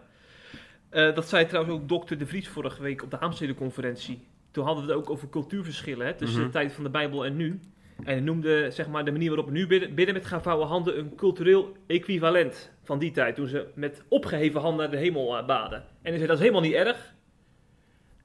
Eh, 0.89 1.15
dat 1.15 1.30
zei 1.30 1.45
trouwens 1.47 1.76
ook 1.76 1.88
dokter 1.89 2.17
De 2.17 2.26
Vries 2.26 2.47
vorige 2.47 2.82
week 2.82 3.04
op 3.04 3.12
de 3.12 3.17
Haamstede-conferentie. 3.19 4.19
Toen 4.52 4.65
hadden 4.65 4.86
we 4.86 4.91
het 4.91 5.00
ook 5.02 5.10
over 5.10 5.30
cultuurverschillen 5.30 6.06
hè, 6.06 6.13
tussen 6.13 6.38
Mhm. 6.38 6.47
de 6.47 6.54
tijd 6.54 6.71
van 6.71 6.84
de 6.84 6.89
Bijbel 6.89 7.26
en 7.26 7.36
nu. 7.36 7.60
En 8.04 8.12
hij 8.14 8.20
noemde 8.20 8.72
zeg 8.72 8.88
maar, 8.88 9.06
de 9.06 9.12
manier 9.12 9.28
waarop 9.28 9.46
we 9.46 9.52
nu 9.52 9.68
bidden, 9.68 9.96
bidden 9.96 10.14
met 10.16 10.26
gevouwen 10.26 10.68
handen 10.68 10.98
een 11.00 11.16
cultureel 11.16 11.76
equivalent 11.88 12.72
van 12.84 13.00
die 13.00 13.12
tijd. 13.12 13.36
Toen 13.36 13.48
ze 13.48 13.66
met 13.76 14.02
opgeheven 14.08 14.62
handen 14.62 14.80
naar 14.80 14.92
de 15.00 15.04
hemel 15.06 15.38
eh, 15.38 15.46
baden. 15.46 15.78
En 15.80 15.86
hij 16.02 16.14
zei 16.16 16.26
dat 16.28 16.36
is 16.36 16.42
helemaal 16.42 16.62
niet 16.62 16.74
erg. 16.74 17.14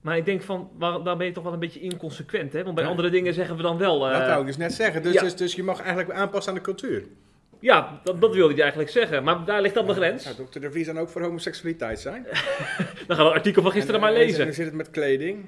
Maar 0.01 0.17
ik 0.17 0.25
denk 0.25 0.43
van, 0.43 0.71
waar, 0.79 1.03
daar 1.03 1.17
ben 1.17 1.27
je 1.27 1.33
toch 1.33 1.45
wel 1.45 1.53
een 1.53 1.59
beetje 1.59 1.81
inconsequent. 1.81 2.53
Hè? 2.53 2.63
Want 2.63 2.75
bij 2.75 2.85
Ja. 2.85 2.91
andere 2.91 3.11
dingen 3.11 3.35
zeggen 3.35 3.57
we 3.57 3.63
dan 3.63 3.79
wel... 3.79 4.07
eh, 4.09 4.19
dat 4.19 4.27
wou 4.29 4.41
ik 4.41 4.47
dus 4.47 4.57
net 4.57 4.73
zeggen. 4.73 5.03
Dus, 5.03 5.13
ja. 5.15 5.21
dus, 5.23 5.37
dus 5.37 5.55
je 5.55 5.63
mag 5.63 5.81
eigenlijk 5.81 6.11
aanpassen 6.19 6.53
aan 6.53 6.59
de 6.59 6.65
cultuur. 6.65 7.05
Ja, 7.61 8.01
dat, 8.05 8.21
dat 8.21 8.35
wilde 8.35 8.53
hij 8.53 8.63
eigenlijk 8.63 8.91
zeggen. 8.91 9.25
Maar 9.25 9.45
daar 9.45 9.63
ligt 9.63 9.75
dan 9.75 9.87
de 9.87 9.95
grens. 9.95 10.23
Zou 10.23 10.37
dokter 10.37 10.61
De 10.61 10.71
Vries 10.71 10.87
dan 10.87 10.99
ook 10.99 11.09
voor 11.09 11.23
homoseksualiteit 11.23 12.01
zijn? 12.01 12.23
Dan 13.07 13.17
gaan 13.17 13.17
we 13.17 13.23
het 13.25 13.33
artikel 13.33 13.63
van 13.63 13.71
gisteren 13.71 13.95
En, 13.95 14.01
maar 14.01 14.13
eh, 14.15 14.21
En 14.21 14.27
lezen. 14.27 14.45
hoe 14.45 14.53
zit 14.53 14.65
het 14.65 14.75
met 14.75 14.91
kleding? 14.91 15.45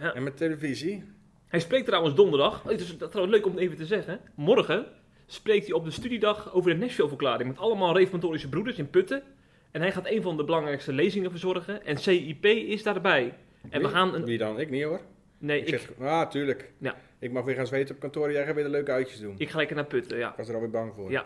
Ja. 0.00 0.14
En 0.14 0.22
met 0.22 0.36
televisie? 0.36 1.04
Hij 1.50 1.60
spreekt 1.60 1.86
trouwens 1.86 2.14
donderdag. 2.14 2.64
Oh, 2.64 2.70
Het 2.70 2.80
is 2.80 2.96
trouwens 2.96 3.34
leuk 3.36 3.46
om 3.46 3.52
het 3.52 3.60
even 3.60 3.76
te 3.76 3.86
zeggen. 3.86 4.20
Morgen 4.34 4.86
spreekt 5.26 5.66
hij 5.66 5.74
op 5.74 5.84
de 5.84 5.90
studiedag 5.90 6.52
over 6.52 6.70
de 6.70 6.76
Nashville-verklaring. 6.76 7.48
Met 7.48 7.58
allemaal 7.58 7.96
reformatorische 7.96 8.48
broeders 8.48 8.78
in 8.78 8.90
Putten. 8.90 9.22
En 9.70 9.80
hij 9.80 9.92
gaat 9.92 10.10
een 10.10 10.22
van 10.22 10.36
de 10.36 10.44
belangrijkste 10.44 10.92
lezingen 10.92 11.30
verzorgen. 11.30 11.84
En 11.84 11.96
CIP 11.96 12.44
is 12.44 12.82
daarbij. 12.82 13.34
En 13.70 13.82
we 13.82 13.88
gaan 13.88 14.14
een... 14.14 14.24
Wie 14.24 14.38
dan? 14.38 14.60
Ik 14.60 14.70
niet 14.70 14.82
hoor. 14.82 15.00
Nee, 15.38 15.60
Ik 15.60 15.68
ik, 15.68 15.78
zeg, 15.78 16.06
ah, 16.06 16.30
tuurlijk. 16.30 16.72
Ja. 16.78 16.96
Ik 17.18 17.32
mag 17.32 17.44
weer 17.44 17.54
gaan 17.54 17.66
zweten 17.66 17.94
op 17.94 18.00
kantoor 18.00 18.26
en 18.26 18.32
jij 18.32 18.44
gaat 18.44 18.54
weer 18.54 18.64
de 18.64 18.70
leuke 18.70 18.92
uitjes 18.92 19.20
doen. 19.20 19.32
Ik, 19.32 19.40
ik 19.40 19.50
ga 19.50 19.56
lekker 19.56 19.76
naar 19.76 19.84
Putten, 19.84 20.18
ja. 20.18 20.34
was 20.36 20.48
er 20.48 20.54
alweer 20.54 20.70
bang 20.70 20.92
voor. 20.94 21.10
Ja. 21.10 21.24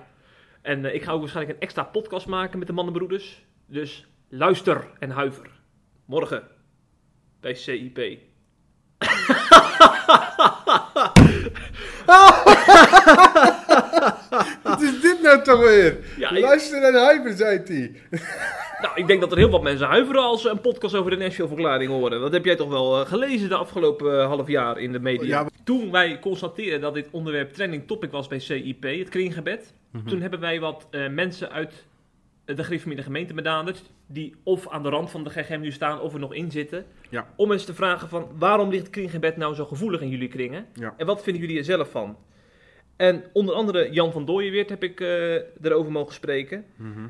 En 0.63 0.85
eh, 0.85 0.95
ik 0.95 1.03
ga 1.03 1.13
ook 1.13 1.21
waarschijnlijk 1.21 1.57
een 1.57 1.63
extra 1.63 1.83
podcast 1.83 2.27
maken 2.27 2.59
met 2.59 2.67
de 2.67 2.73
mannenbroeders. 2.73 3.45
Dus 3.67 4.07
luister 4.29 4.91
en 4.99 5.11
huiver. 5.11 5.51
Morgen 6.05 6.49
bij 7.41 7.55
CIP. 7.55 8.19
Wat 14.63 14.83
is 14.83 15.01
dit 15.01 15.23
nou 15.23 15.43
toch 15.43 15.61
weer? 15.61 15.97
Ja, 16.17 16.31
ik- 16.31 16.43
Luister 16.43 16.83
en 16.83 16.95
huiver, 16.95 17.33
zei 17.33 17.61
hij. 17.65 17.93
Nou, 18.81 18.93
ik 18.97 19.07
denk 19.07 19.21
dat 19.21 19.33
er 19.33 19.39
heel 19.39 19.51
wat 19.51 19.63
mensen 19.63 19.87
huiveren 19.87 20.23
als 20.23 20.43
ze 20.43 20.49
een 20.49 20.61
podcast 20.61 20.95
over 20.95 21.11
de 21.11 21.17
Nashville-verklaring 21.17 21.91
horen. 21.91 22.21
Dat 22.21 22.33
heb 22.33 22.45
jij 22.45 22.57
toch 22.57 22.69
wel 22.69 23.01
eh, 23.01 23.07
gelezen 23.09 23.49
de 23.49 23.55
afgelopen 23.55 24.21
eh, 24.21 24.27
half 24.27 24.49
jaar 24.49 24.79
in 24.79 24.93
de 24.93 25.01
media. 25.01 25.41
Ja. 25.41 25.47
Toen 25.65 25.91
wij 25.91 26.19
constateerden 26.19 26.81
dat 26.81 26.95
dit 26.95 27.09
onderwerp 27.11 27.53
trending 27.53 27.87
topic 27.87 28.11
was 28.11 28.29
bij 28.29 28.39
CIP, 28.39 28.83
het 28.83 29.09
kringgebed, 29.09 29.73
Mhm. 29.91 30.09
toen 30.09 30.21
hebben 30.21 30.41
wij 30.41 30.61
wat 30.61 30.87
eh, 30.91 31.09
mensen 31.09 31.51
uit 31.53 31.85
de 32.45 32.65
gereformeerde 32.65 33.03
gemeente 33.03 33.35
benaderd, 33.35 33.83
die 34.07 34.35
of 34.43 34.69
aan 34.69 34.83
de 34.83 34.89
rand 34.89 35.11
van 35.11 35.25
de 35.25 35.31
GGM 35.31 35.61
nu 35.61 35.73
staan 35.73 36.01
of 36.01 36.13
er 36.15 36.21
nog 36.21 36.35
in 36.35 36.51
zitten, 36.51 36.87
Ja. 37.11 37.29
om 37.37 37.53
eens 37.53 37.65
te 37.65 37.75
vragen 37.75 38.09
van 38.09 38.29
waarom 38.39 38.71
ligt 38.71 38.83
het 38.83 38.93
kringgebed 38.93 39.37
nou 39.37 39.55
zo 39.55 39.65
gevoelig 39.65 40.01
in 40.01 40.09
jullie 40.09 40.29
kringen? 40.29 40.67
Ja. 40.75 40.95
En 40.97 41.07
wat 41.07 41.23
vinden 41.23 41.43
jullie 41.43 41.59
er 41.59 41.65
zelf 41.65 41.91
van? 41.91 42.17
En 42.97 43.25
onder 43.33 43.55
andere 43.55 43.91
Jan 43.93 44.13
van 44.13 44.25
Dooyenweert 44.25 44.69
heb 44.69 44.83
ik 44.83 45.01
eh, 45.01 45.35
erover 45.35 45.93
mogen 45.93 46.15
spreken. 46.15 46.65
Mhm. 46.77 47.07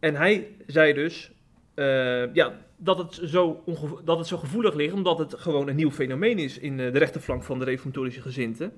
En 0.00 0.14
hij 0.14 0.56
zei 0.66 0.92
dus 0.92 1.32
eh, 1.74 2.34
ja, 2.34 2.58
dat, 2.76 2.98
het 2.98 3.20
zo 3.24 3.64
dat 4.04 4.18
het 4.18 4.26
zo 4.26 4.36
gevoelig 4.36 4.74
ligt, 4.74 4.94
omdat 4.94 5.18
het 5.18 5.34
gewoon 5.34 5.68
een 5.68 5.76
nieuw 5.76 5.90
fenomeen 5.90 6.38
is 6.38 6.58
in 6.58 6.80
eh, 6.80 6.92
de 6.92 6.98
rechterflank 6.98 7.42
van 7.42 7.58
de 7.58 7.64
reformatorische 7.64 8.20
gezinten. 8.22 8.72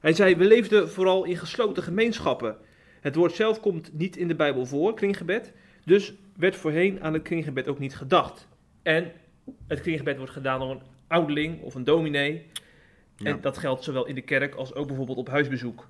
Hij 0.00 0.12
zei, 0.12 0.36
we 0.36 0.44
leefden 0.44 0.90
vooral 0.90 1.24
in 1.24 1.36
gesloten 1.36 1.82
gemeenschappen. 1.82 2.56
Het 3.00 3.14
woord 3.14 3.32
zelf 3.32 3.60
komt 3.60 3.90
niet 3.92 4.16
in 4.16 4.28
de 4.28 4.34
Bijbel 4.34 4.66
voor, 4.66 4.94
kringgebed. 4.94 5.52
Dus 5.84 6.14
werd 6.36 6.56
voorheen 6.56 7.02
aan 7.02 7.12
het 7.12 7.22
kringgebed 7.22 7.68
ook 7.68 7.78
niet 7.78 7.96
gedacht. 7.96 8.48
En 8.82 9.12
het 9.66 9.80
kringgebed 9.80 10.16
wordt 10.16 10.32
gedaan 10.32 10.60
door 10.60 10.70
een 10.70 10.82
ouderling 11.06 11.62
of 11.62 11.74
een 11.74 11.84
dominee. 11.84 12.46
Ja. 13.16 13.30
En 13.30 13.40
dat 13.40 13.58
geldt 13.58 13.84
zowel 13.84 14.06
in 14.06 14.14
de 14.14 14.20
kerk 14.20 14.54
als 14.54 14.74
ook 14.74 14.86
bijvoorbeeld 14.86 15.18
op 15.18 15.28
huisbezoek. 15.28 15.88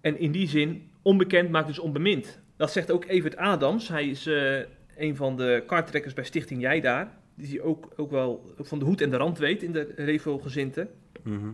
En 0.00 0.18
in 0.18 0.32
die 0.32 0.48
zin, 0.48 0.90
onbekend 1.02 1.50
maakt 1.50 1.66
dus 1.66 1.78
onbemind. 1.78 2.40
Dat 2.56 2.72
zegt 2.72 2.90
ook 2.90 3.04
Evert 3.04 3.36
Adams. 3.36 3.88
Hij 3.88 4.08
is 4.08 4.26
eh, 4.26 4.58
een 4.96 5.16
van 5.16 5.36
de 5.36 5.62
kaarttrekkers 5.66 6.14
bij 6.14 6.24
Stichting 6.24 6.60
Jij 6.60 6.80
daar. 6.80 7.16
Die 7.34 7.62
ook, 7.62 7.92
ook 7.96 8.10
wel 8.10 8.54
van 8.58 8.78
de 8.78 8.84
hoed 8.84 9.00
en 9.00 9.10
de 9.10 9.16
rand 9.16 9.38
weet 9.38 9.62
in 9.62 9.72
de 9.72 9.92
Revo-gezinten. 9.96 10.88
Mhm. 11.22 11.48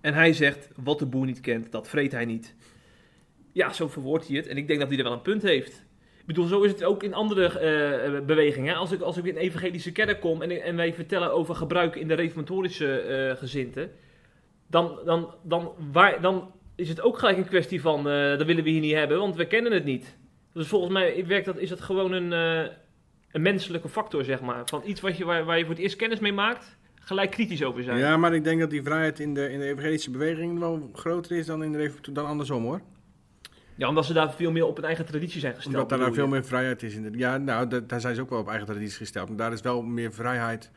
En 0.00 0.14
hij 0.14 0.32
zegt, 0.32 0.68
wat 0.76 0.98
de 0.98 1.06
boer 1.06 1.26
niet 1.26 1.40
kent, 1.40 1.72
dat 1.72 1.88
vreet 1.88 2.12
hij 2.12 2.24
niet. 2.24 2.54
Ja, 3.52 3.72
zo 3.72 3.88
verwoordt 3.88 4.28
hij 4.28 4.36
het. 4.36 4.46
En 4.46 4.56
ik 4.56 4.66
denk 4.66 4.80
dat 4.80 4.88
hij 4.88 4.98
er 4.98 5.04
wel 5.04 5.12
een 5.12 5.22
punt 5.22 5.42
heeft. 5.42 5.86
Ik 6.20 6.26
bedoel, 6.26 6.46
zo 6.46 6.62
is 6.62 6.70
het 6.70 6.84
ook 6.84 7.02
in 7.02 7.14
andere 7.14 7.58
eh, 7.58 8.20
bewegingen. 8.26 8.76
Als 8.76 8.92
ik, 8.92 9.00
als 9.00 9.16
ik 9.16 9.24
in 9.24 9.36
een 9.36 9.42
evangelische 9.42 9.92
kerk 9.92 10.20
kom 10.20 10.42
en, 10.42 10.62
en 10.62 10.76
wij 10.76 10.94
vertellen 10.94 11.32
over 11.32 11.54
gebruik 11.54 11.96
in 11.96 12.08
de 12.08 12.14
reformatorische 12.14 13.00
eh 13.00 13.36
gezinten, 13.36 13.90
dan, 14.66 14.98
dan, 15.04 15.34
dan, 15.42 15.72
waar, 15.92 16.20
dan 16.20 16.52
is 16.74 16.88
het 16.88 17.00
ook 17.00 17.18
gelijk 17.18 17.36
een 17.36 17.46
kwestie 17.46 17.80
van, 17.80 18.08
eh, 18.08 18.38
dat 18.38 18.46
willen 18.46 18.64
we 18.64 18.70
hier 18.70 18.80
niet 18.80 18.94
hebben, 18.94 19.18
want 19.18 19.36
we 19.36 19.46
kennen 19.46 19.72
het 19.72 19.84
niet. 19.84 20.16
Dus 20.52 20.66
volgens 20.66 20.92
mij 20.92 21.26
werkt 21.26 21.46
dat, 21.46 21.58
is 21.58 21.68
dat 21.68 21.80
gewoon 21.80 22.12
een, 22.12 22.32
eh, 22.32 22.72
een 23.32 23.42
menselijke 23.42 23.88
factor, 23.88 24.24
zeg 24.24 24.40
maar. 24.40 24.62
Van 24.64 24.82
iets 24.84 25.00
wat 25.00 25.16
je, 25.16 25.24
waar, 25.24 25.44
waar 25.44 25.58
je 25.58 25.64
voor 25.64 25.74
het 25.74 25.82
eerst 25.82 25.96
kennis 25.96 26.18
mee 26.18 26.32
maakt, 26.32 26.76
gelijk 26.94 27.30
kritisch 27.30 27.64
over 27.64 27.82
zijn. 27.82 27.98
Ja, 27.98 28.16
maar 28.16 28.34
ik 28.34 28.44
denk 28.44 28.60
dat 28.60 28.70
die 28.70 28.82
vrijheid 28.82 29.20
in 29.20 29.34
de, 29.34 29.50
in 29.50 29.58
de 29.58 29.66
evangelische 29.66 30.10
beweging 30.10 30.58
wel 30.58 30.90
groter 30.92 31.36
is 31.36 31.46
dan, 31.46 31.62
in 31.64 31.72
de, 31.72 31.92
dan 32.12 32.26
andersom 32.26 32.62
hoor. 32.62 32.80
Ja, 33.78 33.88
omdat 33.88 34.04
ze 34.04 34.12
daar 34.12 34.32
veel 34.32 34.50
meer 34.50 34.66
op 34.66 34.76
hun 34.76 34.84
eigen 34.84 35.04
traditie 35.06 35.40
zijn 35.40 35.54
gesteld. 35.54 35.74
Omdat 35.74 35.88
daar 35.88 35.98
nou 35.98 36.14
veel 36.14 36.26
meer 36.26 36.44
vrijheid 36.44 36.82
is. 36.82 36.94
In 36.94 37.02
de, 37.12 37.18
ja, 37.18 37.36
nou, 37.36 37.68
da- 37.68 37.80
daar 37.80 38.00
zijn 38.00 38.14
ze 38.14 38.20
ook 38.20 38.30
wel 38.30 38.38
op 38.38 38.48
eigen 38.48 38.66
tradities 38.66 38.96
gesteld. 38.96 39.28
Maar 39.28 39.36
daar 39.36 39.52
is 39.52 39.60
wel 39.60 39.82
meer 39.82 40.12
vrijheid 40.12 40.70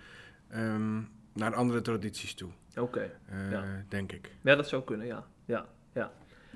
ehm, 0.50 1.00
naar 1.34 1.54
andere 1.56 1.82
tradities 1.82 2.34
toe, 2.34 2.50
Oké, 2.80 3.12
eh, 3.30 3.52
Ja. 3.52 3.64
denk 3.90 4.12
ik. 4.12 4.32
ja, 4.42 4.56
dat 4.56 4.68
zou 4.68 4.84
kunnen, 4.84 5.08
ja. 5.08 5.26
ja, 5.46 5.66
ja. 5.94 6.12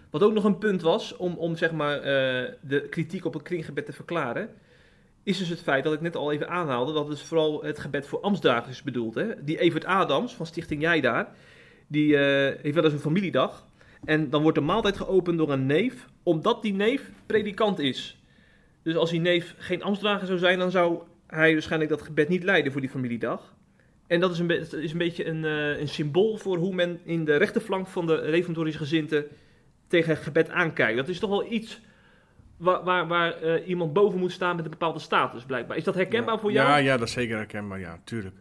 Wat 0.09 0.23
ook 0.23 0.33
nog 0.33 0.43
een 0.43 0.57
punt 0.57 0.81
was 0.81 1.15
om, 1.17 1.33
om 1.33 1.55
zeg 1.55 1.71
maar, 1.71 1.97
eh, 1.97 2.51
de 2.61 2.87
kritiek 2.89 3.25
op 3.25 3.33
het 3.33 3.43
kringgebed 3.43 3.85
te 3.85 3.93
verklaren, 3.93 4.49
is 5.23 5.37
dus 5.37 5.49
het 5.49 5.61
feit 5.61 5.83
dat 5.83 5.93
ik 5.93 6.01
net 6.01 6.15
al 6.15 6.31
even 6.31 6.49
aanhaalde 6.49 6.93
dat 6.93 7.07
dus 7.07 7.21
vooral 7.23 7.63
het 7.63 7.79
gebed 7.79 8.07
voor 8.07 8.19
ambtsdragers 8.21 8.69
is 8.71 8.83
bedoeld. 8.83 9.15
Hè? 9.15 9.43
Die 9.43 9.59
Evert 9.59 9.85
Adams 9.85 10.35
van 10.35 10.45
Stichting 10.45 10.81
Jij 10.81 11.01
daar, 11.01 11.27
die 11.87 12.17
eh, 12.17 12.61
heeft 12.61 12.75
wel 12.75 12.83
eens 12.83 12.93
een 12.93 12.99
familiedag. 12.99 13.67
En 14.05 14.29
dan 14.29 14.41
wordt 14.41 14.57
de 14.57 14.63
maaltijd 14.63 14.97
geopend 14.97 15.37
door 15.37 15.51
een 15.51 15.65
neef, 15.65 16.07
omdat 16.23 16.61
die 16.61 16.73
neef 16.73 17.11
predikant 17.25 17.79
is. 17.79 18.19
Dus 18.83 18.95
als 18.95 19.09
die 19.09 19.19
neef 19.19 19.55
geen 19.57 19.83
ambtsdrager 19.83 20.27
zou 20.27 20.39
zijn, 20.39 20.59
dan 20.59 20.71
zou 20.71 20.99
hij 21.27 21.53
waarschijnlijk 21.53 21.91
dat 21.91 22.01
gebed 22.01 22.29
niet 22.29 22.43
leiden 22.43 22.71
voor 22.71 22.81
die 22.81 22.89
familiedag. 22.89 23.53
En 24.07 24.19
dat 24.19 24.31
is 24.31 24.39
een, 24.39 24.47
be- 24.47 24.67
is 24.81 24.91
een 24.91 24.97
beetje 24.97 25.25
een, 25.25 25.45
eh, 25.45 25.79
een 25.79 25.87
symbool 25.87 26.37
voor 26.37 26.57
hoe 26.57 26.75
men 26.75 26.99
in 27.03 27.25
de 27.25 27.35
rechterflank 27.35 27.87
van 27.87 28.07
de 28.07 28.15
reformatorische 28.15 28.79
gezinten 28.79 29.25
tegen 29.87 30.09
het 30.09 30.23
gebed 30.23 30.49
aankijkt. 30.49 30.97
Dat 30.97 31.07
is 31.07 31.19
toch 31.19 31.29
wel 31.29 31.51
iets 31.51 31.81
waar, 32.57 32.83
waar, 32.83 33.07
waar 33.07 33.41
eh, 33.41 33.67
iemand 33.67 33.93
boven 33.93 34.19
moet 34.19 34.31
staan 34.31 34.55
met 34.55 34.65
een 34.65 34.71
bepaalde 34.71 34.99
status, 34.99 35.43
blijkbaar. 35.43 35.77
Is 35.77 35.83
dat 35.83 35.95
herkenbaar 35.95 36.33
ja. 36.33 36.39
voor 36.39 36.51
jou? 36.51 36.69
Ja, 36.69 36.77
ja, 36.77 36.97
dat 36.97 37.07
is 37.07 37.13
zeker 37.13 37.37
herkenbaar, 37.37 37.79
ja, 37.79 37.99
tuurlijk. 38.03 38.35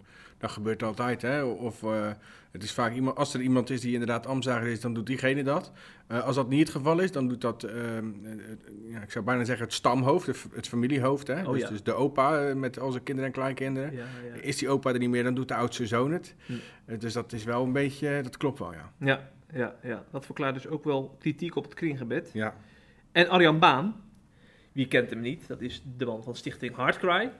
Dat 0.44 0.52
gebeurt 0.52 0.82
altijd, 0.82 1.22
hè. 1.22 1.42
Of 1.42 1.82
eh, 1.82 2.10
het 2.50 2.62
is 2.62 2.72
vaak 2.72 2.94
iemand, 2.94 3.16
als 3.16 3.34
er 3.34 3.40
iemand 3.40 3.70
is 3.70 3.80
die 3.80 3.92
inderdaad 3.92 4.26
ambtszager 4.26 4.66
is, 4.66 4.80
dan 4.80 4.94
doet 4.94 5.06
diegene 5.06 5.42
dat. 5.42 5.72
Eh, 6.06 6.24
als 6.24 6.36
dat 6.36 6.48
niet 6.48 6.60
het 6.60 6.76
geval 6.76 6.98
is, 6.98 7.12
dan 7.12 7.28
doet 7.28 7.40
dat, 7.40 7.62
ehm, 7.62 8.06
eh, 8.24 8.32
ja, 8.90 9.00
ik 9.02 9.10
zou 9.10 9.24
bijna 9.24 9.44
zeggen 9.44 9.64
het 9.64 9.74
stamhoofd, 9.74 10.26
het, 10.26 10.68
familiehoofd, 10.68 11.26
hè. 11.26 11.46
Oh, 11.46 11.52
dus, 11.52 11.60
ja. 11.60 11.68
dus 11.68 11.82
de 11.82 11.92
opa 11.92 12.54
met 12.54 12.78
al 12.78 12.90
zijn 12.90 13.02
kinderen 13.02 13.30
en 13.30 13.36
kleinkinderen. 13.36 13.92
Ja. 13.92 14.04
Is 14.40 14.56
die 14.56 14.68
opa 14.68 14.92
er 14.92 14.98
niet 14.98 15.08
meer, 15.08 15.22
dan 15.22 15.34
doet 15.34 15.48
de 15.48 15.54
oudste 15.54 15.86
zoon 15.86 16.12
het. 16.12 16.34
Hm. 16.46 16.98
Dus 16.98 17.12
dat 17.12 17.32
is 17.32 17.44
wel 17.44 17.64
een 17.64 17.72
beetje, 17.72 18.20
dat 18.22 18.36
klopt 18.36 18.58
wel, 18.58 18.72
ja. 18.72 18.92
Ja, 18.98 19.30
ja, 19.52 19.74
ja, 19.82 20.04
dat 20.10 20.24
verklaart 20.24 20.54
dus 20.54 20.66
ook 20.66 20.84
wel 20.84 21.16
kritiek 21.18 21.56
op 21.56 21.64
het 21.64 21.74
kringgebed. 21.74 22.30
Ja, 22.32 22.54
En 23.12 23.28
Arjan 23.28 23.58
Baan, 23.58 24.02
wie 24.72 24.88
kent 24.88 25.10
hem 25.10 25.20
niet, 25.20 25.46
dat 25.46 25.60
is 25.60 25.82
de 25.96 26.04
man 26.04 26.22
van 26.22 26.34
Stichting 26.34 26.74
Hardcry. 26.74 27.30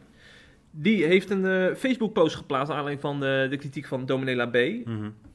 Die 0.77 1.05
heeft 1.05 1.31
een 1.31 1.47
eh, 1.47 1.75
Facebook-post 1.75 2.37
geplaatst 2.37 2.70
aan 2.70 2.77
aanleiding 2.77 3.07
van 3.07 3.20
de, 3.20 3.47
de 3.51 3.57
kritiek 3.57 3.87
van 3.87 4.07
Dominee 4.07 4.37
Labé. 4.37 4.83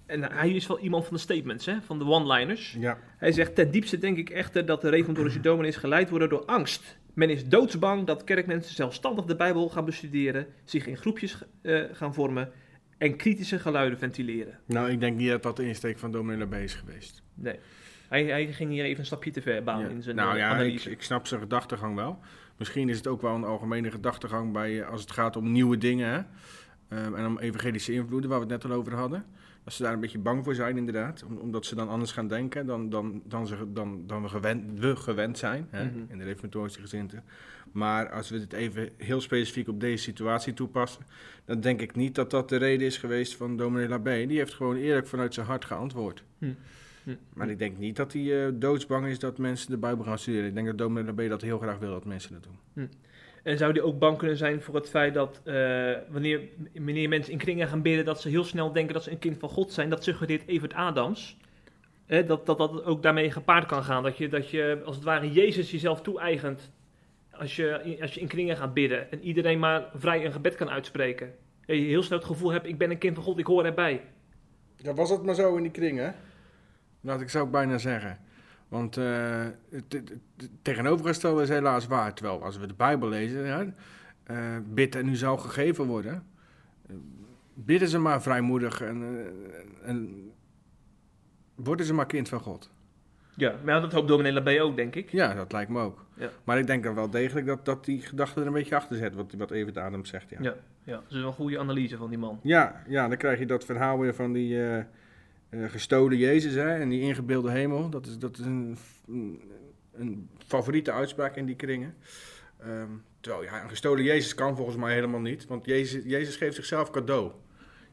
En 0.06 0.32
hij 0.32 0.50
is 0.50 0.68
wel 0.68 0.80
iemand 0.80 1.06
van 1.06 1.14
de 1.14 1.20
statements, 1.22 1.66
hè, 1.66 1.82
van 1.82 2.00
de 2.00 2.06
one-liners. 2.06 2.76
ja. 2.80 2.98
Hij 3.18 3.32
zegt, 3.32 3.56
ten 3.56 3.72
diepste 3.72 3.98
denk 3.98 4.18
ik 4.18 4.30
echter 4.30 4.66
dat 4.66 4.82
de 4.82 4.90
reformatorische 4.90 5.40
dominees 5.40 5.76
geleid 5.76 6.10
worden 6.10 6.30
door 6.30 6.46
angst. 6.46 6.98
Men 7.14 7.30
is 7.30 7.48
doodsbang 7.48 8.06
dat 8.06 8.24
kerkmensen 8.24 8.76
zelfstandig 8.76 9.26
de 9.26 9.36
Bijbel 9.36 9.70
gaan 9.70 9.86
bestuderen, 9.86 10.48
zich 10.64 10.88
in 10.88 10.98
groepjes 10.98 11.38
eh, 11.62 11.82
gaan 11.92 12.14
vormen 12.14 12.52
en 12.98 13.16
kritische 13.16 13.60
geluiden 13.60 14.00
ventileren. 14.00 14.60
Nou, 14.66 14.92
ik 14.92 15.00
denk 15.00 15.18
niet 15.18 15.30
dat 15.30 15.44
dat 15.44 15.56
de 15.56 15.68
insteek 15.68 15.98
van 16.00 16.12
dominee 16.12 16.40
Labé 16.40 16.60
is 16.60 16.74
geweest. 16.74 17.24
Nee. 17.34 17.60
Hij, 18.10 18.24
hij 18.26 18.54
ging 18.54 18.70
hier 18.72 18.84
even 18.84 19.00
een 19.00 19.06
stapje 19.06 19.32
te 19.32 19.42
ver 19.42 19.64
baan 19.64 19.80
Ja. 19.82 19.88
in 19.88 20.02
zijn 20.04 20.16
nou 20.16 20.32
eh, 20.32 20.38
ja, 20.38 20.48
ik, 20.50 20.54
analyse. 20.54 20.92
ik 20.92 21.02
snap 21.02 21.28
zijn 21.28 21.40
gedachtegang 21.42 21.96
wel. 21.96 22.20
Misschien 22.58 22.90
is 22.90 22.98
het 22.98 23.08
ook 23.08 23.22
wel 23.22 23.36
een 23.36 23.44
algemene 23.44 23.92
gedachtegang 23.92 24.54
bij, 24.54 24.82
eh, 24.82 24.90
als 24.90 25.02
het 25.02 25.12
gaat 25.12 25.36
om 25.36 25.52
nieuwe 25.52 25.78
dingen. 25.78 26.10
Hè? 26.10 26.22
Ehm, 26.98 27.16
en 27.16 27.26
om 27.26 27.40
evangelische 27.40 27.94
invloeden, 27.94 28.30
waar 28.30 28.40
we 28.40 28.54
het 28.54 28.64
net 28.64 28.72
al 28.72 28.78
over 28.78 28.94
hadden. 28.96 29.26
Dat 29.64 29.74
ze 29.74 29.84
daar 29.84 29.94
een 29.94 30.00
beetje 30.00 30.20
bang 30.20 30.44
voor 30.44 30.56
zijn, 30.56 30.78
inderdaad. 30.78 31.24
Om- 31.24 31.38
omdat 31.38 31.66
ze 31.66 31.76
dan 31.76 31.90
anders 31.90 32.12
gaan 32.12 32.28
denken 32.28 32.66
dan, 32.66 32.90
dan, 32.90 33.22
dan, 33.26 33.48
ze, 33.48 33.56
dan, 33.74 34.04
dan 34.08 34.22
we, 34.22 34.30
gewend, 34.30 34.80
we 34.80 34.96
gewend 34.96 35.38
zijn 35.38 35.68
hè? 35.70 35.86
Mhm. 35.86 35.98
in 36.08 36.18
de 36.18 36.24
reformatorische 36.24 36.82
gezinten. 36.82 37.24
Maar 37.72 38.10
als 38.12 38.30
we 38.30 38.38
dit 38.40 38.54
even 38.54 38.90
heel 38.98 39.22
specifiek 39.22 39.68
op 39.68 39.80
deze 39.80 40.04
situatie 40.04 40.54
toepassen, 40.54 41.02
dan 41.46 41.60
denk 41.62 41.82
ik 41.82 41.96
niet 41.96 42.16
dat 42.16 42.32
dat 42.32 42.50
de 42.50 42.56
reden 42.58 42.88
is 42.88 42.98
geweest 42.98 43.36
van 43.36 43.58
dominee 43.58 43.88
Labé. 43.88 44.26
Die 44.26 44.38
heeft 44.38 44.54
gewoon 44.54 44.76
eerlijk 44.76 45.08
vanuit 45.08 45.34
zijn 45.34 45.46
hart 45.46 45.66
geantwoord. 45.66 46.24
Hm. 46.38 46.46
Hm. 47.10 47.16
Maar 47.34 47.50
ik 47.50 47.60
denk 47.60 47.78
niet 47.78 47.96
dat 47.96 48.14
hij 48.14 48.46
eh, 48.46 48.52
doodsbang 48.54 49.08
is 49.08 49.20
dat 49.20 49.38
mensen 49.38 49.72
de 49.72 49.78
Bijbel 49.78 50.04
gaan 50.04 50.20
studeren. 50.20 50.48
Ik 50.48 50.54
denk 50.54 50.68
dat 50.68 50.78
dominee 50.78 51.04
Labé 51.04 51.28
dat 51.28 51.42
heel 51.42 51.58
graag 51.58 51.78
wil 51.78 51.92
dat 51.92 52.06
mensen 52.06 52.34
dat 52.34 52.44
doen. 52.44 52.90
En 53.44 53.58
zou 53.58 53.74
die 53.74 53.82
ook 53.82 54.00
bang 54.00 54.18
kunnen 54.18 54.38
zijn 54.38 54.62
voor 54.62 54.76
het 54.76 54.90
feit 54.90 55.14
dat 55.14 55.42
eh, 55.44 55.54
wanneer, 56.10 56.42
wanneer 56.74 57.10
mensen 57.10 57.32
in 57.32 57.38
kringen 57.38 57.68
gaan 57.68 57.82
bidden, 57.82 58.06
dat 58.06 58.22
ze 58.22 58.30
heel 58.30 58.44
snel 58.44 58.74
denken 58.74 58.94
dat 58.94 59.04
ze 59.04 59.12
een 59.12 59.20
kind 59.20 59.38
van 59.40 59.50
God 59.50 59.72
zijn? 59.72 59.90
Dat 59.90 60.04
suggereert 60.04 60.48
Evert 60.48 60.74
Adams. 60.74 61.38
Hè, 62.06 62.26
dat, 62.26 62.46
dat 62.46 62.58
dat 62.58 62.84
ook 62.86 63.04
daarmee 63.04 63.32
gepaard 63.32 63.66
kan 63.66 63.84
gaan. 63.84 64.04
Dat 64.04 64.18
je, 64.18 64.30
dat 64.30 64.50
je 64.50 64.82
als 64.86 64.96
het 64.96 65.06
ware 65.06 65.32
Jezus 65.32 65.72
jezelf 65.72 66.02
toe-eigent 66.02 66.72
als 67.32 67.56
je, 67.56 67.98
als 68.02 68.14
je 68.14 68.20
in 68.20 68.28
kringen 68.28 68.58
gaat 68.58 68.74
bidden. 68.74 69.12
En 69.12 69.22
iedereen 69.22 69.60
maar 69.60 69.90
vrij 69.96 70.26
een 70.26 70.32
gebed 70.32 70.56
kan 70.56 70.70
uitspreken. 70.70 71.34
Dat 71.66 71.76
je 71.76 71.84
heel 71.84 72.04
snel 72.04 72.18
het 72.18 72.28
gevoel 72.28 72.52
hebt, 72.52 72.68
ik 72.68 72.78
ben 72.78 72.92
een 72.92 72.98
kind 72.98 73.16
van 73.16 73.24
God, 73.24 73.40
ik 73.40 73.46
hoor 73.46 73.66
erbij. 73.66 74.02
Ja, 74.76 74.94
was 74.94 75.10
het 75.10 75.24
maar 75.24 75.36
zo 75.36 75.56
in 75.56 75.64
die 75.64 75.72
kring, 75.72 75.98
hè? 75.98 76.10
Laat 77.02 77.22
ik 77.22 77.30
zou 77.30 77.46
ik 77.46 77.52
bijna 77.52 77.78
zeggen. 77.78 78.18
Want 78.68 78.98
eh, 78.98 79.44
het, 79.70 79.94
het- 79.94 80.10
het 80.38 80.50
tegenovergestelde 80.62 81.42
is 81.42 81.50
helaas 81.50 81.88
waar. 81.88 82.14
Terwijl 82.14 82.44
als 82.44 82.58
we 82.58 82.68
de 82.68 82.74
Bijbel 82.74 83.10
lezen, 83.10 83.46
ja, 83.46 83.66
eh, 84.24 84.38
bid 84.74 84.96
en 84.96 85.08
u 85.10 85.16
zal 85.16 85.38
gegeven 85.38 85.86
worden. 85.86 86.24
Eh, 86.90 86.96
bidden 87.54 87.88
ze 87.88 88.00
maar 88.00 88.22
vrijmoedig 88.22 88.82
en, 88.82 89.04
eh, 89.04 89.90
en 89.90 90.32
worden 91.56 91.86
ze 91.86 91.94
maar 91.94 92.06
kind 92.06 92.30
van 92.30 92.40
God. 92.40 92.70
Ja, 93.36 93.56
maar 93.64 93.82
dat 93.82 93.94
hoopt 93.94 94.08
dominee 94.08 94.34
Labé 94.34 94.62
ook, 94.62 94.76
denk 94.76 94.96
ik. 94.96 95.12
Ja, 95.12 95.34
dat 95.34 95.52
lijkt 95.52 95.72
me 95.72 95.82
ook. 95.82 96.06
Ja. 96.14 96.30
Maar 96.44 96.58
ik 96.60 96.68
denk 96.68 96.84
dan 96.84 96.96
wel 96.96 97.10
degelijk 97.10 97.46
dat, 97.46 97.66
dat 97.66 97.86
die 97.86 98.02
gedachte 98.02 98.40
er 98.42 98.48
een 98.48 98.54
beetje 98.54 98.76
achter 98.76 98.98
zit, 98.98 99.16
wat, 99.16 99.34
wat 99.38 99.52
Evert 99.52 99.78
Adams 99.78 100.10
zegt. 100.10 100.30
Ja. 100.30 100.38
Ja, 100.42 100.54
ja. 100.84 100.94
dat 100.94 101.04
is 101.10 101.18
wel 101.18 101.28
een 101.28 101.34
goede 101.34 101.60
analyse 101.60 101.98
van 101.98 102.10
die 102.10 102.18
man. 102.18 102.40
Ja, 102.44 102.84
ja, 102.88 103.08
dan 103.08 103.18
krijg 103.18 103.40
je 103.40 103.46
dat 103.46 103.66
verhaal 103.66 104.00
weer 104.00 104.16
van 104.16 104.34
die 104.34 104.56
eh, 104.56 104.78
eh, 104.78 104.86
gestolen 105.50 106.18
Jezus 106.18 106.54
hè, 106.54 106.80
en 106.80 106.90
die 106.90 107.02
ingebeelde 107.02 107.52
hemel. 107.52 107.90
Dat 107.90 108.06
is, 108.06 108.18
dat 108.18 108.38
is 108.38 108.46
een, 108.46 108.78
een, 109.94 110.30
favoriete 110.48 110.92
uitspraak 110.92 111.36
in 111.36 111.46
die 111.46 111.56
kringen. 111.56 111.96
Ehm, 112.58 112.90
terwijl 113.20 113.44
ja, 113.44 113.64
een 113.64 113.70
gestolen 113.70 114.04
Jezus 114.04 114.36
kan 114.36 114.56
volgens 114.56 114.78
mij 114.78 114.94
helemaal 114.94 115.20
niet, 115.20 115.46
want 115.46 115.66
Jezus, 115.66 116.04
Jezus 116.04 116.36
geeft 116.36 116.56
zichzelf 116.56 116.90
cadeau. 116.90 117.32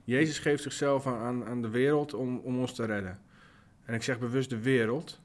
Jezus 0.05 0.39
geeft 0.39 0.63
zichzelf 0.63 1.07
aan, 1.07 1.45
aan 1.45 1.63
de 1.63 1.69
wereld 1.69 2.15
om, 2.15 2.39
om 2.39 2.59
ons 2.59 2.75
te 2.75 2.85
redden. 2.85 3.21
En 3.85 3.95
ik 3.95 4.03
zeg 4.03 4.19
bewust 4.19 4.51
de 4.51 4.61
wereld. 4.61 5.21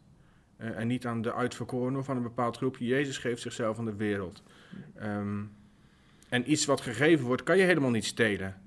eh, 0.58 0.80
en 0.80 0.88
niet 0.88 1.06
aan 1.06 1.22
de 1.22 1.34
uitverkorenen 1.34 2.00
of 2.00 2.08
een 2.08 2.22
bepaald 2.22 2.58
groepje. 2.58 2.86
Jezus 2.86 3.18
geeft 3.18 3.42
zichzelf 3.42 3.78
aan 3.78 3.86
de 3.86 3.96
wereld. 3.96 4.44
Ehm, 4.96 5.44
en 6.30 6.52
iets 6.52 6.66
wat 6.66 6.82
gegeven 6.82 7.26
wordt, 7.26 7.44
kan 7.44 7.58
je 7.58 7.64
helemaal 7.64 7.90
niet 7.90 8.06
stelen. 8.06 8.62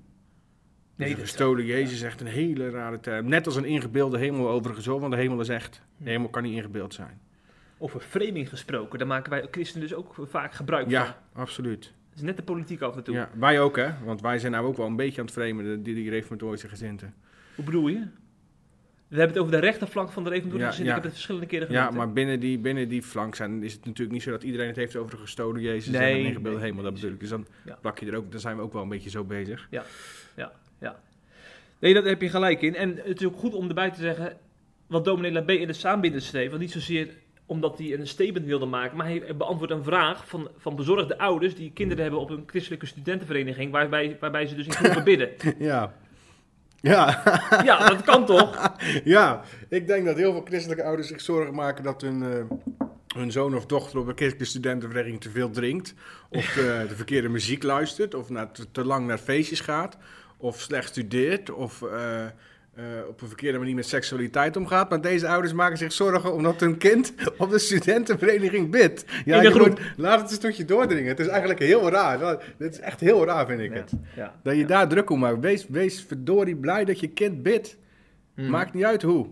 Nee, 0.95 1.09
dat- 1.09 1.19
gestolen 1.19 1.65
Jezus 1.65 1.91
is 1.93 2.01
echt 2.01 2.21
een 2.21 2.27
hele 2.27 2.69
rare 2.69 2.99
term. 2.99 3.29
Net 3.29 3.45
als 3.45 3.55
een 3.55 3.65
ingebeelde 3.65 4.17
hemel 4.17 4.49
overigens 4.49 4.85
hoor, 4.85 4.99
want 4.99 5.11
de 5.13 5.17
hemel 5.19 5.39
is 5.39 5.49
echt. 5.49 5.81
De 5.97 6.09
hemel 6.09 6.29
kan 6.29 6.43
niet 6.43 6.53
ingebeeld 6.55 6.93
zijn. 6.93 7.19
Over 7.77 7.99
framing 7.99 8.49
gesproken, 8.49 8.99
daar 8.99 9.07
maken 9.07 9.29
wij 9.29 9.47
christenen 9.51 9.87
dus 9.87 9.97
ook 9.97 10.15
vaak 10.29 10.53
gebruik 10.53 10.83
van. 10.83 10.91
Ja, 10.91 11.21
absoluut. 11.33 11.83
Het 12.09 12.17
is 12.19 12.21
net 12.21 12.37
de 12.37 12.43
politiek 12.43 12.81
af 12.81 12.95
en 12.95 13.03
toe. 13.03 13.15
Ja, 13.15 13.29
wij 13.39 13.59
ook 13.59 13.75
hè, 13.75 13.89
want 14.03 14.21
wij 14.21 14.39
zijn 14.39 14.51
nou 14.51 14.65
ook 14.65 14.77
wel 14.77 14.85
een 14.85 14.95
beetje 14.95 15.19
aan 15.21 15.25
het 15.27 15.35
framen, 15.35 15.63
de- 15.65 15.81
die, 15.81 15.95
die 15.95 16.09
reformatorische 16.09 16.67
gezinten. 16.69 17.13
Hoe 17.55 17.65
bedoel 17.65 17.87
je? 17.87 18.07
We 19.07 19.15
hebben 19.21 19.35
het 19.37 19.45
over 19.45 19.51
de 19.59 19.65
rechterflank 19.65 20.09
van 20.11 20.23
de 20.23 20.29
reformatorische 20.29 20.65
Ja, 20.67 20.71
gezin. 20.71 20.85
ja. 20.85 20.89
Ik 20.89 20.95
heb 20.95 21.03
het 21.05 21.13
verschillende 21.13 21.47
keren 21.47 21.67
Ja, 21.71 21.73
genoemd. 21.77 21.91
hè. 21.99 22.05
maar 22.05 22.13
binnen 22.13 22.39
die, 22.39 22.57
binnen 22.59 22.89
die 22.89 23.03
flank 23.03 23.35
zijn, 23.35 23.63
is 23.63 23.73
het 23.73 23.85
natuurlijk 23.85 24.11
niet 24.11 24.23
zo 24.23 24.31
dat 24.31 24.43
iedereen 24.43 24.67
het 24.67 24.75
heeft 24.75 24.95
over 24.95 25.11
de 25.11 25.17
gestolen 25.17 25.61
Jezus 25.61 25.93
en 25.93 26.03
een 26.03 26.25
ingebeelde 26.25 26.57
nee, 26.59 26.67
hemel. 26.69 26.83
Dat 26.83 26.93
bedoel 26.93 27.11
ik. 27.11 27.19
Dus 27.19 27.29
dan 27.29 27.47
Ja. 27.65 27.77
plak 27.81 27.99
je 27.99 28.05
er 28.05 28.15
ook, 28.15 28.31
dan 28.31 28.39
zijn 28.39 28.55
we 28.55 28.61
ook 28.61 28.73
wel 28.73 28.81
een 28.81 28.89
beetje 28.89 29.09
zo 29.09 29.23
bezig. 29.23 29.67
Ja, 29.69 29.83
ja, 30.35 30.51
ja. 30.79 30.99
Nee, 31.79 31.93
daar 31.93 32.03
heb 32.03 32.21
je 32.21 32.29
gelijk 32.29 32.61
in. 32.61 32.75
En 32.75 32.99
het 33.03 33.19
is 33.19 33.25
ook 33.25 33.37
goed 33.37 33.53
om 33.53 33.67
erbij 33.67 33.91
te 33.91 34.01
zeggen 34.01 34.37
wat 34.87 35.05
dominee 35.05 35.31
Labé 35.31 35.53
in 35.53 35.67
de 35.67 35.73
saambinder 35.73 36.21
schreef. 36.21 36.49
Want 36.49 36.61
niet 36.61 36.71
zozeer 36.71 37.07
omdat 37.45 37.77
hij 37.77 37.93
een 37.93 38.07
statement 38.07 38.45
wilde 38.45 38.65
maken, 38.65 38.97
maar 38.97 39.05
hij 39.07 39.35
beantwoordt 39.37 39.73
een 39.73 39.83
vraag 39.83 40.27
van, 40.27 40.49
van 40.57 40.75
bezorgde 40.75 41.17
ouders 41.17 41.55
die 41.55 41.71
kinderen 41.71 42.03
hebben 42.03 42.21
op 42.21 42.29
een 42.29 42.43
christelijke 42.45 42.85
studentenvereniging, 42.85 43.71
waarbij, 43.71 44.17
waarbij 44.19 44.45
ze 44.45 44.55
dus 44.55 44.65
in 44.65 44.73
groepen 44.73 45.03
bidden. 45.13 45.29
Ja. 45.57 45.93
Ja. 46.81 47.21
Ja, 47.63 47.89
dat 47.89 48.01
kan 48.01 48.25
toch? 48.25 48.71
Ja, 49.03 49.41
ik 49.69 49.87
denk 49.87 50.05
dat 50.05 50.15
heel 50.15 50.31
veel 50.31 50.45
christelijke 50.45 50.83
ouders 50.83 51.07
zich 51.07 51.21
zorgen 51.21 51.53
maken 51.53 51.83
dat 51.83 52.01
hun, 52.01 52.23
eh, 52.23 52.57
hun 53.15 53.31
zoon 53.31 53.55
of 53.55 53.65
dochter 53.65 53.99
op 53.99 54.07
een 54.07 54.15
christelijke 54.15 54.49
studentenvereniging 54.49 55.21
te 55.21 55.29
veel 55.29 55.49
drinkt. 55.49 55.93
Of 56.29 56.57
eh, 56.57 56.79
de 56.87 56.95
verkeerde 56.95 57.29
muziek 57.29 57.63
luistert. 57.63 58.13
Of 58.13 58.29
naar, 58.29 58.51
te, 58.51 58.71
te 58.71 58.85
lang 58.85 59.07
naar 59.07 59.17
feestjes 59.17 59.59
gaat. 59.59 59.97
Of 60.37 60.59
slecht 60.61 60.87
studeert. 60.87 61.49
Of 61.51 61.81
eh, 61.81 62.25
eh, 62.25 62.29
op 63.09 63.21
een 63.21 63.27
verkeerde 63.27 63.57
manier 63.57 63.75
met 63.75 63.85
seksualiteit 63.87 64.57
omgaat. 64.57 64.89
Maar 64.89 65.01
deze 65.01 65.27
ouders 65.27 65.53
maken 65.53 65.77
zich 65.77 65.91
zorgen 65.91 66.33
omdat 66.33 66.59
hun 66.59 66.77
kind 66.77 67.13
op 67.37 67.49
de 67.49 67.59
studentenvereniging 67.59 68.71
bidt. 68.71 69.05
Ja, 69.25 69.41
je 69.41 69.49
moet- 69.49 69.79
laat 69.97 70.21
het 70.21 70.29
eens 70.29 70.39
tot 70.39 70.57
je 70.57 70.65
doordringen. 70.65 71.07
Het 71.07 71.19
is 71.19 71.27
eigenlijk 71.27 71.59
heel 71.59 71.89
raar. 71.89 72.37
Dit 72.57 72.73
is 72.73 72.79
echt 72.79 72.99
heel 72.99 73.25
raar, 73.25 73.45
vind 73.47 73.59
ik 73.61 73.73
het. 73.73 73.91
Ja. 74.15 74.35
Dat 74.43 74.55
je 74.55 74.65
daar 74.65 74.87
druk 74.87 75.09
om 75.09 75.19
maakt. 75.19 75.39
Wees, 75.39 75.65
wees 75.67 76.03
verdorie 76.07 76.55
blij 76.55 76.85
dat 76.85 76.99
je 76.99 77.07
kind 77.07 77.43
bidt. 77.43 77.77
Mhm. 78.35 78.49
Maakt 78.49 78.73
niet 78.73 78.83
uit 78.83 79.01
hoe. 79.01 79.27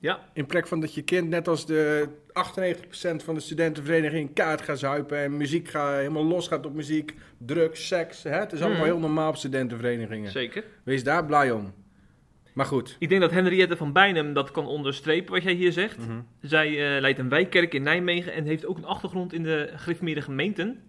Ja, 0.00 0.18
In 0.32 0.46
plek 0.46 0.66
van 0.66 0.80
dat 0.80 0.94
je 0.94 1.02
kind, 1.02 1.28
net 1.28 1.48
als 1.48 1.66
de 1.66 2.08
98% 2.44 3.24
van 3.24 3.34
de 3.34 3.40
studentenvereniging, 3.40 4.34
kaart 4.34 4.62
gaat 4.62 4.78
zuipen 4.78 5.18
en 5.18 5.36
muziek 5.36 5.68
gaat, 5.68 5.96
helemaal 5.96 6.24
los 6.24 6.48
gaat 6.48 6.66
op 6.66 6.74
muziek, 6.74 7.14
drugs, 7.38 7.86
seks. 7.86 8.22
Hè? 8.22 8.30
Het 8.30 8.52
is 8.52 8.58
allemaal 8.60 8.78
Mhm. 8.78 8.86
heel 8.88 8.98
normaal 8.98 9.28
op 9.28 9.36
studentenverenigingen. 9.36 10.30
zeker. 10.30 10.64
Wees 10.84 11.04
daar 11.04 11.24
blij 11.26 11.50
om. 11.50 11.74
Maar 12.52 12.66
goed. 12.66 12.96
Ik 12.98 13.08
denk 13.08 13.20
dat 13.20 13.30
Henriette 13.30 13.76
van 13.76 13.92
Bijnem 13.92 14.32
dat 14.32 14.50
kan 14.50 14.66
onderstrepen 14.66 15.32
wat 15.32 15.42
jij 15.42 15.52
hier 15.52 15.72
zegt. 15.72 15.98
Mhm. 15.98 16.20
Zij 16.40 16.68
eh, 16.94 17.00
leidt 17.00 17.18
een 17.18 17.28
wijkkerk 17.28 17.74
in 17.74 17.82
Nijmegen 17.82 18.32
en 18.32 18.44
heeft 18.44 18.66
ook 18.66 18.76
een 18.76 18.84
achtergrond 18.84 19.32
in 19.32 19.42
de 19.42 19.70
gereformeerde 19.74 20.20
gemeenten. 20.22 20.82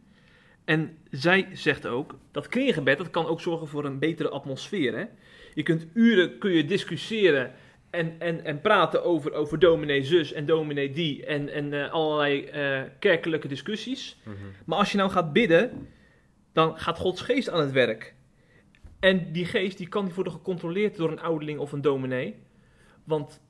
En 0.65 0.97
zij 1.11 1.47
zegt 1.53 1.85
ook 1.87 2.15
dat 2.31 2.47
kringgebed 2.47 2.97
dat 2.97 3.09
kan 3.09 3.25
ook 3.25 3.41
zorgen 3.41 3.67
voor 3.67 3.85
een 3.85 3.99
betere 3.99 4.29
atmosfeer. 4.29 4.97
Hè? 4.97 5.03
Je 5.53 5.63
kunt 5.63 5.87
uren 5.93 6.37
kun 6.37 6.51
je 6.51 6.65
discussiëren 6.65 7.51
en, 7.89 8.15
en, 8.19 8.43
en 8.45 8.61
praten 8.61 9.03
over, 9.03 9.33
over 9.33 9.59
dominee 9.59 10.03
zus 10.03 10.33
en 10.33 10.45
dominee 10.45 10.91
die 10.91 11.25
en, 11.25 11.49
en 11.49 11.73
eh, 11.73 11.91
allerlei 11.91 12.45
eh, 12.45 12.81
kerkelijke 12.99 13.47
discussies. 13.47 14.17
Maar 14.65 14.77
als 14.77 14.91
je 14.91 14.97
nou 14.97 15.09
gaat 15.09 15.33
bidden, 15.33 15.87
dan 16.53 16.79
gaat 16.79 16.97
Gods 16.97 17.21
geest 17.21 17.49
aan 17.49 17.59
het 17.59 17.71
werk. 17.71 18.15
En 18.99 19.31
die 19.31 19.45
geest 19.45 19.77
die 19.77 19.87
kan 19.87 20.05
niet 20.05 20.15
worden 20.15 20.33
gecontroleerd 20.33 20.95
door 20.95 21.11
een 21.11 21.19
ouderling 21.19 21.59
of 21.59 21.71
een 21.71 21.81
dominee. 21.81 22.35
Want 23.03 23.41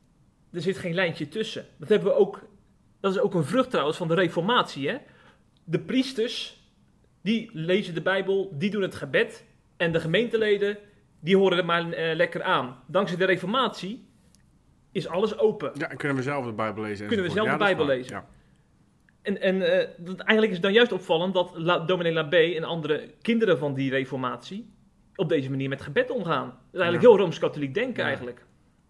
er 0.51 0.61
zit 0.61 0.77
geen 0.77 0.93
lijntje 0.93 1.27
tussen. 1.27 1.65
Dat 1.77 1.89
hebben 1.89 2.07
we 2.07 2.13
ook. 2.13 2.47
Dat 2.99 3.11
is 3.11 3.19
ook 3.19 3.33
een 3.33 3.43
vrucht 3.43 3.69
trouwens 3.69 3.97
van 3.97 4.07
de 4.07 4.13
reformatie. 4.13 4.89
Hè? 4.89 4.97
De 5.63 5.79
priesters, 5.79 6.63
die 7.21 7.49
lezen 7.53 7.93
de 7.93 8.01
Bijbel, 8.01 8.55
die 8.57 8.69
doen 8.69 8.81
het 8.81 8.95
gebed. 8.95 9.45
En 9.77 9.91
de 9.91 9.99
gemeenteleden, 9.99 10.77
die 11.19 11.37
horen 11.37 11.57
er 11.57 11.65
maar 11.65 11.91
eh, 11.91 12.15
lekker 12.15 12.43
aan. 12.43 12.83
Dankzij 12.87 13.17
de 13.17 13.25
reformatie 13.25 14.08
is 14.91 15.07
alles 15.07 15.37
open. 15.39 15.71
Ja, 15.73 15.89
en 15.89 15.97
kunnen 15.97 16.17
we 16.17 16.23
zelf 16.23 16.45
de 16.45 16.51
Bijbel 16.53 16.83
lezen? 16.83 17.07
Kunnen 17.07 17.25
we 17.25 17.31
zelf 17.31 17.45
de 17.45 17.51
Ja, 17.51 17.57
Bijbel 17.57 17.85
lezen. 17.85 18.23
En, 19.21 19.41
en 19.41 19.61
eh, 19.79 19.87
dat, 19.97 20.17
eigenlijk 20.19 20.47
is 20.49 20.53
het 20.53 20.61
dan 20.61 20.73
juist 20.73 20.91
opvallend 20.91 21.33
dat 21.33 21.51
La, 21.55 21.79
dominee 21.79 22.13
Labé 22.13 22.53
en 22.55 22.63
andere 22.63 23.11
kinderen 23.21 23.57
van 23.57 23.73
die 23.73 23.89
reformatie 23.89 24.73
op 25.15 25.29
deze 25.29 25.49
manier 25.49 25.69
met 25.69 25.81
gebed 25.81 26.09
omgaan. 26.09 26.45
Dat 26.45 26.55
is 26.71 26.79
eigenlijk 26.79 27.03
Ja. 27.03 27.09
heel 27.09 27.17
Rooms-Katholiek 27.17 27.73
denken 27.73 28.01
Ja. 28.01 28.07
eigenlijk. 28.07 28.45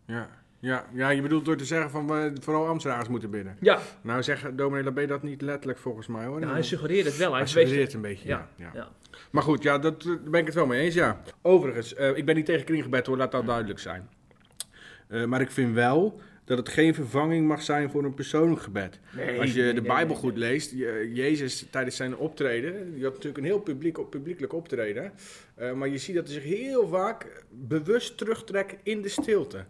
Ja. 0.06 0.30
Ja. 0.62 0.86
ja, 0.94 1.10
je 1.10 1.22
bedoelt 1.22 1.46
door 1.46 1.56
te 1.58 1.66
zeggen 1.66 1.90
van 1.90 2.08
we 2.08 2.34
vooral 2.42 2.68
Amsterdamers 2.68 3.10
moeten 3.10 3.30
bidden. 3.30 3.58
Ja, 3.60 3.80
Nou 4.02 4.24
zegt 4.24 4.58
dominee 4.58 4.84
Labé 4.84 5.06
dat 5.06 5.24
niet 5.24 5.42
letterlijk 5.42 5.80
volgens 5.80 6.08
mij 6.08 6.26
hoor. 6.26 6.40
nou, 6.40 6.52
hij 6.54 6.64
suggereert 6.64 7.06
het 7.06 7.18
wel. 7.18 7.34
Hij, 7.34 7.46
suggereert 7.46 7.94
een 7.94 8.02
beetje, 8.02 8.28
ja. 8.28 8.48
Ja, 8.56 8.66
ja. 8.66 8.72
ja. 8.74 8.88
Maar 9.32 9.44
goed, 9.44 9.64
ja, 9.64 9.78
dat, 9.78 10.02
eh, 10.04 10.08
daar 10.08 10.30
ben 10.30 10.40
ik 10.40 10.46
het 10.46 10.56
wel 10.56 10.66
mee 10.66 10.82
eens, 10.82 10.94
ja. 10.94 11.22
Overigens, 11.42 11.94
eh, 11.94 12.18
ik 12.18 12.26
ben 12.26 12.36
niet 12.36 12.46
tegen 12.46 12.66
kringgebed 12.66 13.06
hoor, 13.06 13.18
laat 13.18 13.32
dat 13.32 13.46
duidelijk 13.46 13.80
zijn. 13.80 14.10
Eh, 15.10 15.26
maar 15.26 15.42
ik 15.42 15.52
vind 15.52 15.74
wel 15.74 16.22
dat 16.46 16.58
het 16.58 16.70
geen 16.70 16.94
vervanging 16.94 17.48
mag 17.48 17.62
zijn 17.62 17.90
voor 17.90 18.04
een 18.04 18.14
persoonlijk 18.14 18.62
gebed. 18.62 19.00
Nee, 19.16 19.40
Als 19.40 19.54
je 19.54 19.62
nee, 19.62 19.74
de 19.74 19.82
Bijbel 19.82 20.14
nee, 20.14 20.24
goed 20.24 20.38
leest, 20.38 20.72
je- 20.72 21.12
Jezus 21.14 21.68
tijdens 21.70 21.96
zijn 21.96 22.18
optreden, 22.18 22.94
die 22.94 23.04
had 23.04 23.12
natuurlijk 23.14 23.38
een 23.38 23.50
heel 23.50 23.60
publiek, 23.60 24.10
publiekelijk 24.10 24.54
optreden. 24.54 25.12
eh, 25.56 25.74
maar 25.74 25.88
je 25.88 25.98
ziet 25.98 26.16
dat 26.16 26.26
hij 26.26 26.34
zich 26.34 26.44
heel 26.44 26.88
vaak 26.88 27.44
bewust 27.50 28.18
terugtrekt 28.18 28.76
in 28.84 29.02
de 29.02 29.10
stilte. 29.10 29.66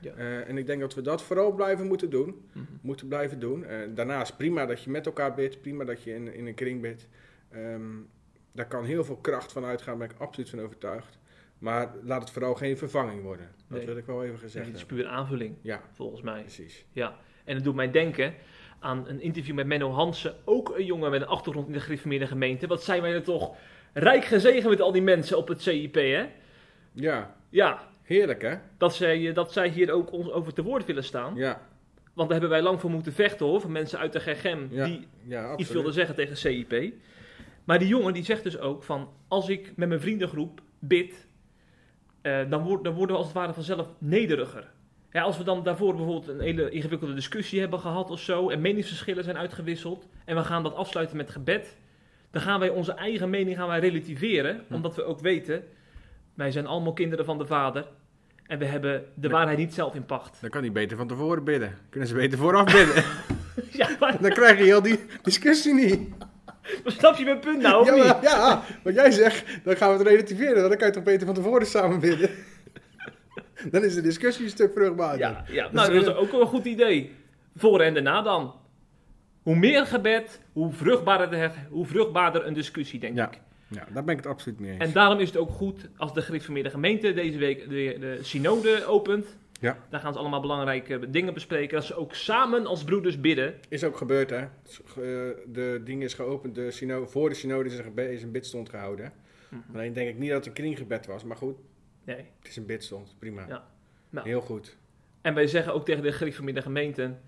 Ja. 0.00 0.12
Eh, 0.14 0.48
en 0.48 0.58
ik 0.58 0.66
denk 0.66 0.80
dat 0.80 0.94
we 0.94 1.00
dat 1.02 1.22
vooral 1.22 1.52
blijven 1.52 1.86
moeten 1.86 2.10
doen. 2.10 2.44
Mhm. 2.52 2.64
Moeten 2.80 3.08
blijven 3.08 3.38
doen. 3.40 3.64
Eh, 3.64 3.76
daarnaast 3.94 4.36
prima 4.36 4.66
dat 4.66 4.82
je 4.82 4.90
met 4.90 5.06
elkaar 5.06 5.34
bidt, 5.34 5.60
prima 5.60 5.84
dat 5.84 6.02
je 6.02 6.14
in, 6.14 6.34
in 6.34 6.46
een 6.46 6.54
kring 6.54 6.80
bidt. 6.80 7.06
Ehm, 7.50 7.82
daar 8.52 8.66
kan 8.68 8.84
heel 8.84 9.04
veel 9.04 9.16
kracht 9.16 9.52
van 9.52 9.64
uitgaan, 9.64 9.98
daar 9.98 10.06
ben 10.08 10.16
ik 10.16 10.22
absoluut 10.22 10.50
van 10.50 10.60
overtuigd. 10.60 11.18
Maar 11.64 11.90
laat 12.02 12.20
het 12.20 12.30
vooral 12.30 12.54
geen 12.54 12.76
vervanging 12.78 13.22
worden. 13.22 13.48
Dat 13.68 13.78
Nee. 13.78 13.86
wil 13.86 13.96
ik 13.96 14.06
wel 14.06 14.24
even 14.24 14.38
gezegd 14.38 14.66
het 14.66 14.76
is 14.76 14.84
puur 14.84 15.06
aanvulling, 15.06 15.56
Ja, 15.60 15.80
volgens 15.92 16.22
mij. 16.22 16.40
precies. 16.40 16.84
Ja, 16.92 17.16
en 17.44 17.54
het 17.54 17.64
doet 17.64 17.74
mij 17.74 17.90
denken 17.90 18.34
aan 18.78 19.08
een 19.08 19.20
interview 19.20 19.54
met 19.54 19.66
Menno 19.66 19.90
Hansen, 19.90 20.34
ook 20.44 20.76
een 20.78 20.84
jongen 20.84 21.10
met 21.10 21.20
een 21.20 21.26
achtergrond 21.26 21.66
in 21.66 21.72
de 21.72 21.80
gereformeerde 21.80 22.26
gemeente. 22.26 22.66
Wat 22.66 22.82
zijn 22.82 23.02
wij 23.02 23.12
er 23.12 23.22
toch 23.22 23.56
rijk 23.92 24.24
gezegend 24.24 24.68
met 24.70 24.80
al 24.80 24.92
die 24.92 25.02
mensen 25.02 25.36
op 25.38 25.48
het 25.48 25.62
CIP, 25.62 25.94
hè? 25.94 26.26
Ja, 26.92 27.34
Ja, 27.48 27.88
heerlijk 28.02 28.42
hè? 28.42 28.54
dat 28.78 28.94
zij, 28.94 29.32
dat 29.32 29.52
zij 29.52 29.68
hier 29.68 29.92
ook 29.92 30.12
ons 30.12 30.30
over 30.30 30.52
te 30.54 30.62
woord 30.62 30.84
willen 30.86 31.04
staan. 31.04 31.36
Ja, 31.36 31.60
Want 32.14 32.28
daar 32.28 32.40
hebben 32.40 32.56
wij 32.58 32.62
lang 32.68 32.80
voor 32.80 32.90
moeten 32.90 33.12
vechten 33.12 33.46
hoor, 33.46 33.60
van 33.60 33.72
mensen 33.72 33.98
uit 33.98 34.12
de 34.12 34.20
GGM 34.20 34.66
ja, 34.70 34.84
die 34.84 35.06
ja 35.26 35.56
iets 35.56 35.70
wilden 35.70 35.92
zeggen 35.92 36.14
tegen 36.14 36.36
CIP. 36.36 36.94
Maar 37.64 37.78
die 37.78 37.88
jongen 37.88 38.12
die 38.12 38.24
zegt 38.24 38.42
dus 38.42 38.58
ook 38.58 38.82
van, 38.82 39.08
als 39.28 39.48
ik 39.48 39.72
met 39.76 39.88
mijn 39.88 40.00
vriendengroep 40.00 40.60
bid, 40.78 41.26
eh, 42.24 42.50
dan, 42.50 42.78
dan 42.82 42.94
worden 42.94 43.06
we 43.06 43.12
als 43.12 43.24
het 43.24 43.34
ware 43.34 43.52
vanzelf 43.52 43.86
nederiger. 43.98 44.70
Ja, 45.10 45.22
als 45.22 45.38
we 45.38 45.44
dan 45.44 45.62
daarvoor 45.62 45.94
bijvoorbeeld 45.94 46.28
een 46.28 46.40
hele 46.40 46.70
ingewikkelde 46.70 47.14
discussie 47.14 47.60
hebben 47.60 47.78
gehad 47.80 48.10
of 48.10 48.20
zo, 48.20 48.48
en 48.50 48.60
meningsverschillen 48.60 49.24
zijn 49.24 49.36
uitgewisseld, 49.36 50.08
en 50.24 50.36
we 50.36 50.44
gaan 50.44 50.62
dat 50.62 50.74
afsluiten 50.74 51.16
met 51.16 51.30
gebed, 51.30 51.76
dan 52.30 52.42
gaan 52.42 52.60
wij 52.60 52.68
onze 52.68 52.92
eigen 52.92 53.30
mening 53.30 53.56
gaan 53.56 53.68
wij 53.68 53.78
relativeren, 53.78 54.60
Hm. 54.68 54.74
omdat 54.74 54.94
we 54.96 55.04
ook 55.04 55.20
weten, 55.20 55.64
wij 56.34 56.50
zijn 56.50 56.66
allemaal 56.66 56.92
kinderen 56.92 57.24
van 57.24 57.38
de 57.38 57.46
Vader, 57.46 57.86
en 58.46 58.58
we 58.58 58.64
hebben 58.64 59.04
de 59.14 59.28
waarheid 59.28 59.58
niet 59.58 59.74
zelf 59.74 59.94
in 59.94 60.04
pacht. 60.06 60.40
Dan 60.40 60.50
kan 60.50 60.62
hij 60.62 60.72
beter 60.72 60.96
van 60.96 61.08
tevoren 61.08 61.44
bidden. 61.44 61.78
Kunnen 61.90 62.08
ze 62.08 62.14
beter 62.14 62.38
vooraf 62.38 62.64
bidden. 62.64 63.04
ja, 63.80 63.88
maar, 64.00 64.22
Dan 64.22 64.30
krijg 64.30 64.58
je 64.58 64.64
heel 64.64 64.82
die 64.82 65.00
discussie 65.22 65.74
niet. 65.74 66.08
Snap 66.86 67.16
je 67.16 67.24
mijn 67.24 67.38
punt 67.38 67.62
nou, 67.62 67.80
of 67.80 67.86
Ja, 67.88 67.94
niet? 67.94 68.04
maar, 68.04 68.22
ja, 68.22 68.62
wat 68.82 68.94
jij 68.94 69.10
zegt, 69.10 69.64
dan 69.64 69.76
gaan 69.76 69.90
we 69.92 69.98
het 69.98 70.06
relativeren. 70.08 70.68
Dan 70.68 70.76
kan 70.78 70.86
je 70.86 70.92
toch 70.92 71.02
beter 71.02 71.26
van 71.26 71.34
tevoren 71.34 71.66
samen 71.66 72.00
bidden. 72.00 72.30
Dan 73.70 73.84
is 73.84 73.94
de 73.94 74.00
discussie 74.00 74.44
een 74.44 74.50
stuk 74.50 74.72
vruchtbaarder. 74.72 75.18
Ja, 75.18 75.44
ja. 75.48 75.62
Dus 75.64 75.72
nou, 75.72 75.92
dat 75.92 76.02
is 76.02 76.14
ook 76.14 76.30
wel 76.30 76.40
een 76.40 76.46
goed 76.46 76.64
idee. 76.64 77.12
Voor 77.56 77.80
en 77.80 77.94
daarna 77.94 78.22
dan. 78.22 78.54
Hoe 79.42 79.56
meer 79.56 79.86
gebed, 79.86 80.40
hoe 80.52 80.72
vruchtbaarder, 80.72 81.30
de- 81.30 81.50
hoe 81.70 81.86
vruchtbaarder 81.86 82.46
een 82.46 82.54
discussie, 82.54 83.00
denk 83.00 83.16
Ja. 83.16 83.26
ik. 83.32 83.40
ja, 83.68 83.84
daar 83.92 84.04
ben 84.04 84.16
ik 84.16 84.22
het 84.22 84.32
absoluut 84.32 84.60
mee 84.60 84.70
eens. 84.70 84.80
En 84.84 84.92
daarom 84.92 85.18
is 85.20 85.28
het 85.28 85.36
ook 85.36 85.50
goed 85.50 85.88
als 85.96 86.14
de 86.14 86.22
gereformeerde 86.22 86.70
gemeente 86.70 87.12
deze 87.12 87.38
week 87.38 87.68
de, 87.68 87.96
de 88.00 88.18
synode 88.22 88.86
opent. 88.86 89.26
Ja. 89.64 89.78
Daar 89.90 90.00
gaan 90.00 90.12
ze 90.12 90.18
allemaal 90.18 90.40
belangrijke 90.40 91.10
dingen 91.10 91.34
bespreken. 91.34 91.76
Dat 91.76 91.84
ze 91.86 91.94
ook 91.94 92.14
samen 92.14 92.66
als 92.66 92.84
broeders 92.84 93.20
bidden. 93.20 93.54
Is 93.68 93.84
ook 93.84 93.96
gebeurd, 93.96 94.30
hè? 94.30 94.44
Ge- 94.84 95.42
De 95.46 95.80
ding 95.84 96.02
is 96.02 96.14
geopend, 96.14 96.54
de 96.54 97.02
voor 97.06 97.28
de 97.28 97.34
synode 97.34 97.68
is, 97.68 97.78
gebe- 97.80 98.12
is 98.12 98.22
een 98.22 98.30
bidstond 98.32 98.68
gehouden. 98.68 99.12
Mhm. 99.48 99.60
Alleen 99.76 99.92
denk 99.92 100.08
ik 100.08 100.18
niet 100.18 100.28
dat 100.28 100.38
het 100.38 100.46
een 100.46 100.52
kringgebed 100.52 101.06
was, 101.06 101.24
maar 101.24 101.36
goed, 101.36 101.56
Nee. 102.04 102.16
het 102.38 102.48
is 102.48 102.56
een 102.56 102.66
bidstond, 102.66 103.14
prima. 103.18 103.44
Ja. 103.48 103.66
Nou. 104.10 104.28
Heel 104.28 104.40
goed. 104.40 104.76
En 105.20 105.34
wij 105.34 105.46
zeggen 105.46 105.74
ook 105.74 105.84
tegen 105.84 106.02
de 106.02 106.12
gereformeerde 106.12 106.62
gemeenten, 106.62 107.20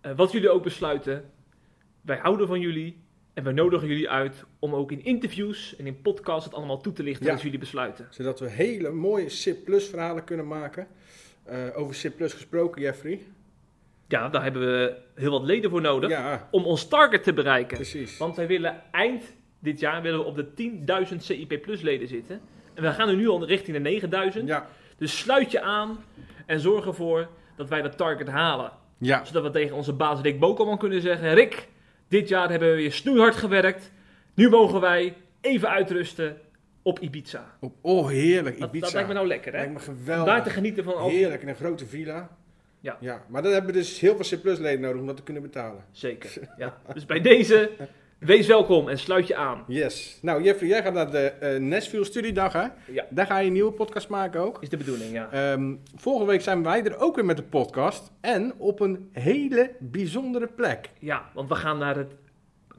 eh, 0.00 0.16
wat 0.16 0.32
jullie 0.32 0.50
ook 0.50 0.62
besluiten, 0.62 1.30
wij 2.00 2.16
houden 2.16 2.46
van 2.46 2.60
jullie 2.60 3.00
en 3.34 3.44
wij 3.44 3.52
nodigen 3.52 3.88
jullie 3.88 4.10
uit 4.10 4.44
om 4.58 4.74
ook 4.74 4.92
in 4.92 5.04
interviews 5.04 5.76
en 5.76 5.86
in 5.86 6.02
podcasts 6.02 6.44
het 6.44 6.54
allemaal 6.54 6.80
toe 6.80 6.92
te 6.92 7.02
lichten 7.02 7.26
Ja. 7.26 7.32
als 7.32 7.42
jullie 7.42 7.58
besluiten. 7.58 8.06
Zodat 8.10 8.40
we 8.40 8.48
hele 8.50 8.90
mooie 8.90 9.28
SIP 9.28 9.64
Plus 9.64 9.88
verhalen 9.88 10.24
kunnen 10.24 10.46
maken. 10.46 10.86
Eh, 11.48 11.58
over 11.78 12.10
Plus 12.10 12.32
gesproken, 12.32 12.82
Jeffrey. 12.82 13.20
Ja, 14.08 14.28
daar 14.28 14.42
hebben 14.42 14.62
we 14.62 14.96
heel 15.14 15.30
wat 15.30 15.42
leden 15.42 15.70
voor 15.70 15.80
nodig 15.80 16.10
Ja, 16.10 16.48
om 16.50 16.64
ons 16.64 16.88
target 16.88 17.22
te 17.22 17.32
bereiken. 17.32 17.76
precies. 17.76 18.18
Want 18.18 18.36
wij 18.36 18.46
willen 18.46 18.82
eind 18.92 19.24
dit 19.58 19.80
jaar 19.80 20.02
willen 20.02 20.18
we 20.18 20.24
op 20.24 20.36
de 20.36 20.54
10.000 21.10 21.16
CIP 21.22 21.62
Plus 21.62 21.80
leden 21.80 22.08
zitten. 22.08 22.40
En 22.74 22.82
we 22.82 22.92
gaan 22.92 23.08
er 23.08 23.16
nu 23.16 23.28
al 23.28 23.46
richting 23.46 23.76
de 23.76 23.82
9.000. 24.38 24.46
Ja, 24.46 24.66
Dus 24.96 25.18
sluit 25.18 25.50
je 25.50 25.60
aan 25.60 25.98
en 26.46 26.60
zorg 26.60 26.86
ervoor 26.86 27.28
dat 27.56 27.68
wij 27.68 27.82
dat 27.82 27.96
target 27.96 28.28
halen. 28.28 28.70
ja. 28.98 29.24
Zodat 29.24 29.42
we 29.42 29.50
tegen 29.50 29.76
onze 29.76 29.92
baas 29.92 30.20
Rick 30.20 30.40
Bokelman 30.40 30.78
kunnen 30.78 31.00
zeggen... 31.00 31.34
Rick, 31.34 31.68
dit 32.08 32.28
jaar 32.28 32.50
hebben 32.50 32.68
we 32.70 32.74
weer 32.74 32.92
snoeihard 32.92 33.36
gewerkt. 33.36 33.92
Nu 34.34 34.48
mogen 34.48 34.80
wij 34.80 35.16
even 35.40 35.68
uitrusten 35.68 36.36
op 36.82 36.98
Ibiza. 36.98 37.56
Op, 37.60 37.74
oh, 37.80 38.08
heerlijk. 38.08 38.58
Ibiza. 38.58 38.84
dat 38.84 38.92
lijkt 38.92 39.08
me 39.08 39.14
nou 39.14 39.26
lekker, 39.26 39.52
hè? 39.52 39.58
Lijkt 39.58 39.72
me 39.72 39.78
Om 39.78 39.96
geweldig. 39.98 40.26
daar 40.34 40.42
te 40.42 40.50
genieten 40.50 40.84
van 40.84 40.96
al... 40.96 41.08
Heerlijk, 41.08 41.42
in 41.42 41.48
een 41.48 41.54
grote 41.54 41.86
villa. 41.86 42.36
Ja. 42.80 42.96
ja. 43.00 43.24
Maar 43.28 43.42
dan 43.42 43.52
hebben 43.52 43.72
we 43.72 43.78
dus 43.78 44.00
heel 44.00 44.14
veel 44.14 44.24
SIP 44.24 44.42
Plus 44.42 44.58
leden 44.58 44.80
nodig 44.80 45.00
om 45.00 45.06
dat 45.06 45.16
te 45.16 45.22
kunnen 45.22 45.42
betalen. 45.42 45.84
Zeker, 45.90 46.30
ja. 46.56 46.78
Dus 46.94 47.06
bij 47.06 47.20
deze, 47.20 47.70
wees 48.18 48.46
welkom 48.46 48.88
en 48.88 48.98
sluit 48.98 49.26
je 49.26 49.36
aan. 49.36 49.64
Yes. 49.66 50.18
Nou, 50.22 50.42
Jeffrey, 50.42 50.68
jij 50.68 50.82
gaat 50.82 50.92
naar 50.92 51.10
de 51.10 51.18
eh 51.18 51.60
Nashville 51.60 52.04
Studiedag, 52.04 52.52
hè? 52.52 52.66
Ja. 52.92 53.06
Daar 53.10 53.26
ga 53.26 53.38
je 53.38 53.46
een 53.46 53.52
nieuwe 53.52 53.72
podcast 53.72 54.08
maken 54.08 54.40
ook. 54.40 54.62
Is 54.62 54.68
de 54.68 54.76
bedoeling, 54.76 55.12
ja. 55.12 55.30
Ehm, 55.30 55.74
volgende 55.96 56.30
week 56.30 56.40
zijn 56.40 56.62
wij 56.62 56.84
er 56.84 56.98
ook 56.98 57.14
weer 57.14 57.24
met 57.24 57.36
de 57.36 57.42
podcast. 57.42 58.12
En 58.20 58.52
op 58.56 58.80
een 58.80 59.08
hele 59.12 59.70
bijzondere 59.78 60.46
plek. 60.46 60.90
Ja, 60.98 61.30
want 61.34 61.48
we 61.48 61.54
gaan 61.54 61.78
naar 61.78 61.96
het 61.96 62.12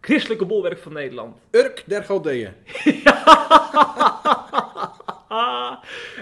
christelijke 0.09 0.45
bolwerk 0.45 0.77
van 0.79 0.93
Nederland. 0.93 1.37
Urk 1.51 1.83
der 1.85 2.03
Galdeeën. 2.03 2.51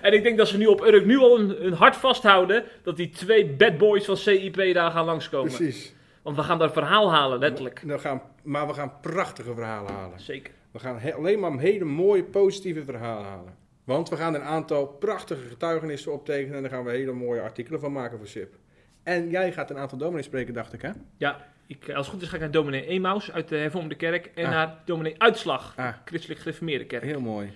En 0.01 0.13
ik 0.13 0.23
denk 0.23 0.37
dat 0.37 0.47
ze 0.47 0.57
nu 0.57 0.65
op 0.65 0.81
Urk 0.81 1.05
nu 1.05 1.17
al 1.17 1.37
hun, 1.37 1.49
hun 1.49 1.73
hart 1.73 1.95
vasthouden 1.95 2.63
dat 2.83 2.97
die 2.97 3.09
twee 3.09 3.45
bad 3.45 3.77
boys 3.77 4.05
van 4.05 4.17
CIP 4.17 4.73
daar 4.73 4.91
gaan 4.91 5.05
langskomen. 5.05 5.53
Precies. 5.55 5.93
Want 6.21 6.35
we 6.35 6.43
gaan 6.43 6.59
daar 6.59 6.71
verhaal 6.71 7.11
halen, 7.11 7.39
letterlijk. 7.39 7.81
Dan 7.87 7.99
gaan, 7.99 8.21
maar 8.43 8.67
we 8.67 8.73
gaan 8.73 8.91
prachtige 9.01 9.53
verhalen 9.53 9.93
halen. 9.93 10.19
Zeker. 10.19 10.53
We 10.71 10.79
gaan 10.79 10.99
he- 10.99 11.13
alleen 11.13 11.39
maar 11.39 11.59
hele 11.59 11.85
mooie, 11.85 12.23
positieve 12.23 12.83
verhalen 12.85 13.25
halen. 13.25 13.55
Want 13.83 14.09
we 14.09 14.15
gaan 14.15 14.33
een 14.33 14.41
aantal 14.41 14.87
prachtige 14.87 15.47
getuigenissen 15.47 16.11
optekenen. 16.13 16.55
En 16.55 16.61
daar 16.61 16.71
gaan 16.71 16.83
we 16.83 16.91
hele 16.91 17.11
mooie 17.13 17.41
artikelen 17.41 17.79
van 17.79 17.91
maken 17.91 18.17
voor 18.17 18.27
SIP. 18.27 18.55
En 19.03 19.29
jij 19.29 19.51
gaat 19.51 19.69
een 19.69 19.77
aantal 19.77 19.97
dominees 19.97 20.25
spreken, 20.25 20.53
dacht 20.53 20.73
ik, 20.73 20.81
hè? 20.81 20.89
Ja, 21.17 21.45
ik, 21.67 21.87
eh, 21.87 21.95
als 21.95 22.05
het 22.05 22.15
goed 22.15 22.23
is 22.23 22.29
ga 22.29 22.35
ik 22.35 22.41
naar 22.41 22.51
dominee 22.51 22.85
Emaus 22.85 23.31
uit 23.31 23.47
de 23.47 23.55
hervormde 23.55 23.95
kerk 23.95 24.31
en 24.35 24.45
ah. 24.45 24.51
naar 24.51 24.81
dominee 24.85 25.15
Uitslag, 25.17 25.73
ah. 25.75 25.93
christelijk 26.05 26.39
gereformeerde 26.39 26.85
kerk. 26.85 27.03
Heel 27.03 27.21
mooi. 27.21 27.51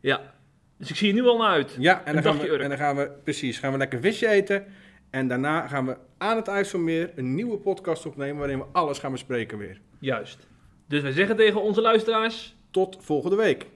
Ja, 0.00 0.34
dus 0.78 0.90
ik 0.90 0.96
zie 0.96 1.06
je 1.06 1.14
nu 1.14 1.26
al 1.26 1.38
naar 1.38 1.50
uit. 1.50 1.76
Ja, 1.78 2.04
en 2.04 2.14
dan, 2.14 2.22
gaan 2.22 2.38
we, 2.38 2.58
en 2.58 2.68
dan 2.68 2.78
gaan 2.78 2.96
we, 2.96 3.10
precies, 3.24 3.58
gaan 3.58 3.72
we 3.72 3.78
lekker 3.78 4.00
visje 4.00 4.28
eten. 4.28 4.66
En 5.10 5.28
daarna 5.28 5.66
gaan 5.66 5.86
we 5.86 5.96
aan 6.18 6.36
het 6.36 6.48
IJsselmeer 6.48 7.12
een 7.16 7.34
nieuwe 7.34 7.58
podcast 7.58 8.06
opnemen 8.06 8.36
waarin 8.36 8.58
we 8.58 8.64
alles 8.72 8.98
gaan 8.98 9.12
bespreken 9.12 9.58
weer. 9.58 9.80
Juist. 10.00 10.46
Dus 10.88 11.02
wij 11.02 11.12
zeggen 11.12 11.36
tegen 11.36 11.62
onze 11.62 11.80
luisteraars... 11.80 12.54
Tot 12.70 12.96
volgende 13.00 13.36
week. 13.36 13.66